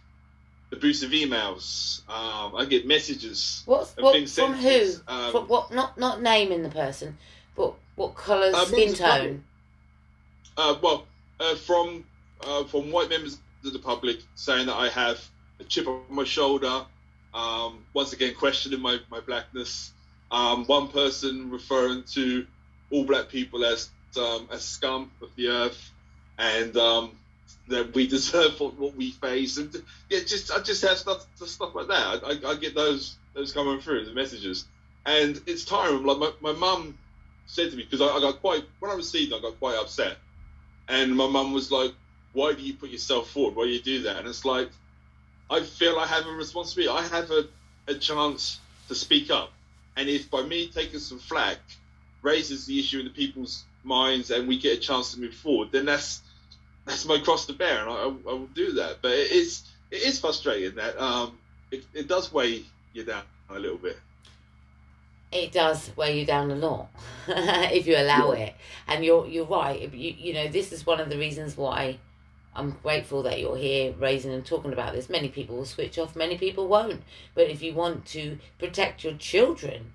the 0.70 0.76
boost 0.76 1.02
of 1.02 1.10
emails. 1.10 2.02
Um, 2.08 2.54
I 2.54 2.64
get 2.64 2.86
messages. 2.86 3.62
What's 3.66 3.96
what, 3.96 4.28
from 4.28 4.54
who? 4.54 4.92
Um, 5.08 5.32
from 5.32 5.48
what? 5.48 5.72
Not 5.72 5.98
not 5.98 6.22
naming 6.22 6.62
the 6.62 6.68
person, 6.68 7.18
but 7.56 7.74
what 7.96 8.14
colour, 8.14 8.52
uh, 8.54 8.64
skin 8.66 8.94
tone? 8.94 9.44
Uh, 10.56 10.76
well, 10.80 11.06
uh, 11.40 11.56
from 11.56 12.04
uh, 12.42 12.64
from 12.64 12.92
white 12.92 13.10
members 13.10 13.38
of 13.64 13.72
the 13.72 13.78
public 13.80 14.18
saying 14.36 14.66
that 14.66 14.76
I 14.76 14.88
have 14.88 15.20
a 15.58 15.64
chip 15.64 15.88
on 15.88 16.02
my 16.08 16.24
shoulder. 16.24 16.84
Um, 17.34 17.84
once 17.94 18.12
again, 18.12 18.34
questioning 18.34 18.80
my, 18.80 18.98
my 19.10 19.20
blackness. 19.20 19.92
Um, 20.30 20.64
one 20.66 20.88
person 20.88 21.50
referring 21.50 22.04
to 22.12 22.46
all 22.90 23.04
black 23.04 23.28
people 23.28 23.64
as 23.64 23.90
um, 24.18 24.48
as 24.50 24.62
scum 24.62 25.10
of 25.22 25.28
the 25.36 25.48
earth, 25.48 25.90
and 26.38 26.76
um, 26.76 27.12
that 27.68 27.94
we 27.94 28.06
deserve 28.16 28.58
what 28.60 28.94
we 28.96 29.12
face. 29.12 29.58
And 29.58 29.74
yeah, 30.10 30.20
just 30.20 30.50
I 30.50 30.60
just 30.60 30.82
have 30.82 30.98
stuff 30.98 31.26
stuff 31.36 31.74
like 31.74 31.88
that. 31.88 32.24
I, 32.24 32.48
I, 32.48 32.52
I 32.52 32.54
get 32.56 32.74
those 32.74 33.16
those 33.34 33.52
coming 33.52 33.80
through 33.80 34.04
the 34.04 34.12
messages, 34.12 34.66
and 35.06 35.40
it's 35.46 35.64
tiring. 35.64 36.04
Like 36.04 36.18
my 36.18 36.32
my 36.40 36.52
mum 36.52 36.98
said 37.46 37.70
to 37.70 37.76
me 37.76 37.84
because 37.84 38.00
I, 38.00 38.06
I 38.06 38.20
got 38.20 38.40
quite 38.40 38.64
when 38.80 38.90
I 38.90 38.94
received, 38.94 39.32
I 39.32 39.40
got 39.40 39.58
quite 39.58 39.76
upset, 39.76 40.16
and 40.88 41.16
my 41.16 41.28
mum 41.28 41.52
was 41.52 41.70
like, 41.70 41.92
"Why 42.32 42.52
do 42.52 42.62
you 42.62 42.74
put 42.74 42.90
yourself 42.90 43.30
forward? 43.30 43.56
Why 43.56 43.64
do 43.64 43.70
you 43.70 43.82
do 43.82 44.02
that?" 44.02 44.16
And 44.18 44.28
it's 44.28 44.44
like 44.44 44.70
I 45.50 45.62
feel 45.62 45.98
I 45.98 46.06
have 46.06 46.26
a 46.26 46.30
responsibility. 46.32 46.90
I 46.90 47.06
have 47.08 47.30
a, 47.30 47.44
a 47.86 47.94
chance 47.94 48.60
to 48.88 48.94
speak 48.94 49.30
up. 49.30 49.52
And 49.96 50.08
if 50.08 50.30
by 50.30 50.42
me 50.42 50.68
taking 50.68 51.00
some 51.00 51.18
flack 51.18 51.58
raises 52.22 52.66
the 52.66 52.78
issue 52.78 53.00
in 53.00 53.04
the 53.06 53.10
people's 53.10 53.64
minds 53.84 54.30
and 54.30 54.46
we 54.46 54.58
get 54.58 54.78
a 54.78 54.80
chance 54.80 55.14
to 55.14 55.20
move 55.20 55.34
forward, 55.34 55.72
then 55.72 55.86
that's 55.86 56.22
that's 56.84 57.04
my 57.04 57.18
cross 57.18 57.44
to 57.46 57.52
bear, 57.52 57.80
and 57.82 57.90
I, 57.90 58.30
I 58.30 58.32
will 58.32 58.48
do 58.54 58.72
that. 58.72 58.98
But 59.02 59.12
it 59.12 59.30
is 59.30 59.62
it 59.90 60.02
is 60.02 60.18
frustrating 60.18 60.74
that 60.76 61.00
um, 61.00 61.36
it, 61.70 61.84
it 61.92 62.08
does 62.08 62.32
weigh 62.32 62.64
you 62.94 63.04
down 63.04 63.22
a 63.50 63.58
little 63.58 63.76
bit. 63.76 63.98
It 65.30 65.52
does 65.52 65.90
weigh 65.96 66.18
you 66.18 66.24
down 66.24 66.50
a 66.50 66.54
lot 66.54 66.88
if 67.28 67.86
you 67.86 67.96
allow 67.96 68.32
yeah. 68.32 68.38
it, 68.38 68.54
and 68.86 69.04
you're 69.04 69.26
you're 69.26 69.44
right. 69.44 69.92
You 69.92 70.14
you 70.16 70.32
know 70.32 70.48
this 70.48 70.72
is 70.72 70.86
one 70.86 71.00
of 71.00 71.10
the 71.10 71.18
reasons 71.18 71.56
why 71.56 71.98
I'm 72.58 72.76
grateful 72.82 73.22
that 73.22 73.38
you're 73.38 73.56
here 73.56 73.94
raising 73.98 74.32
and 74.32 74.44
talking 74.44 74.72
about 74.72 74.92
this. 74.92 75.08
Many 75.08 75.28
people 75.28 75.56
will 75.56 75.64
switch 75.64 75.98
off, 75.98 76.16
many 76.16 76.36
people 76.36 76.66
won't. 76.66 77.02
But 77.34 77.48
if 77.48 77.62
you 77.62 77.72
want 77.72 78.04
to 78.06 78.38
protect 78.58 79.04
your 79.04 79.14
children, 79.14 79.92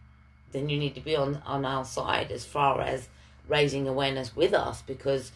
then 0.53 0.69
you 0.69 0.77
need 0.77 0.95
to 0.95 1.01
be 1.01 1.15
on, 1.15 1.41
on 1.45 1.65
our 1.65 1.83
side 1.83 2.31
as 2.31 2.45
far 2.45 2.81
as 2.81 3.09
raising 3.47 3.87
awareness 3.87 4.35
with 4.35 4.53
us 4.53 4.81
because, 4.81 5.33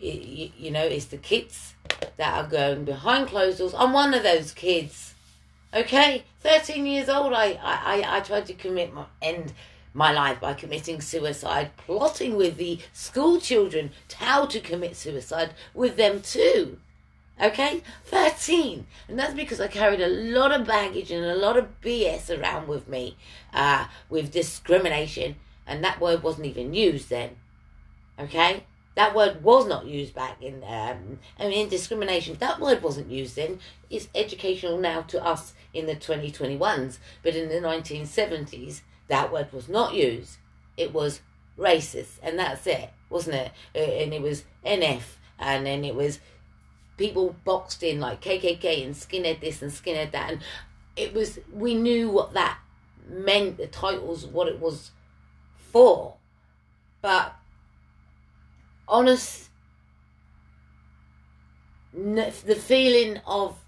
it, 0.00 0.22
you, 0.22 0.50
you 0.58 0.70
know, 0.70 0.84
it's 0.84 1.06
the 1.06 1.16
kids 1.16 1.74
that 2.16 2.44
are 2.44 2.48
going 2.48 2.84
behind 2.84 3.28
closed 3.28 3.58
doors. 3.58 3.74
I'm 3.74 3.92
one 3.92 4.12
of 4.12 4.24
those 4.24 4.52
kids. 4.52 5.14
Okay, 5.72 6.24
13 6.40 6.86
years 6.86 7.08
old, 7.08 7.32
I, 7.32 7.58
I, 7.62 8.02
I, 8.02 8.16
I 8.16 8.20
tried 8.20 8.46
to 8.46 8.54
commit 8.54 8.92
my 8.92 9.04
end 9.22 9.52
my 9.94 10.12
life 10.12 10.40
by 10.40 10.52
committing 10.52 11.00
suicide, 11.00 11.70
plotting 11.76 12.36
with 12.36 12.56
the 12.56 12.80
school 12.92 13.40
children 13.40 13.92
how 14.16 14.44
to 14.44 14.60
commit 14.60 14.96
suicide 14.96 15.54
with 15.72 15.96
them 15.96 16.20
too. 16.20 16.78
Okay? 17.40 17.82
13. 18.04 18.86
And 19.08 19.18
that's 19.18 19.34
because 19.34 19.60
I 19.60 19.68
carried 19.68 20.00
a 20.00 20.08
lot 20.08 20.52
of 20.52 20.66
baggage 20.66 21.10
and 21.10 21.24
a 21.24 21.36
lot 21.36 21.56
of 21.56 21.80
BS 21.80 22.36
around 22.36 22.68
with 22.68 22.88
me 22.88 23.16
uh, 23.52 23.86
with 24.08 24.32
discrimination. 24.32 25.36
And 25.66 25.82
that 25.82 26.00
word 26.00 26.22
wasn't 26.22 26.46
even 26.46 26.74
used 26.74 27.08
then. 27.08 27.36
Okay? 28.18 28.64
That 28.94 29.14
word 29.14 29.42
was 29.42 29.66
not 29.66 29.86
used 29.86 30.14
back 30.14 30.40
in, 30.40 30.62
um, 30.62 31.18
I 31.38 31.48
mean, 31.48 31.64
in 31.64 31.68
discrimination. 31.68 32.36
That 32.38 32.60
word 32.60 32.82
wasn't 32.82 33.10
used 33.10 33.34
then. 33.34 33.58
It's 33.90 34.08
educational 34.14 34.78
now 34.78 35.02
to 35.02 35.24
us 35.24 35.54
in 35.72 35.86
the 35.86 35.96
2021s. 35.96 36.98
But 37.22 37.34
in 37.34 37.48
the 37.48 37.66
1970s, 37.66 38.82
that 39.08 39.32
word 39.32 39.52
was 39.52 39.68
not 39.68 39.94
used. 39.94 40.38
It 40.76 40.92
was 40.92 41.20
racist, 41.58 42.18
and 42.22 42.38
that's 42.38 42.66
it, 42.66 42.90
wasn't 43.10 43.36
it? 43.36 43.52
Uh, 43.74 43.78
and 43.78 44.12
it 44.12 44.22
was 44.22 44.44
NF, 44.64 45.02
and 45.38 45.66
then 45.66 45.84
it 45.84 45.94
was 45.94 46.20
people 46.96 47.34
boxed 47.44 47.82
in 47.82 48.00
like 48.00 48.20
KKK 48.20 48.84
and 48.84 48.94
skinhead 48.94 49.40
this 49.40 49.62
and 49.62 49.70
skinhead 49.70 50.12
that, 50.12 50.32
and 50.32 50.40
it 50.96 51.12
was 51.12 51.38
we 51.52 51.74
knew 51.74 52.10
what 52.10 52.34
that 52.34 52.58
meant, 53.08 53.56
the 53.58 53.66
titles, 53.66 54.26
what 54.26 54.48
it 54.48 54.60
was 54.60 54.90
for, 55.72 56.16
but 57.02 57.34
honest, 58.88 59.48
the 61.92 62.58
feeling 62.58 63.20
of 63.26 63.58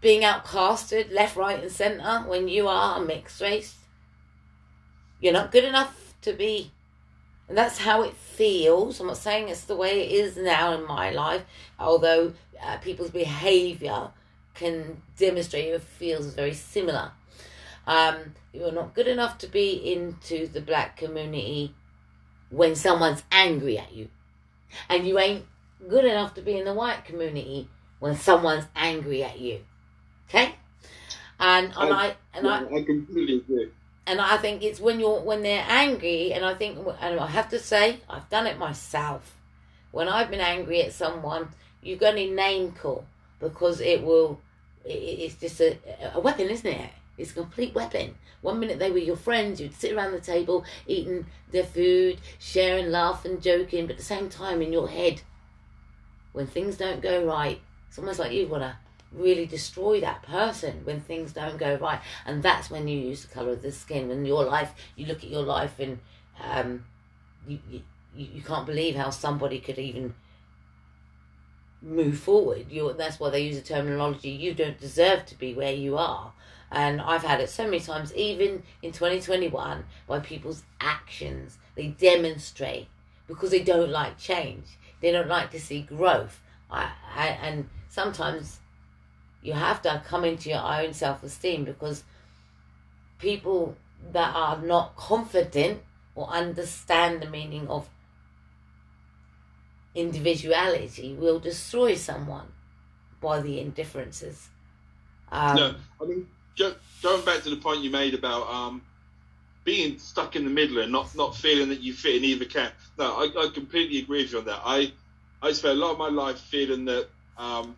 being 0.00 0.22
outcasted 0.22 1.12
left, 1.12 1.36
right, 1.36 1.62
and 1.62 1.70
centre 1.70 2.24
when 2.26 2.48
you 2.48 2.68
are 2.68 3.00
a 3.00 3.04
mixed 3.04 3.40
race. 3.40 3.76
You're 5.20 5.34
not 5.34 5.52
good 5.52 5.64
enough 5.64 6.14
to 6.22 6.32
be 6.32 6.72
And 7.48 7.58
that's 7.58 7.78
how 7.78 8.02
it 8.02 8.14
feels. 8.14 9.00
I'm 9.00 9.08
not 9.08 9.16
saying 9.16 9.48
it's 9.48 9.64
the 9.64 9.76
way 9.76 10.02
it 10.02 10.12
is 10.12 10.36
now 10.36 10.72
in 10.72 10.86
my 10.86 11.10
life, 11.10 11.42
although 11.78 12.32
uh, 12.62 12.76
people's 12.78 13.10
behavior 13.10 14.10
can 14.54 15.02
demonstrate 15.18 15.66
it 15.66 15.82
feels 15.82 16.32
very 16.34 16.54
similar. 16.54 17.10
Um, 17.86 18.34
you're 18.52 18.70
not 18.70 18.94
good 18.94 19.08
enough 19.08 19.38
to 19.38 19.48
be 19.48 19.92
into 19.92 20.46
the 20.46 20.60
black 20.60 20.96
community 20.96 21.74
when 22.50 22.76
someone's 22.76 23.24
angry 23.32 23.78
at 23.78 23.92
you. 23.92 24.08
And 24.88 25.06
you 25.06 25.18
ain't 25.18 25.44
good 25.88 26.04
enough 26.04 26.34
to 26.34 26.42
be 26.42 26.56
in 26.56 26.64
the 26.64 26.74
white 26.74 27.04
community 27.04 27.68
when 27.98 28.14
someone's 28.16 28.66
angry 28.76 29.24
at 29.24 29.40
you. 29.40 29.64
And, 31.40 31.72
and 31.76 31.92
I, 31.92 32.06
I 32.06 32.16
and 32.34 32.46
I, 32.46 32.64
I 32.64 32.82
completely 32.82 33.38
agree. 33.38 33.68
And 34.06 34.20
I 34.20 34.36
think 34.36 34.62
it's 34.62 34.80
when 34.80 35.00
you're 35.00 35.20
when 35.20 35.42
they're 35.42 35.64
angry, 35.66 36.32
and 36.32 36.44
I 36.44 36.54
think, 36.54 36.78
and 37.00 37.18
I 37.18 37.26
have 37.26 37.48
to 37.50 37.58
say, 37.58 38.00
I've 38.08 38.28
done 38.28 38.46
it 38.46 38.58
myself. 38.58 39.36
When 39.90 40.08
I've 40.08 40.30
been 40.30 40.40
angry 40.40 40.82
at 40.82 40.92
someone, 40.92 41.48
you 41.82 41.96
got 41.96 42.12
to 42.12 42.30
name 42.30 42.72
call 42.72 43.04
because 43.40 43.80
it 43.80 44.02
will. 44.04 44.40
It, 44.84 44.90
it's 44.90 45.34
just 45.34 45.60
a, 45.60 45.78
a 46.14 46.20
weapon, 46.20 46.48
isn't 46.48 46.70
it? 46.70 46.90
It's 47.16 47.32
a 47.32 47.34
complete 47.34 47.74
weapon. 47.74 48.14
One 48.42 48.58
minute 48.58 48.78
they 48.78 48.90
were 48.90 48.98
your 48.98 49.16
friends, 49.16 49.60
you'd 49.60 49.74
sit 49.74 49.92
around 49.92 50.12
the 50.12 50.20
table 50.20 50.64
eating 50.86 51.26
their 51.52 51.64
food, 51.64 52.18
sharing, 52.38 52.90
laughing, 52.90 53.40
joking, 53.40 53.86
but 53.86 53.92
at 53.92 53.98
the 53.98 54.04
same 54.04 54.30
time 54.30 54.62
in 54.62 54.72
your 54.72 54.88
head, 54.88 55.20
when 56.32 56.46
things 56.46 56.78
don't 56.78 57.02
go 57.02 57.24
right, 57.24 57.60
it's 57.88 57.98
almost 57.98 58.18
like 58.18 58.32
you 58.32 58.48
want 58.48 58.62
to 58.62 58.76
really 59.12 59.46
destroy 59.46 60.00
that 60.00 60.22
person 60.22 60.80
when 60.84 61.00
things 61.00 61.32
don't 61.32 61.58
go 61.58 61.76
right. 61.76 62.00
And 62.26 62.42
that's 62.42 62.70
when 62.70 62.88
you 62.88 62.98
use 62.98 63.22
the 63.22 63.34
colour 63.34 63.52
of 63.52 63.62
the 63.62 63.72
skin. 63.72 64.08
When 64.08 64.24
your 64.24 64.44
life, 64.44 64.72
you 64.96 65.06
look 65.06 65.24
at 65.24 65.30
your 65.30 65.42
life 65.42 65.78
and 65.78 65.98
um, 66.42 66.84
you, 67.46 67.58
you, 67.70 67.82
you 68.14 68.42
can't 68.42 68.66
believe 68.66 68.94
how 68.94 69.10
somebody 69.10 69.58
could 69.60 69.78
even 69.78 70.14
move 71.82 72.18
forward. 72.18 72.66
you 72.70 72.92
that's 72.92 73.18
why 73.18 73.30
they 73.30 73.40
use 73.40 73.56
the 73.56 73.62
terminology, 73.62 74.30
you 74.30 74.54
don't 74.54 74.78
deserve 74.78 75.24
to 75.26 75.38
be 75.38 75.54
where 75.54 75.72
you 75.72 75.96
are. 75.96 76.32
And 76.70 77.00
I've 77.00 77.24
had 77.24 77.40
it 77.40 77.50
so 77.50 77.64
many 77.64 77.80
times, 77.80 78.14
even 78.14 78.62
in 78.82 78.92
2021, 78.92 79.84
by 80.06 80.20
people's 80.20 80.62
actions. 80.80 81.58
They 81.74 81.88
demonstrate 81.88 82.86
because 83.26 83.50
they 83.50 83.62
don't 83.62 83.90
like 83.90 84.18
change. 84.18 84.66
They 85.00 85.10
don't 85.10 85.28
like 85.28 85.50
to 85.50 85.60
see 85.60 85.82
growth. 85.82 86.40
I, 86.70 86.90
I, 87.16 87.28
and 87.42 87.68
sometimes 87.88 88.60
you 89.42 89.52
have 89.52 89.82
to 89.82 90.02
come 90.06 90.24
into 90.24 90.50
your 90.50 90.62
own 90.62 90.92
self 90.92 91.22
esteem 91.22 91.64
because 91.64 92.04
people 93.18 93.76
that 94.12 94.34
are 94.34 94.60
not 94.60 94.96
confident 94.96 95.80
or 96.14 96.28
understand 96.28 97.22
the 97.22 97.28
meaning 97.28 97.68
of 97.68 97.88
individuality 99.94 101.14
will 101.14 101.38
destroy 101.38 101.94
someone 101.94 102.46
by 103.20 103.40
the 103.40 103.60
indifferences. 103.60 104.48
Um, 105.30 105.56
no, 105.56 105.74
I 106.00 106.04
mean, 106.04 106.26
going 107.02 107.24
back 107.24 107.42
to 107.42 107.50
the 107.50 107.56
point 107.56 107.82
you 107.82 107.90
made 107.90 108.14
about 108.14 108.48
um, 108.48 108.82
being 109.64 109.98
stuck 109.98 110.36
in 110.36 110.44
the 110.44 110.50
middle 110.50 110.78
and 110.78 110.90
not, 110.90 111.14
not 111.14 111.36
feeling 111.36 111.68
that 111.68 111.80
you 111.80 111.92
fit 111.92 112.16
in 112.16 112.24
either 112.24 112.44
camp. 112.44 112.74
No, 112.98 113.16
I, 113.16 113.46
I 113.46 113.50
completely 113.52 113.98
agree 113.98 114.22
with 114.22 114.32
you 114.32 114.38
on 114.38 114.44
that. 114.46 114.60
I 114.64 114.92
I 115.42 115.52
spent 115.52 115.78
a 115.78 115.80
lot 115.80 115.92
of 115.92 115.98
my 115.98 116.08
life 116.08 116.38
feeling 116.38 116.84
that 116.84 117.08
um, 117.38 117.74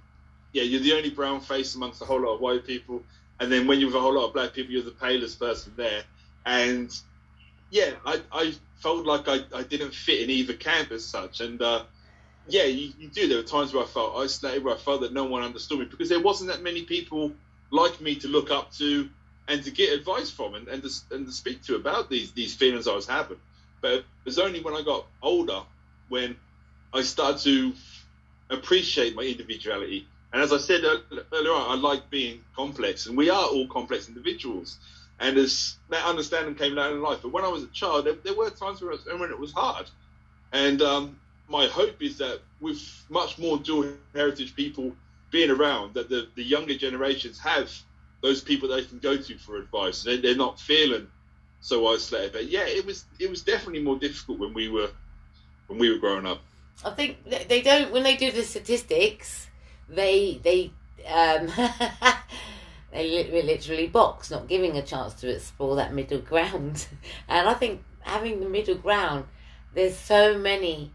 yeah, 0.53 0.63
you're 0.63 0.81
the 0.81 0.93
only 0.93 1.11
brown 1.11 1.41
face 1.41 1.75
amongst 1.75 2.03
a 2.03 2.05
whole 2.05 2.21
lot 2.21 2.35
of 2.35 2.41
white 2.41 2.67
people, 2.67 3.03
and 3.41 3.51
then 3.51 3.67
when 3.67 3.81
you're 3.81 3.89
with 3.89 3.97
a 3.97 4.01
whole 4.01 4.15
lot 4.15 4.27
of 4.27 4.35
black 4.35 4.53
people, 4.53 4.73
you're 4.73 4.83
the 4.83 4.91
palest 4.91 5.39
person 5.39 5.73
there. 5.77 6.05
And 6.45 6.95
yeah, 7.71 7.93
I, 8.05 8.21
I 8.31 8.55
felt 8.77 9.07
like 9.07 9.29
I, 9.29 9.41
I 9.55 9.63
didn't 9.63 9.95
fit 9.95 10.21
in 10.21 10.31
either 10.31 10.53
camp 10.53 10.93
as 10.93 11.05
such. 11.05 11.41
And 11.41 11.61
uh, 11.61 11.85
yeah, 12.47 12.65
you, 12.65 12.93
you, 12.99 13.09
do. 13.09 13.29
There 13.29 13.39
were 13.39 13.43
times 13.43 13.73
where 13.73 13.83
I 13.83 13.87
felt 13.87 14.17
isolated, 14.17 14.63
where 14.63 14.75
I 14.75 14.79
felt 14.79 15.01
that 15.01 15.13
no 15.13 15.25
one 15.25 15.43
understood 15.43 15.79
me 15.79 15.87
because 15.87 16.09
there 16.09 16.21
wasn't 16.21 16.51
that 16.51 16.63
many 16.63 16.83
people 16.83 17.33
like 17.71 18.01
me 18.01 18.17
to 18.17 18.29
look 18.29 18.51
up 18.51 18.73
to 18.75 19.09
and 19.49 19.65
to 19.65 19.71
get 19.71 19.93
advice 19.93 20.31
from 20.31 20.55
and, 20.55 20.69
and, 20.69 20.83
to, 20.83 20.91
and 21.11 21.27
to 21.27 21.33
speak 21.33 21.63
to 21.65 21.77
about 21.77 22.11
these, 22.11 22.33
these 22.33 22.55
feelings 22.55 22.87
I 22.87 22.95
was 22.95 23.07
having. 23.07 23.39
But 23.81 23.93
it 23.93 24.05
was 24.25 24.39
only 24.39 24.61
when 24.61 24.75
I 24.75 24.83
got 24.83 25.07
older 25.23 25.63
when 26.09 26.37
I 26.93 27.03
started 27.03 27.41
to 27.43 27.73
appreciate 28.51 29.17
my 29.17 29.23
individuality 29.23 30.07
and 30.33 30.43
as 30.43 30.53
I 30.53 30.59
said 30.59 30.83
earlier 31.33 31.53
on, 31.53 31.71
I 31.71 31.75
like 31.75 32.09
being 32.11 32.43
complex, 32.57 33.07
and 33.07 33.17
we 33.17 33.29
are 33.29 33.45
all 33.45 33.67
complex 33.67 34.09
individuals. 34.09 34.79
And 35.21 35.37
as 35.37 35.77
that 35.91 36.05
understanding 36.05 36.55
came 36.55 36.75
down 36.75 36.93
in 36.93 37.03
life, 37.03 37.21
but 37.23 37.33
when 37.33 37.45
I 37.45 37.49
was 37.49 37.63
a 37.63 37.69
child, 37.69 38.07
there, 38.07 38.15
there 38.25 38.35
were 38.35 38.51
times 38.51 38.81
where 38.81 38.93
it, 38.93 39.01
when 39.19 39.31
it 39.31 39.39
was 39.39 39.53
hard. 39.53 39.89
And 40.53 40.83
um, 40.83 41.17
my 41.49 41.67
hope 41.67 42.03
is 42.03 42.19
that 42.19 42.41
with 42.61 42.81
much 43.09 43.39
more 43.39 43.59
dual 43.59 43.93
heritage 44.15 44.57
people 44.57 44.93
being 45.31 45.51
around, 45.51 45.95
that 45.95 46.09
the, 46.09 46.29
the 46.35 46.43
younger 46.43 46.75
generations 46.75 47.39
have 47.39 47.71
those 48.23 48.41
people 48.41 48.69
they 48.69 48.85
can 48.85 48.99
go 48.99 49.17
to 49.17 49.39
for 49.39 49.59
advice. 49.59 50.03
They, 50.03 50.17
they're 50.17 50.35
not 50.35 50.59
feeling 50.59 51.07
so 51.61 51.87
isolated. 51.89 52.33
But 52.33 52.49
yeah, 52.49 52.67
it 52.67 52.87
was 52.87 53.05
it 53.19 53.29
was 53.29 53.43
definitely 53.43 53.83
more 53.83 53.99
difficult 53.99 54.39
when 54.39 54.55
we 54.55 54.69
were 54.69 54.91
when 55.67 55.79
we 55.79 55.91
were 55.91 55.99
growing 55.99 56.27
up. 56.27 56.41
I 56.85 56.91
think 56.91 57.19
they 57.25 57.61
don't 57.61 57.93
when 57.93 58.03
they 58.03 58.17
do 58.17 58.33
the 58.33 58.43
statistics 58.43 59.49
they 59.89 60.41
they 60.43 60.73
um, 61.09 61.49
they 62.93 63.43
literally 63.43 63.87
box, 63.89 64.31
not 64.31 64.49
giving 64.49 64.77
a 64.77 64.83
chance 64.83 65.15
to 65.15 65.35
explore 65.35 65.77
that 65.77 65.95
middle 65.95 66.21
ground. 66.21 66.87
And 67.29 67.49
I 67.49 67.55
think 67.55 67.83
having 68.01 68.41
the 68.41 68.49
middle 68.49 68.75
ground, 68.75 69.27
there's 69.75 69.97
so 69.97 70.39
many 70.39 70.93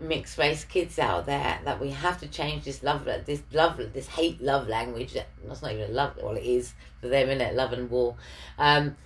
mixed 0.00 0.38
race 0.38 0.64
kids 0.64 0.98
out 0.98 1.26
there 1.26 1.60
that 1.64 1.80
we 1.80 1.90
have 1.90 2.20
to 2.20 2.28
change 2.28 2.64
this 2.64 2.82
love, 2.82 3.04
this 3.26 3.42
love, 3.52 3.80
this 3.92 4.08
hate 4.08 4.40
love 4.40 4.68
language. 4.68 5.16
That's 5.46 5.62
not 5.62 5.72
even 5.72 5.90
a 5.90 5.94
love. 5.94 6.18
Well, 6.22 6.36
it 6.36 6.44
is 6.44 6.72
for 7.00 7.08
them, 7.08 7.30
in 7.30 7.40
it? 7.40 7.54
Love 7.54 7.72
and 7.72 7.90
war. 7.90 8.16
Um, 8.58 8.96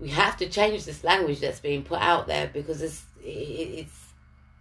we 0.00 0.08
have 0.08 0.36
to 0.38 0.48
change 0.48 0.84
this 0.84 1.04
language 1.04 1.40
that's 1.40 1.60
being 1.60 1.82
put 1.82 2.00
out 2.00 2.26
there 2.26 2.50
because 2.52 2.80
it's 2.82 3.04
it, 3.22 3.86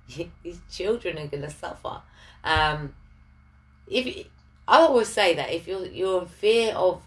it's 0.07 0.27
these 0.43 0.59
children 0.71 1.17
are 1.17 1.27
going 1.27 1.43
to 1.43 1.49
suffer. 1.49 2.01
Um, 2.43 2.93
if 3.89 4.27
I 4.67 4.77
always 4.81 5.09
say 5.09 5.33
that 5.35 5.51
if 5.51 5.67
you're 5.67 5.85
you're 5.87 6.21
in 6.21 6.27
fear 6.27 6.73
of 6.75 7.01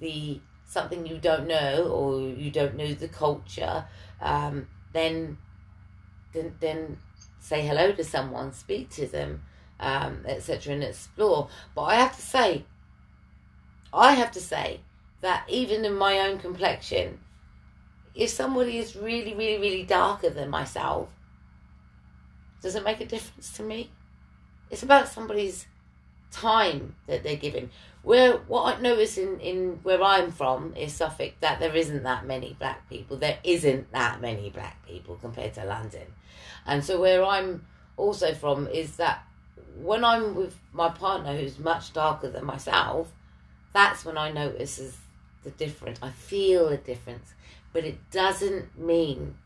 the 0.00 0.40
something 0.66 1.06
you 1.06 1.18
don't 1.18 1.46
know 1.46 1.84
or 1.84 2.20
you 2.20 2.50
don't 2.50 2.76
know 2.76 2.92
the 2.92 3.08
culture, 3.08 3.84
um, 4.20 4.66
then 4.92 5.38
then 6.32 6.54
then 6.60 6.98
say 7.38 7.64
hello 7.64 7.92
to 7.92 8.02
someone, 8.02 8.52
speak 8.52 8.90
to 8.90 9.06
them, 9.06 9.42
um, 9.78 10.24
etc., 10.26 10.74
and 10.74 10.82
explore. 10.82 11.48
But 11.74 11.82
I 11.82 11.94
have 11.94 12.16
to 12.16 12.22
say, 12.22 12.64
I 13.92 14.14
have 14.14 14.32
to 14.32 14.40
say 14.40 14.80
that 15.20 15.44
even 15.48 15.84
in 15.84 15.94
my 15.94 16.18
own 16.18 16.38
complexion, 16.38 17.20
if 18.16 18.30
somebody 18.30 18.78
is 18.78 18.96
really, 18.96 19.34
really, 19.34 19.58
really 19.58 19.84
darker 19.84 20.30
than 20.30 20.50
myself, 20.50 21.08
does 22.62 22.74
it 22.74 22.82
make 22.84 23.00
a 23.00 23.06
difference 23.06 23.52
to 23.52 23.62
me? 23.62 23.90
It's 24.70 24.82
about 24.82 25.06
somebody's 25.06 25.66
time 26.36 26.94
that 27.06 27.22
they're 27.22 27.36
given. 27.36 27.70
Where 28.02 28.36
what 28.36 28.76
I 28.76 28.80
notice 28.80 29.18
in, 29.18 29.40
in 29.40 29.80
where 29.82 30.02
I'm 30.02 30.30
from 30.30 30.74
is 30.76 30.92
Suffolk 30.92 31.32
that 31.40 31.58
there 31.58 31.74
isn't 31.74 32.04
that 32.04 32.24
many 32.24 32.56
black 32.58 32.88
people. 32.88 33.16
There 33.16 33.38
isn't 33.42 33.90
that 33.92 34.20
many 34.20 34.50
black 34.50 34.86
people 34.86 35.16
compared 35.16 35.54
to 35.54 35.64
London, 35.64 36.06
and 36.66 36.84
so 36.84 37.00
where 37.00 37.24
I'm 37.24 37.66
also 37.96 38.34
from 38.34 38.68
is 38.68 38.96
that 38.96 39.24
when 39.76 40.04
I'm 40.04 40.34
with 40.34 40.56
my 40.72 40.88
partner 40.88 41.36
who's 41.36 41.58
much 41.58 41.92
darker 41.92 42.30
than 42.30 42.44
myself, 42.44 43.12
that's 43.72 44.04
when 44.04 44.16
I 44.16 44.30
notice 44.30 44.78
is 44.78 44.96
the 45.42 45.50
difference. 45.50 45.98
I 46.02 46.10
feel 46.10 46.68
a 46.68 46.76
difference, 46.76 47.34
but 47.72 47.84
it 47.84 48.10
doesn't 48.10 48.78
mean 48.78 49.36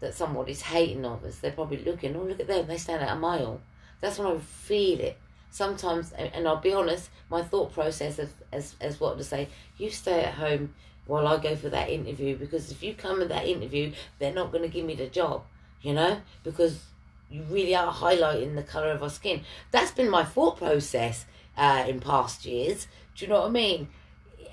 that 0.00 0.14
somebody's 0.14 0.62
hating 0.62 1.04
of 1.04 1.24
us. 1.24 1.38
They're 1.38 1.52
probably 1.52 1.84
looking, 1.84 2.16
oh 2.16 2.22
look 2.22 2.40
at 2.40 2.46
them, 2.46 2.66
they 2.66 2.78
stand 2.78 3.02
at 3.02 3.16
a 3.16 3.18
mile. 3.18 3.60
That's 4.00 4.18
when 4.18 4.28
I 4.28 4.38
feel 4.38 5.00
it. 5.00 5.18
Sometimes, 5.50 6.12
and 6.12 6.46
I'll 6.46 6.56
be 6.56 6.72
honest, 6.72 7.10
my 7.30 7.42
thought 7.42 7.72
process 7.72 8.18
is 8.18 8.30
as, 8.52 8.74
as 8.80 9.00
what 9.00 9.18
to 9.18 9.24
say, 9.24 9.48
you 9.76 9.90
stay 9.90 10.22
at 10.24 10.34
home 10.34 10.74
while 11.06 11.26
I 11.26 11.38
go 11.38 11.56
for 11.56 11.70
that 11.70 11.88
interview 11.88 12.36
because 12.36 12.70
if 12.70 12.82
you 12.82 12.94
come 12.94 13.22
in 13.22 13.28
that 13.28 13.46
interview, 13.46 13.92
they're 14.18 14.34
not 14.34 14.52
going 14.52 14.62
to 14.62 14.68
give 14.68 14.84
me 14.84 14.94
the 14.94 15.06
job, 15.06 15.42
you 15.80 15.94
know, 15.94 16.20
because 16.44 16.84
you 17.30 17.42
really 17.44 17.74
are 17.74 17.92
highlighting 17.92 18.54
the 18.54 18.62
colour 18.62 18.90
of 18.90 19.02
our 19.02 19.10
skin. 19.10 19.42
That's 19.70 19.90
been 19.90 20.10
my 20.10 20.24
thought 20.24 20.58
process 20.58 21.24
uh, 21.56 21.84
in 21.88 22.00
past 22.00 22.44
years. 22.44 22.86
Do 23.16 23.24
you 23.24 23.30
know 23.30 23.40
what 23.40 23.48
I 23.48 23.50
mean? 23.50 23.88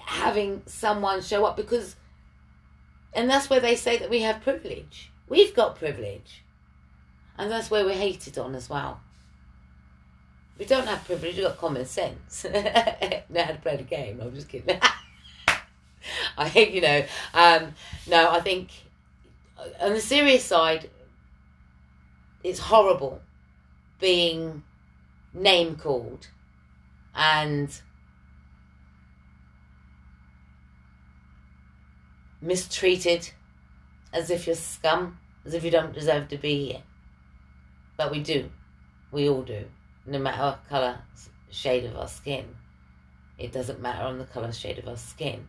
Having 0.05 0.63
someone 0.65 1.21
show 1.21 1.45
up 1.45 1.57
because, 1.57 1.97
and 3.13 3.29
that's 3.29 3.49
where 3.49 3.59
they 3.59 3.75
say 3.75 3.97
that 3.97 4.09
we 4.09 4.21
have 4.21 4.41
privilege. 4.41 5.11
We've 5.27 5.53
got 5.53 5.75
privilege. 5.75 6.43
And 7.37 7.51
that's 7.51 7.69
where 7.69 7.83
we're 7.83 7.93
hated 7.93 8.37
on 8.37 8.55
as 8.55 8.69
well. 8.69 9.01
We 10.58 10.66
don't 10.66 10.88
have 10.88 11.03
privilege, 11.03 11.36
we've 11.36 11.45
got 11.45 11.58
common 11.58 11.86
sense. 11.86 12.45
know 12.53 12.53
how 13.36 13.51
to 13.51 13.60
play 13.62 13.76
the 13.76 13.84
game. 13.84 14.22
I'm 14.22 14.34
just 14.34 14.47
kidding. 14.47 14.80
I, 16.38 16.47
hate 16.47 16.72
you 16.72 16.82
know, 16.82 17.03
um, 17.34 17.74
no, 18.08 18.30
I 18.30 18.39
think 18.39 18.70
on 19.82 19.93
the 19.93 20.01
serious 20.01 20.43
side, 20.43 20.89
it's 22.43 22.60
horrible 22.60 23.22
being 23.99 24.64
name 25.34 25.76
called 25.76 26.28
and 27.16 27.82
mistreated 32.41 33.32
as 34.14 34.30
if 34.30 34.45
you're 34.45 34.56
scum, 34.56 35.18
as 35.45 35.53
if 35.53 35.64
you 35.64 35.72
don't 35.72 35.93
deserve 35.93 36.28
to 36.30 36.38
be 36.38 36.68
here. 36.68 36.84
But 37.97 38.12
we 38.12 38.22
do. 38.22 38.49
We 39.12 39.30
all 39.30 39.41
do. 39.41 39.66
No 40.06 40.20
matter 40.20 40.41
what 40.43 40.70
colour, 40.70 40.99
shade 41.49 41.86
of 41.86 41.95
our 41.95 42.08
skin. 42.08 42.45
It 43.38 43.51
doesn't 43.51 43.82
matter 43.82 44.03
on 44.03 44.20
the 44.20 44.26
colour, 44.26 44.51
shade 44.51 44.78
of 44.78 44.88
our 44.88 44.97
skin. 44.97 45.47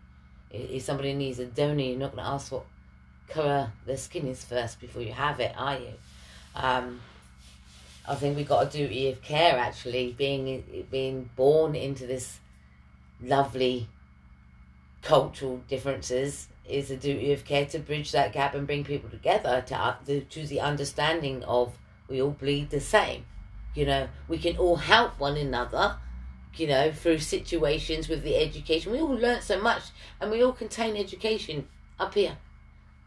If 0.51 0.83
somebody 0.83 1.13
needs 1.13 1.39
a 1.39 1.47
donor, 1.47 1.83
you're 1.83 1.99
not 1.99 2.15
going 2.15 2.25
to 2.25 2.31
ask 2.31 2.53
what 2.53 2.65
colour 3.29 3.73
their 3.85 3.97
skin 3.97 4.27
is 4.27 4.45
first 4.45 4.81
before 4.81 5.03
you 5.03 5.13
have 5.13 5.41
it, 5.41 5.53
are 5.57 5.79
you? 5.79 5.93
Um, 6.55 7.01
I 8.09 8.15
think 8.15 8.37
we've 8.37 8.49
got 8.49 8.67
a 8.67 8.71
duty 8.71 9.09
of 9.09 9.21
care 9.23 9.59
actually, 9.59 10.13
being 10.13 10.87
being 10.91 11.31
born 11.37 11.75
into 11.75 12.07
this 12.07 12.39
lovely 13.21 13.89
cultural 15.03 15.59
differences 15.69 16.49
is 16.69 16.91
a 16.91 16.97
duty 16.97 17.33
of 17.33 17.45
care 17.45 17.67
to 17.67 17.79
bridge 17.79 18.13
that 18.13 18.33
gap 18.33 18.55
and 18.55 18.67
bring 18.67 18.85
people 18.85 19.11
together 19.11 19.63
to 19.67 20.21
to 20.21 20.47
the 20.47 20.61
understanding 20.61 21.43
of 21.45 21.77
we 22.09 22.23
all 22.23 22.31
bleed 22.31 22.71
the 22.71 22.81
same. 22.81 23.25
You 23.77 23.85
know, 23.85 24.09
we 24.27 24.39
can 24.39 24.57
all 24.57 24.77
help 24.77 25.21
one 25.21 25.37
another. 25.37 25.99
You 26.57 26.67
know, 26.67 26.91
through 26.91 27.19
situations 27.19 28.09
with 28.09 28.23
the 28.23 28.37
education, 28.37 28.91
we 28.91 28.99
all 28.99 29.15
learn 29.15 29.43
so 29.43 29.61
much, 29.61 29.83
and 30.19 30.31
we 30.31 30.43
all 30.43 30.55
contain 30.55 30.97
education 30.97 31.69
up 32.01 32.15
here, 32.15 32.39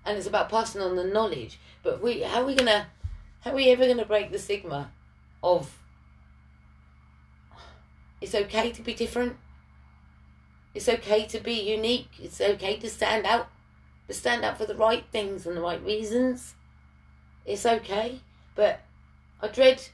and 0.06 0.16
it's 0.16 0.28
about 0.28 0.50
passing 0.50 0.82
on 0.82 0.96
the 0.96 1.04
knowledge. 1.04 1.60
But 1.82 2.00
we, 2.00 2.22
how 2.22 2.44
are 2.44 2.46
we 2.46 2.54
gonna, 2.54 2.90
how 3.42 3.52
are 3.52 3.56
we 3.56 3.72
ever 3.72 3.88
gonna 3.88 4.06
break 4.06 4.32
the 4.32 4.38
stigma 4.38 4.92
of? 5.42 5.80
It's 8.22 8.36
okay 8.36 8.70
to 8.72 8.84
be 8.84 8.94
different. 8.94 9.38
It's 10.76 10.88
okay 10.88 11.26
to 11.26 11.40
be 11.40 11.54
unique. 11.54 12.12
It's 12.22 12.40
okay 12.40 12.78
to 12.78 12.88
stand 12.88 13.26
out, 13.26 13.50
to 14.08 14.14
stand 14.14 14.46
up 14.46 14.60
for 14.60 14.68
the 14.68 14.76
right 14.76 15.06
things 15.12 15.48
and 15.48 15.58
the 15.58 15.62
right 15.62 15.84
reasons. 15.84 16.54
It's 17.48 17.66
okay, 17.66 18.20
but 18.54 18.82
I 19.42 19.48
dread 19.48 19.90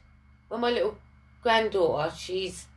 when 0.47 0.61
my 0.61 0.69
little 0.69 0.97
granddaughter, 1.41 2.13
she's 2.15 2.67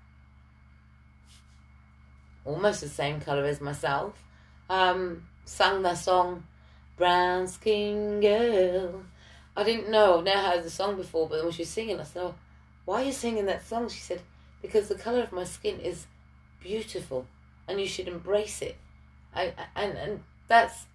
almost 2.44 2.80
the 2.80 2.88
same 2.88 3.20
colour 3.20 3.44
as 3.44 3.60
myself, 3.60 4.24
um, 4.70 5.26
sang 5.44 5.82
the 5.82 5.94
song 5.94 6.44
Brown 6.96 7.46
Skin 7.46 8.20
Girl. 8.20 9.02
I 9.56 9.64
didn't 9.64 9.90
know, 9.90 10.18
I've 10.18 10.24
never 10.24 10.40
heard 10.40 10.64
the 10.64 10.70
song 10.70 10.96
before, 10.96 11.28
but 11.28 11.42
when 11.42 11.52
she 11.52 11.62
was 11.62 11.68
singing, 11.68 12.00
I 12.00 12.04
said, 12.04 12.22
oh, 12.22 12.34
Why 12.84 13.02
are 13.02 13.06
you 13.06 13.12
singing 13.12 13.46
that 13.46 13.66
song? 13.66 13.88
She 13.88 14.00
said, 14.00 14.20
Because 14.62 14.88
the 14.88 14.94
colour 14.94 15.22
of 15.22 15.32
my 15.32 15.44
skin 15.44 15.80
is 15.80 16.06
beautiful 16.60 17.26
and 17.66 17.80
you 17.80 17.86
should 17.86 18.08
embrace 18.08 18.62
it. 18.62 18.76
I, 19.34 19.52
and, 19.76 19.96
and 19.98 20.22
that's 20.46 20.86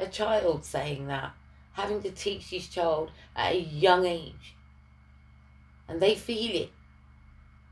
a 0.00 0.06
child 0.06 0.64
saying 0.64 1.06
that, 1.06 1.32
having 1.72 2.02
to 2.02 2.10
teach 2.10 2.50
this 2.50 2.68
child 2.68 3.10
at 3.36 3.52
a 3.52 3.60
young 3.60 4.04
age 4.04 4.54
and 5.88 6.00
they 6.00 6.14
feel 6.14 6.62
it. 6.62 6.70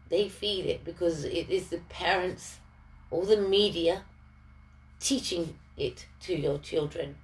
They 0.08 0.28
feel 0.28 0.66
it 0.66 0.84
because 0.84 1.24
it 1.24 1.50
is 1.50 1.68
the 1.68 1.78
parents 1.88 2.58
or 3.10 3.26
the 3.26 3.36
media 3.36 4.04
teaching 5.00 5.58
it 5.76 6.06
to 6.20 6.34
your 6.34 6.58
children. 6.58 7.16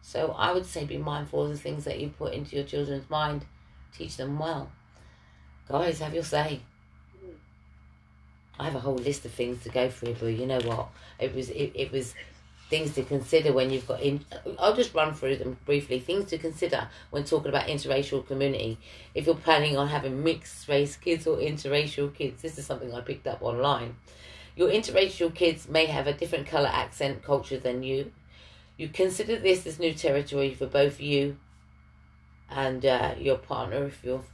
So 0.00 0.34
I 0.36 0.52
would 0.52 0.66
say 0.66 0.84
be 0.84 0.98
mindful 0.98 1.44
of 1.44 1.50
the 1.50 1.56
things 1.58 1.84
that 1.84 2.00
you 2.00 2.08
put 2.08 2.34
into 2.34 2.56
your 2.56 2.64
children's 2.64 3.08
mind. 3.08 3.44
Teach 3.96 4.16
them 4.16 4.38
well. 4.38 4.70
Guys, 5.68 6.00
have 6.00 6.14
your 6.14 6.24
say. 6.24 6.60
I 8.58 8.64
have 8.64 8.74
a 8.74 8.80
whole 8.80 8.96
list 8.96 9.24
of 9.24 9.32
things 9.32 9.62
to 9.62 9.70
go 9.70 9.88
through, 9.88 10.16
but 10.20 10.26
you 10.26 10.46
know 10.46 10.60
what? 10.60 10.88
It 11.18 11.34
was 11.34 11.50
it, 11.50 11.72
it 11.74 11.92
was 11.92 12.14
things 12.72 12.94
to 12.94 13.02
consider 13.04 13.52
when 13.52 13.68
you've 13.68 13.86
got 13.86 14.00
in. 14.00 14.24
I'll 14.58 14.74
just 14.74 14.94
run 14.94 15.12
through 15.12 15.36
them 15.36 15.58
briefly. 15.66 16.00
Things 16.00 16.30
to 16.30 16.38
consider 16.38 16.88
when 17.10 17.22
talking 17.22 17.50
about 17.50 17.66
interracial 17.66 18.26
community. 18.26 18.78
If 19.14 19.26
you're 19.26 19.34
planning 19.34 19.76
on 19.76 19.88
having 19.88 20.24
mixed 20.24 20.66
race 20.68 20.96
kids 20.96 21.26
or 21.26 21.36
interracial 21.36 22.14
kids, 22.14 22.40
this 22.40 22.56
is 22.56 22.64
something 22.64 22.94
I 22.94 23.02
picked 23.02 23.26
up 23.26 23.42
online. 23.42 23.96
Your 24.56 24.70
interracial 24.70 25.34
kids 25.34 25.68
may 25.68 25.84
have 25.84 26.06
a 26.06 26.14
different 26.14 26.46
color, 26.46 26.70
accent, 26.72 27.22
culture 27.22 27.58
than 27.58 27.82
you. 27.82 28.10
You 28.78 28.88
consider 28.88 29.38
this 29.38 29.66
as 29.66 29.78
new 29.78 29.92
territory 29.92 30.54
for 30.54 30.66
both 30.66 30.98
you 30.98 31.36
and 32.48 32.86
uh, 32.86 33.16
your 33.18 33.36
partner 33.36 33.84
if 33.84 34.02
you're 34.02 34.24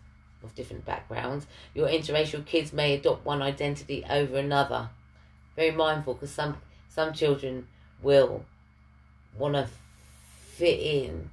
of 0.45 0.55
different 0.55 0.85
backgrounds. 0.85 1.49
Your 1.75 1.89
interracial 1.89 2.47
kids 2.47 2.73
may 2.73 2.95
adopt 2.95 3.27
one 3.27 3.43
identity 3.43 4.05
over 4.09 4.37
another. 4.39 4.91
Very 5.57 5.73
mindful 5.73 6.15
because 6.15 6.31
some 6.31 6.59
some 6.89 7.13
children 7.13 7.67
will 8.03 8.45
want 9.37 9.55
to 9.55 9.69
fit 10.57 10.81
in 10.81 11.31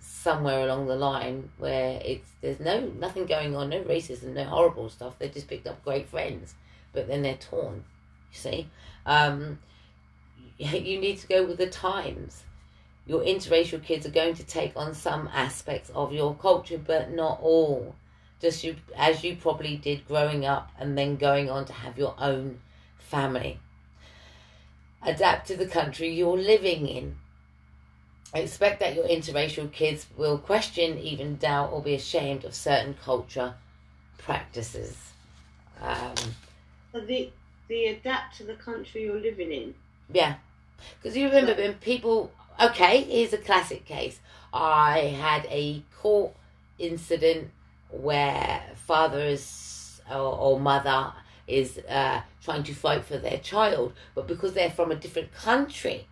somewhere 0.00 0.64
along 0.64 0.86
the 0.86 0.96
line 0.96 1.48
where 1.58 2.00
it's 2.04 2.28
there's 2.40 2.60
no 2.60 2.80
nothing 2.98 3.26
going 3.26 3.54
on, 3.54 3.70
no 3.70 3.82
racism, 3.82 4.34
no 4.34 4.44
horrible 4.44 4.88
stuff. 4.88 5.18
They 5.18 5.28
just 5.28 5.48
picked 5.48 5.66
up 5.66 5.84
great 5.84 6.08
friends, 6.08 6.54
but 6.92 7.06
then 7.06 7.22
they're 7.22 7.36
torn. 7.36 7.84
You 8.32 8.38
see, 8.38 8.68
um, 9.04 9.58
you 10.58 11.00
need 11.00 11.18
to 11.18 11.26
go 11.26 11.44
with 11.44 11.58
the 11.58 11.68
times. 11.68 12.42
Your 13.06 13.20
interracial 13.20 13.80
kids 13.82 14.04
are 14.04 14.10
going 14.10 14.34
to 14.34 14.42
take 14.42 14.72
on 14.74 14.92
some 14.92 15.30
aspects 15.32 15.90
of 15.94 16.12
your 16.12 16.34
culture, 16.34 16.78
but 16.78 17.12
not 17.12 17.38
all. 17.40 17.94
Just 18.40 18.64
you, 18.64 18.74
as 18.96 19.22
you 19.22 19.36
probably 19.36 19.76
did 19.76 20.08
growing 20.08 20.44
up, 20.44 20.70
and 20.78 20.98
then 20.98 21.16
going 21.16 21.48
on 21.48 21.66
to 21.66 21.72
have 21.72 21.96
your 21.96 22.16
own 22.18 22.58
family 22.98 23.60
adapt 25.06 25.46
to 25.48 25.56
the 25.56 25.66
country 25.66 26.12
you're 26.12 26.36
living 26.36 26.86
in. 26.86 27.16
I 28.34 28.40
expect 28.40 28.80
that 28.80 28.94
your 28.94 29.06
interracial 29.06 29.72
kids 29.72 30.06
will 30.16 30.36
question, 30.36 30.98
even 30.98 31.36
doubt, 31.36 31.72
or 31.72 31.80
be 31.80 31.94
ashamed 31.94 32.44
of 32.44 32.54
certain 32.54 32.94
culture 33.02 33.54
practices. 34.18 34.96
Um, 35.80 36.14
the 36.92 37.30
the 37.68 37.86
adapt 37.86 38.36
to 38.38 38.44
the 38.44 38.54
country 38.54 39.04
you're 39.04 39.20
living 39.20 39.52
in. 39.52 39.74
Yeah, 40.12 40.34
because 40.98 41.16
you 41.16 41.26
remember 41.26 41.54
when 41.54 41.74
people. 41.74 42.32
Okay, 42.60 43.02
here's 43.02 43.32
a 43.32 43.38
classic 43.38 43.84
case. 43.84 44.18
I 44.52 45.14
had 45.20 45.46
a 45.50 45.82
court 46.00 46.32
incident 46.78 47.50
where 47.90 48.62
fathers 48.86 50.00
or, 50.10 50.16
or 50.16 50.60
mother 50.60 51.12
is 51.46 51.78
uh, 51.88 52.22
trying 52.42 52.64
to 52.64 52.74
fight 52.74 53.04
for 53.04 53.18
their 53.18 53.38
child, 53.38 53.92
but 54.14 54.26
because 54.26 54.54
they're 54.54 54.70
from 54.70 54.90
a 54.90 54.96
different 54.96 55.32
country, 55.32 56.06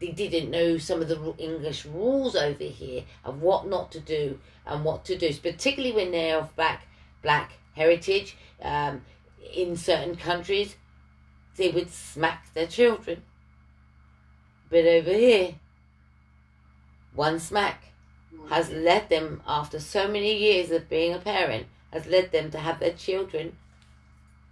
they 0.00 0.08
didn't 0.08 0.50
know 0.50 0.78
some 0.78 1.00
of 1.00 1.08
the 1.08 1.34
English 1.38 1.84
rules 1.84 2.34
over 2.34 2.64
here 2.64 3.04
of 3.24 3.40
what 3.40 3.68
not 3.68 3.92
to 3.92 4.00
do 4.00 4.38
and 4.66 4.84
what 4.84 5.04
to 5.04 5.16
do, 5.16 5.32
particularly 5.34 5.94
when 5.94 6.10
they're 6.12 6.38
of 6.38 6.54
black 6.56 6.86
black 7.22 7.52
heritage. 7.74 8.36
Um, 8.60 9.02
in 9.54 9.76
certain 9.76 10.16
countries, 10.16 10.76
they 11.56 11.68
would 11.68 11.90
smack 11.90 12.54
their 12.54 12.66
children, 12.66 13.22
but 14.70 14.86
over 14.86 15.12
here, 15.12 15.56
one 17.14 17.38
smack 17.38 17.92
has 18.48 18.70
led 18.70 19.08
them, 19.08 19.42
after 19.46 19.78
so 19.78 20.08
many 20.08 20.36
years 20.36 20.70
of 20.70 20.88
being 20.88 21.12
a 21.12 21.18
parent, 21.18 21.66
has 21.92 22.06
led 22.06 22.32
them 22.32 22.50
to 22.50 22.58
have 22.58 22.80
their 22.80 22.92
children 22.92 23.56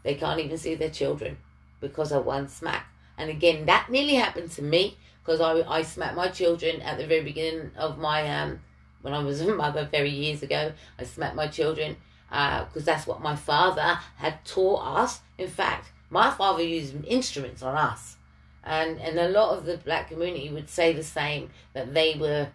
they 0.02 0.14
can't 0.14 0.40
even 0.40 0.58
see 0.58 0.74
their 0.74 0.90
children 0.90 1.38
because 1.80 2.12
of 2.12 2.24
one 2.24 2.48
smack. 2.48 2.86
And 3.18 3.30
again, 3.30 3.66
that 3.66 3.90
nearly 3.90 4.14
happened 4.14 4.50
to 4.52 4.62
me 4.62 4.96
because 5.22 5.40
I, 5.40 5.60
I 5.68 5.82
smacked 5.82 6.16
my 6.16 6.28
children 6.28 6.80
at 6.82 6.98
the 6.98 7.06
very 7.06 7.22
beginning 7.22 7.70
of 7.76 7.98
my, 7.98 8.28
um, 8.28 8.60
when 9.02 9.12
I 9.12 9.22
was 9.22 9.40
a 9.40 9.54
mother 9.54 9.88
very 9.90 10.10
years 10.10 10.42
ago. 10.42 10.72
I 10.98 11.04
smacked 11.04 11.36
my 11.36 11.46
children 11.48 11.96
because 12.28 12.76
uh, 12.76 12.84
that's 12.84 13.06
what 13.06 13.20
my 13.20 13.36
father 13.36 13.98
had 14.16 14.44
taught 14.44 15.00
us. 15.00 15.20
In 15.36 15.48
fact, 15.48 15.90
my 16.10 16.30
father 16.30 16.62
used 16.62 16.94
instruments 17.04 17.62
on 17.62 17.76
us. 17.76 18.16
And, 18.62 19.00
and 19.00 19.18
a 19.18 19.28
lot 19.28 19.56
of 19.56 19.64
the 19.64 19.78
black 19.78 20.10
community 20.10 20.50
would 20.50 20.68
say 20.68 20.92
the 20.92 21.02
same 21.02 21.50
that 21.72 21.94
they 21.94 22.14
were 22.14 22.48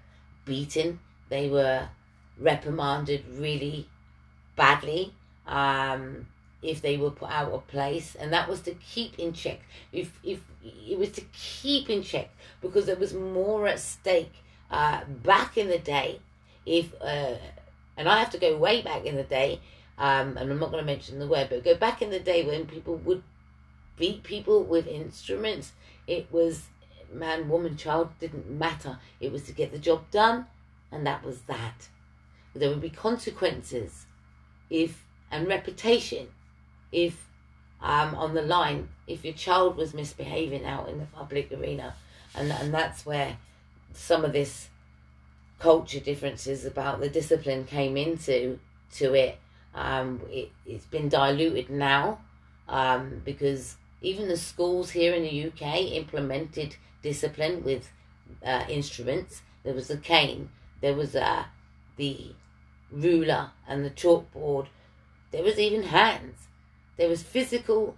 beaten, 0.45 0.99
they 1.29 1.49
were 1.49 1.89
reprimanded 2.37 3.25
really 3.37 3.89
badly. 4.55 5.13
Um, 5.47 6.27
if 6.65 6.81
they 6.81 6.97
were 6.97 7.11
put 7.11 7.29
out 7.29 7.51
of 7.51 7.67
place, 7.67 8.15
and 8.15 8.33
that 8.33 8.49
was 8.49 8.61
to 8.61 8.71
keep 8.75 9.17
in 9.19 9.33
check. 9.33 9.59
If 9.91 10.19
if 10.23 10.41
it 10.63 10.97
was 10.97 11.11
to 11.11 11.21
keep 11.33 11.89
in 11.89 12.03
check 12.03 12.29
because 12.61 12.85
there 12.85 12.95
was 12.95 13.13
more 13.13 13.67
at 13.67 13.79
stake 13.79 14.33
uh, 14.71 15.01
back 15.05 15.57
in 15.57 15.67
the 15.67 15.79
day. 15.79 16.19
If 16.65 16.93
uh, 17.01 17.35
and 17.97 18.09
I 18.09 18.19
have 18.19 18.31
to 18.31 18.37
go 18.37 18.57
way 18.57 18.81
back 18.81 19.05
in 19.05 19.15
the 19.15 19.23
day, 19.23 19.59
um, 19.97 20.37
and 20.37 20.51
I'm 20.51 20.59
not 20.59 20.71
going 20.71 20.83
to 20.83 20.85
mention 20.85 21.19
the 21.19 21.27
word, 21.27 21.47
but 21.49 21.63
go 21.63 21.75
back 21.75 22.01
in 22.01 22.09
the 22.09 22.19
day 22.19 22.45
when 22.45 22.65
people 22.65 22.95
would 22.97 23.23
beat 23.97 24.23
people 24.23 24.63
with 24.63 24.87
instruments. 24.87 25.71
It 26.07 26.27
was 26.31 26.63
man, 27.13 27.47
woman, 27.47 27.77
child 27.77 28.09
didn't 28.19 28.49
matter. 28.49 28.99
It 29.19 29.31
was 29.31 29.43
to 29.43 29.53
get 29.53 29.71
the 29.71 29.79
job 29.79 30.09
done 30.11 30.47
and 30.95 31.05
that 31.05 31.23
was 31.23 31.41
that. 31.41 31.89
There 32.53 32.69
would 32.69 32.81
be 32.81 32.89
consequences 32.89 34.05
if 34.69 35.05
and 35.29 35.47
reputation 35.47 36.27
if 36.91 37.27
um, 37.81 38.15
on 38.15 38.33
the 38.33 38.41
line 38.41 38.89
if 39.07 39.23
your 39.23 39.33
child 39.33 39.77
was 39.77 39.93
misbehaving 39.93 40.65
out 40.65 40.89
in 40.89 40.99
the 40.99 41.05
public 41.05 41.51
arena, 41.51 41.95
and 42.33 42.51
and 42.51 42.73
that's 42.73 43.05
where 43.05 43.37
some 43.93 44.25
of 44.25 44.33
this 44.33 44.69
culture 45.59 45.99
differences 45.99 46.65
about 46.65 46.99
the 46.99 47.09
discipline 47.09 47.65
came 47.65 47.97
into 47.97 48.59
to 48.93 49.13
it. 49.13 49.37
Um, 49.73 50.21
it 50.29 50.51
it's 50.65 50.85
been 50.85 51.09
diluted 51.09 51.69
now 51.69 52.19
um, 52.67 53.21
because 53.23 53.77
even 54.01 54.27
the 54.27 54.37
schools 54.37 54.91
here 54.91 55.13
in 55.13 55.23
the 55.23 55.47
UK 55.47 55.91
implemented 55.93 56.75
discipline 57.01 57.63
with 57.63 57.91
uh, 58.43 58.65
instruments. 58.69 59.41
There 59.63 59.73
was 59.73 59.89
a 59.89 59.97
cane, 59.97 60.49
there 60.81 60.93
was 60.93 61.15
uh, 61.15 61.45
the 61.97 62.33
ruler 62.91 63.51
and 63.67 63.83
the 63.83 63.89
chalkboard. 63.89 64.67
There 65.31 65.43
was 65.43 65.59
even 65.59 65.83
hands. 65.83 66.47
There 66.97 67.09
was 67.09 67.23
physical, 67.23 67.95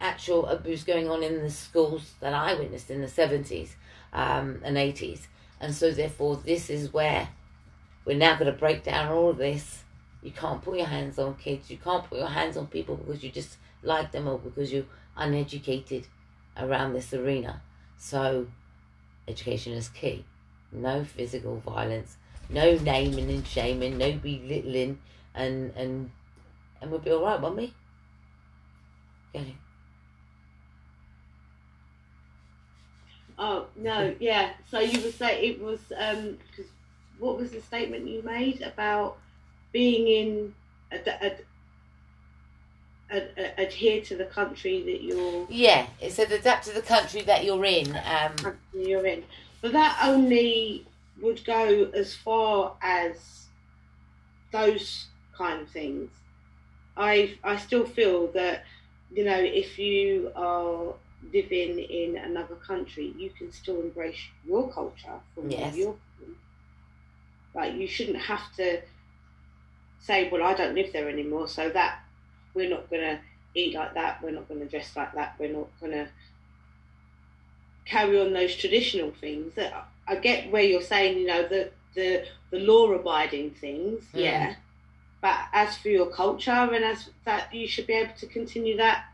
actual 0.00 0.46
abuse 0.46 0.84
going 0.84 1.08
on 1.08 1.22
in 1.22 1.42
the 1.42 1.50
schools 1.50 2.14
that 2.20 2.34
I 2.34 2.54
witnessed 2.54 2.90
in 2.90 3.00
the 3.00 3.06
70s 3.06 3.70
um, 4.12 4.60
and 4.62 4.76
80s. 4.76 5.26
And 5.60 5.74
so, 5.74 5.90
therefore, 5.90 6.36
this 6.36 6.68
is 6.68 6.92
where 6.92 7.28
we're 8.04 8.18
now 8.18 8.34
going 8.34 8.52
to 8.52 8.58
break 8.58 8.82
down 8.84 9.10
all 9.10 9.30
of 9.30 9.38
this. 9.38 9.82
You 10.22 10.30
can't 10.30 10.62
put 10.62 10.76
your 10.76 10.86
hands 10.86 11.18
on 11.18 11.36
kids. 11.36 11.70
You 11.70 11.78
can't 11.78 12.04
put 12.04 12.18
your 12.18 12.28
hands 12.28 12.56
on 12.56 12.66
people 12.66 12.96
because 12.96 13.22
you 13.22 13.30
just 13.30 13.56
like 13.82 14.12
them 14.12 14.28
or 14.28 14.38
because 14.38 14.72
you're 14.72 14.84
uneducated 15.16 16.06
around 16.56 16.92
this 16.92 17.12
arena. 17.12 17.62
So, 17.96 18.46
education 19.28 19.72
is 19.72 19.88
key. 19.88 20.24
No 20.72 21.04
physical 21.04 21.56
violence, 21.60 22.16
no 22.50 22.76
naming 22.78 23.30
and 23.30 23.46
shaming, 23.46 23.96
no 23.96 24.12
belittling, 24.12 24.98
and 25.34 25.72
and 25.76 26.10
and 26.80 26.90
we'll 26.90 27.00
be 27.00 27.12
all 27.12 27.22
right, 27.24 27.40
won't 27.40 27.56
we? 27.56 27.72
It? 29.34 29.54
Oh 33.38 33.66
no, 33.76 34.14
yeah. 34.20 34.52
So 34.70 34.78
you 34.78 35.00
would 35.02 35.14
say 35.14 35.46
it 35.48 35.60
was 35.60 35.80
um, 35.98 36.38
cause 36.56 36.66
what 37.18 37.36
was 37.36 37.50
the 37.50 37.60
statement 37.60 38.06
you 38.06 38.22
made 38.22 38.62
about 38.62 39.18
being 39.72 40.06
in 40.08 40.54
ad- 40.92 41.08
ad- 41.08 41.44
ad- 43.10 43.30
ad- 43.36 43.54
adhere 43.58 44.02
to 44.02 44.16
the 44.16 44.24
country 44.26 44.82
that 44.84 45.02
you're 45.02 45.46
Yeah, 45.50 45.86
it 46.00 46.12
said 46.12 46.30
adapt 46.30 46.66
to 46.66 46.72
the 46.72 46.82
country 46.82 47.22
that 47.22 47.44
you're 47.44 47.64
in. 47.64 47.96
Um, 47.96 48.56
you're 48.72 49.06
in, 49.06 49.24
but 49.60 49.72
that 49.72 49.98
only 50.02 50.86
would 51.20 51.44
go 51.44 51.90
as 51.92 52.14
far 52.14 52.74
as 52.82 53.46
those 54.52 55.06
kind 55.36 55.60
of 55.60 55.68
things. 55.68 56.10
I 56.96 57.36
I 57.42 57.56
still 57.56 57.84
feel 57.84 58.28
that 58.28 58.64
you 59.14 59.24
know 59.24 59.38
if 59.38 59.78
you 59.78 60.30
are 60.36 60.94
living 61.32 61.78
in 61.78 62.16
another 62.18 62.56
country, 62.56 63.14
you 63.16 63.30
can 63.30 63.50
still 63.52 63.80
embrace 63.80 64.18
your 64.46 64.70
culture 64.72 65.18
from 65.34 65.50
Yes. 65.50 65.74
from. 65.74 65.96
Like 67.54 67.74
you 67.74 67.86
shouldn't 67.86 68.18
have 68.18 68.52
to 68.56 68.82
say, 70.00 70.28
"Well, 70.30 70.42
I 70.42 70.54
don't 70.54 70.74
live 70.74 70.92
there 70.92 71.08
anymore," 71.08 71.48
so 71.48 71.68
that 71.70 72.00
we're 72.54 72.68
not 72.68 72.90
gonna 72.90 73.20
eat 73.54 73.74
like 73.74 73.94
that, 73.94 74.22
we're 74.22 74.32
not 74.32 74.48
gonna 74.48 74.66
dress 74.66 74.94
like 74.96 75.14
that, 75.14 75.36
we're 75.38 75.52
not 75.52 75.68
gonna 75.80 76.08
carry 77.84 78.18
on 78.20 78.32
those 78.32 78.56
traditional 78.56 79.12
things. 79.12 79.54
That 79.54 79.86
I 80.08 80.16
get 80.16 80.50
where 80.50 80.62
you're 80.62 80.82
saying, 80.82 81.18
you 81.18 81.26
know, 81.26 81.46
the 81.46 81.70
the 81.94 82.26
the 82.50 82.58
law 82.58 82.90
abiding 82.92 83.52
things, 83.52 84.02
Mm. 84.12 84.20
yeah. 84.20 84.54
But 85.24 85.38
as 85.54 85.78
for 85.78 85.88
your 85.88 86.10
culture 86.10 86.50
and 86.50 86.84
as 86.84 87.08
that, 87.24 87.54
you 87.54 87.66
should 87.66 87.86
be 87.86 87.94
able 87.94 88.12
to 88.12 88.26
continue 88.26 88.76
that 88.76 89.06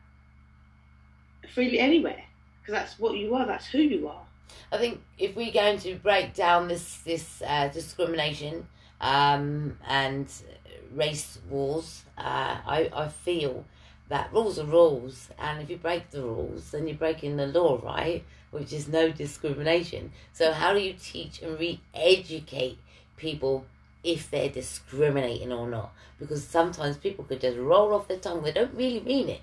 freely 1.54 1.78
anywhere 1.78 2.24
because 2.60 2.72
that's 2.72 2.98
what 2.98 3.16
you 3.16 3.32
are. 3.36 3.46
That's 3.46 3.66
who 3.66 3.78
you 3.78 4.08
are. 4.08 4.24
I 4.72 4.78
think 4.78 5.02
if 5.18 5.36
we're 5.36 5.52
going 5.52 5.78
to 5.78 5.94
break 5.94 6.34
down 6.34 6.66
this 6.66 6.96
this 7.04 7.40
uh, 7.46 7.68
discrimination 7.68 8.66
um, 9.00 9.78
and 9.86 10.26
race 10.92 11.38
wars, 11.48 12.02
uh, 12.18 12.56
I 12.66 12.90
I 12.92 13.06
feel 13.06 13.64
that 14.08 14.32
rules 14.32 14.58
are 14.58 14.64
rules, 14.64 15.28
and 15.38 15.62
if 15.62 15.70
you 15.70 15.76
break 15.76 16.10
the 16.10 16.22
rules, 16.22 16.72
then 16.72 16.88
you're 16.88 16.96
breaking 16.96 17.36
the 17.36 17.46
law, 17.46 17.80
right? 17.84 18.24
Which 18.50 18.72
is 18.72 18.88
no 18.88 19.12
discrimination. 19.12 20.10
So 20.32 20.52
how 20.52 20.72
do 20.72 20.80
you 20.80 20.94
teach 20.94 21.40
and 21.40 21.56
re-educate 21.56 22.78
people 23.16 23.64
if 24.02 24.30
they're 24.30 24.48
discriminating 24.48 25.52
or 25.52 25.68
not? 25.68 25.92
Because 26.18 26.44
sometimes 26.44 26.96
people 26.96 27.24
could 27.24 27.40
just 27.40 27.58
roll 27.58 27.94
off 27.94 28.08
their 28.08 28.18
tongue; 28.18 28.42
they 28.42 28.52
don't 28.52 28.74
really 28.74 29.00
mean 29.00 29.28
it. 29.28 29.40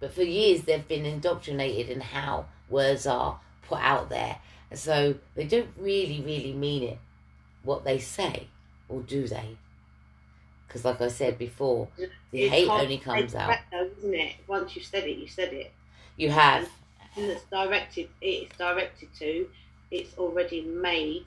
But 0.00 0.14
for 0.14 0.22
years, 0.22 0.62
they've 0.62 0.86
been 0.86 1.04
indoctrinated 1.04 1.90
in 1.90 2.00
how 2.00 2.46
words 2.68 3.06
are 3.06 3.38
put 3.68 3.80
out 3.80 4.08
there. 4.08 4.38
And 4.70 4.78
so 4.78 5.16
they 5.34 5.44
don't 5.44 5.70
really, 5.78 6.22
really 6.24 6.52
mean 6.52 6.82
it, 6.84 6.98
what 7.62 7.84
they 7.84 7.98
say, 7.98 8.48
or 8.88 9.02
do 9.02 9.26
they? 9.26 9.56
Because, 10.66 10.84
like 10.84 11.00
I 11.00 11.08
said 11.08 11.36
before, 11.36 11.88
the 12.30 12.48
hate 12.48 12.68
only 12.68 12.98
comes 12.98 13.34
out. 13.34 13.58
though, 13.72 13.90
isn't 13.98 14.14
it? 14.14 14.34
Once 14.46 14.76
you've 14.76 14.84
said 14.84 15.04
it, 15.04 15.18
you 15.18 15.26
said 15.26 15.52
it. 15.52 15.72
You 16.16 16.30
have, 16.30 16.68
And 17.16 17.26
it's 17.26 17.44
directed. 17.44 18.08
It's 18.20 18.56
directed 18.56 19.08
to. 19.18 19.48
It's 19.90 20.16
already 20.16 20.62
made 20.62 21.26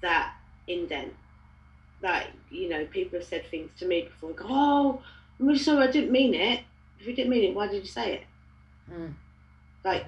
that 0.00 0.34
indent. 0.66 1.14
Like 2.02 2.28
you 2.50 2.68
know, 2.68 2.84
people 2.86 3.18
have 3.18 3.28
said 3.28 3.46
things 3.46 3.70
to 3.78 3.86
me 3.86 4.02
before. 4.02 4.30
Go, 4.32 4.46
oh, 4.48 5.02
I'm 5.38 5.46
really 5.46 5.58
sorry, 5.58 5.86
I 5.86 5.90
didn't 5.90 6.12
mean 6.12 6.34
it. 6.34 6.60
If 7.00 7.06
you 7.06 7.14
didn't 7.14 7.30
mean 7.30 7.50
it, 7.50 7.54
why 7.54 7.68
did 7.68 7.82
you 7.82 7.88
say 7.88 8.14
it? 8.14 8.22
Hmm. 8.92 9.06
Like, 9.84 10.06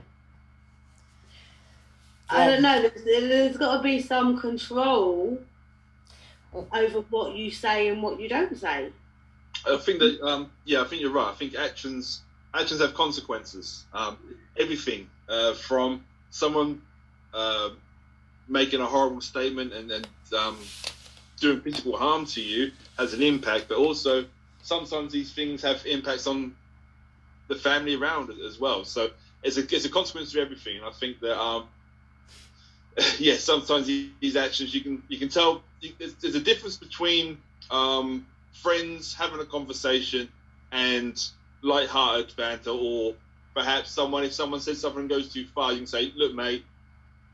I 2.29 2.47
don't 2.47 2.63
know. 2.63 2.83
There's, 2.83 3.05
there's 3.05 3.57
got 3.57 3.79
to 3.79 3.83
be 3.83 4.01
some 4.01 4.41
control 4.41 5.39
Well- 6.53 6.69
over 6.73 7.01
what 7.11 7.37
you 7.37 7.51
say 7.51 7.89
and 7.89 8.03
what 8.03 8.21
you 8.21 8.29
don't 8.29 8.57
say. 8.57 8.91
I 9.67 9.77
think 9.77 9.99
that 9.99 10.21
um, 10.23 10.51
yeah, 10.65 10.81
I 10.81 10.85
think 10.85 11.03
you're 11.03 11.11
right. 11.11 11.29
I 11.29 11.35
think 11.35 11.55
actions 11.55 12.23
actions 12.55 12.81
have 12.81 12.95
consequences. 12.95 13.85
Um, 13.93 14.17
everything 14.59 15.09
uh, 15.29 15.55
from 15.55 16.05
someone 16.31 16.83
uh, 17.35 17.71
making 18.51 18.81
a 18.81 18.87
horrible 18.87 19.21
statement 19.21 19.73
and 19.73 19.91
then 19.91 20.05
um, 20.39 20.59
doing 21.41 21.61
physical 21.61 21.97
harm 21.97 22.27
to 22.27 22.43
you 22.43 22.73
has 22.99 23.15
an 23.15 23.23
impact, 23.23 23.69
but 23.69 23.79
also 23.79 24.27
sometimes 24.63 25.13
these 25.13 25.33
things 25.33 25.63
have 25.63 25.85
impacts 25.87 26.27
on 26.27 26.55
the 27.49 27.55
family 27.55 27.95
around 27.95 28.31
as 28.47 28.59
well. 28.61 28.85
So 28.85 29.11
it's 29.43 29.57
a 29.57 29.63
it's 29.75 29.85
a 29.85 29.89
consequence 29.89 30.33
to 30.33 30.41
everything. 30.41 30.77
And 30.79 30.87
I 30.87 30.91
think 30.91 31.21
that 31.21 31.41
um, 31.41 31.69
yeah, 33.19 33.37
sometimes 33.37 33.87
these 33.87 34.37
actions 34.37 34.75
you 34.75 34.83
can 34.83 35.03
you 35.09 35.19
can 35.19 35.29
tell 35.29 35.63
there's, 35.99 36.15
there's 36.15 36.35
a 36.35 36.41
difference 36.41 36.77
between 36.77 37.39
um, 37.71 38.27
friends 38.53 39.15
having 39.15 39.41
a 39.41 39.47
conversation 39.47 40.29
and 40.73 41.23
light-hearted 41.63 42.35
banter, 42.37 42.71
or 42.71 43.15
perhaps 43.55 43.91
someone 43.91 44.25
if 44.25 44.33
someone 44.33 44.61
says 44.61 44.81
something 44.81 45.09
goes 45.09 45.33
too 45.33 45.47
far, 45.55 45.73
you 45.73 45.79
can 45.79 45.87
say, 45.87 46.13
"Look, 46.17 46.35
mate, 46.35 46.65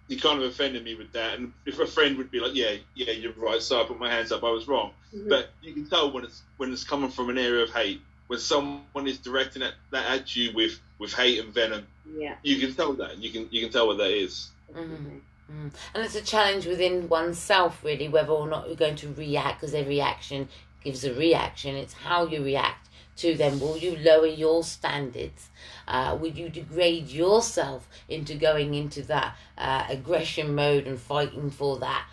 you 0.08 0.18
kind 0.18 0.40
of 0.42 0.48
offended 0.48 0.84
me 0.84 0.94
with 0.94 1.12
that." 1.12 1.38
And 1.38 1.52
if 1.64 1.78
a 1.78 1.86
friend 1.86 2.16
would 2.18 2.30
be 2.30 2.40
like, 2.40 2.54
"Yeah, 2.54 2.76
yeah, 2.94 3.12
you're 3.12 3.32
right," 3.32 3.62
so 3.62 3.80
I 3.80 3.84
put 3.84 3.98
my 3.98 4.10
hands 4.10 4.32
up, 4.32 4.44
I 4.44 4.50
was 4.50 4.68
wrong. 4.68 4.92
But 5.28 5.50
you 5.62 5.72
can 5.72 5.88
tell 5.88 6.10
when 6.10 6.24
it's 6.24 6.42
when 6.56 6.72
it's 6.72 6.84
coming 6.84 7.10
from 7.10 7.30
an 7.30 7.38
area 7.38 7.62
of 7.62 7.70
hate, 7.70 8.00
when 8.26 8.38
someone 8.38 9.06
is 9.06 9.18
directing 9.18 9.60
that, 9.60 9.74
that 9.90 10.10
at 10.10 10.36
you 10.36 10.52
with 10.54 10.78
with 10.98 11.12
hate 11.12 11.38
and 11.38 11.52
venom, 11.52 11.86
yeah. 12.16 12.34
you 12.42 12.58
can 12.58 12.74
tell 12.74 12.92
that. 12.94 13.18
You 13.18 13.30
can 13.30 13.48
you 13.50 13.62
can 13.62 13.70
tell 13.70 13.86
what 13.86 13.98
that 13.98 14.10
is. 14.10 14.50
Mhm. 14.72 15.20
Mm. 15.50 15.70
And 15.94 16.04
it's 16.04 16.16
a 16.16 16.22
challenge 16.22 16.66
within 16.66 17.08
oneself, 17.08 17.84
really, 17.84 18.08
whether 18.08 18.32
or 18.32 18.48
not 18.48 18.66
you're 18.66 18.76
going 18.76 18.96
to 18.96 19.14
react, 19.14 19.60
because 19.60 19.74
every 19.74 20.00
action 20.00 20.48
gives 20.82 21.04
a 21.04 21.14
reaction. 21.14 21.76
It's 21.76 21.94
how 21.94 22.26
you 22.26 22.42
react 22.42 22.88
to 23.16 23.34
them. 23.34 23.60
Will 23.60 23.76
you 23.76 23.96
lower 23.96 24.26
your 24.26 24.62
standards? 24.62 25.48
Uh, 25.88 26.16
will 26.20 26.32
you 26.32 26.48
degrade 26.48 27.08
yourself 27.08 27.88
into 28.08 28.34
going 28.34 28.74
into 28.74 29.02
that 29.02 29.36
uh, 29.56 29.86
aggression 29.88 30.54
mode 30.54 30.86
and 30.86 30.98
fighting 30.98 31.50
for 31.50 31.78
that? 31.78 32.06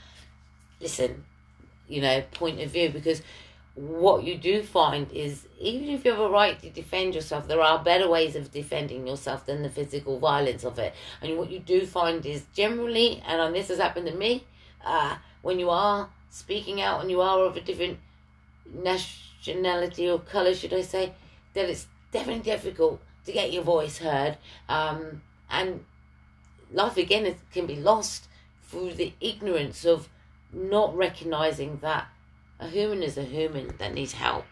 Listen, 0.80 1.24
you 1.88 2.02
know, 2.02 2.22
point 2.34 2.60
of 2.62 2.72
view, 2.72 2.90
because 2.90 3.22
what 3.76 4.24
you 4.24 4.38
do 4.38 4.62
find 4.62 5.12
is 5.12 5.48
even 5.60 5.90
if 5.90 6.06
you 6.06 6.12
have 6.12 6.20
a 6.20 6.30
right 6.30 6.62
to 6.62 6.70
defend 6.70 7.16
yourself, 7.16 7.48
there 7.48 7.62
are 7.62 7.84
better 7.84 8.08
ways 8.08 8.36
of 8.36 8.52
defending 8.52 9.08
yourself 9.08 9.46
than 9.46 9.64
the 9.64 9.70
physical 9.70 10.20
violence 10.20 10.64
of 10.64 10.78
it. 10.78 10.94
And 11.22 11.38
what 11.38 11.50
you 11.50 11.60
do 11.60 11.86
find 11.86 12.26
is 12.26 12.46
generally, 12.54 13.24
and 13.26 13.56
this 13.56 13.70
has 13.70 13.80
happened 13.80 14.08
to 14.08 14.14
me, 14.14 14.46
uh, 14.86 15.16
when 15.42 15.60
you 15.60 15.70
are 15.70 16.10
speaking 16.30 16.82
out 16.82 17.02
and 17.02 17.10
you 17.10 17.22
are 17.22 17.40
of 17.46 17.58
a 17.58 17.62
different 17.62 18.00
nationality 19.46 20.10
or 20.10 20.20
colour, 20.20 20.54
should 20.54 20.74
I 20.74 20.82
say, 20.82 21.14
that 21.54 21.70
it's 21.70 21.88
definitely 22.12 22.44
difficult 22.44 23.02
to 23.26 23.32
get 23.32 23.52
your 23.52 23.64
voice 23.64 23.98
heard. 23.98 24.38
Um, 24.70 25.22
and 25.50 25.86
life 26.72 26.98
again 26.98 27.36
can 27.54 27.66
be 27.66 27.76
lost 27.76 28.28
through 28.64 28.94
the 28.94 29.14
ignorance 29.20 29.86
of 29.86 30.10
not 30.52 30.96
recognizing 30.96 31.78
that 31.82 32.08
a 32.60 32.68
human 32.68 33.04
is 33.04 33.18
a 33.18 33.24
human 33.24 33.76
that 33.78 33.94
needs 33.94 34.14
help 34.14 34.46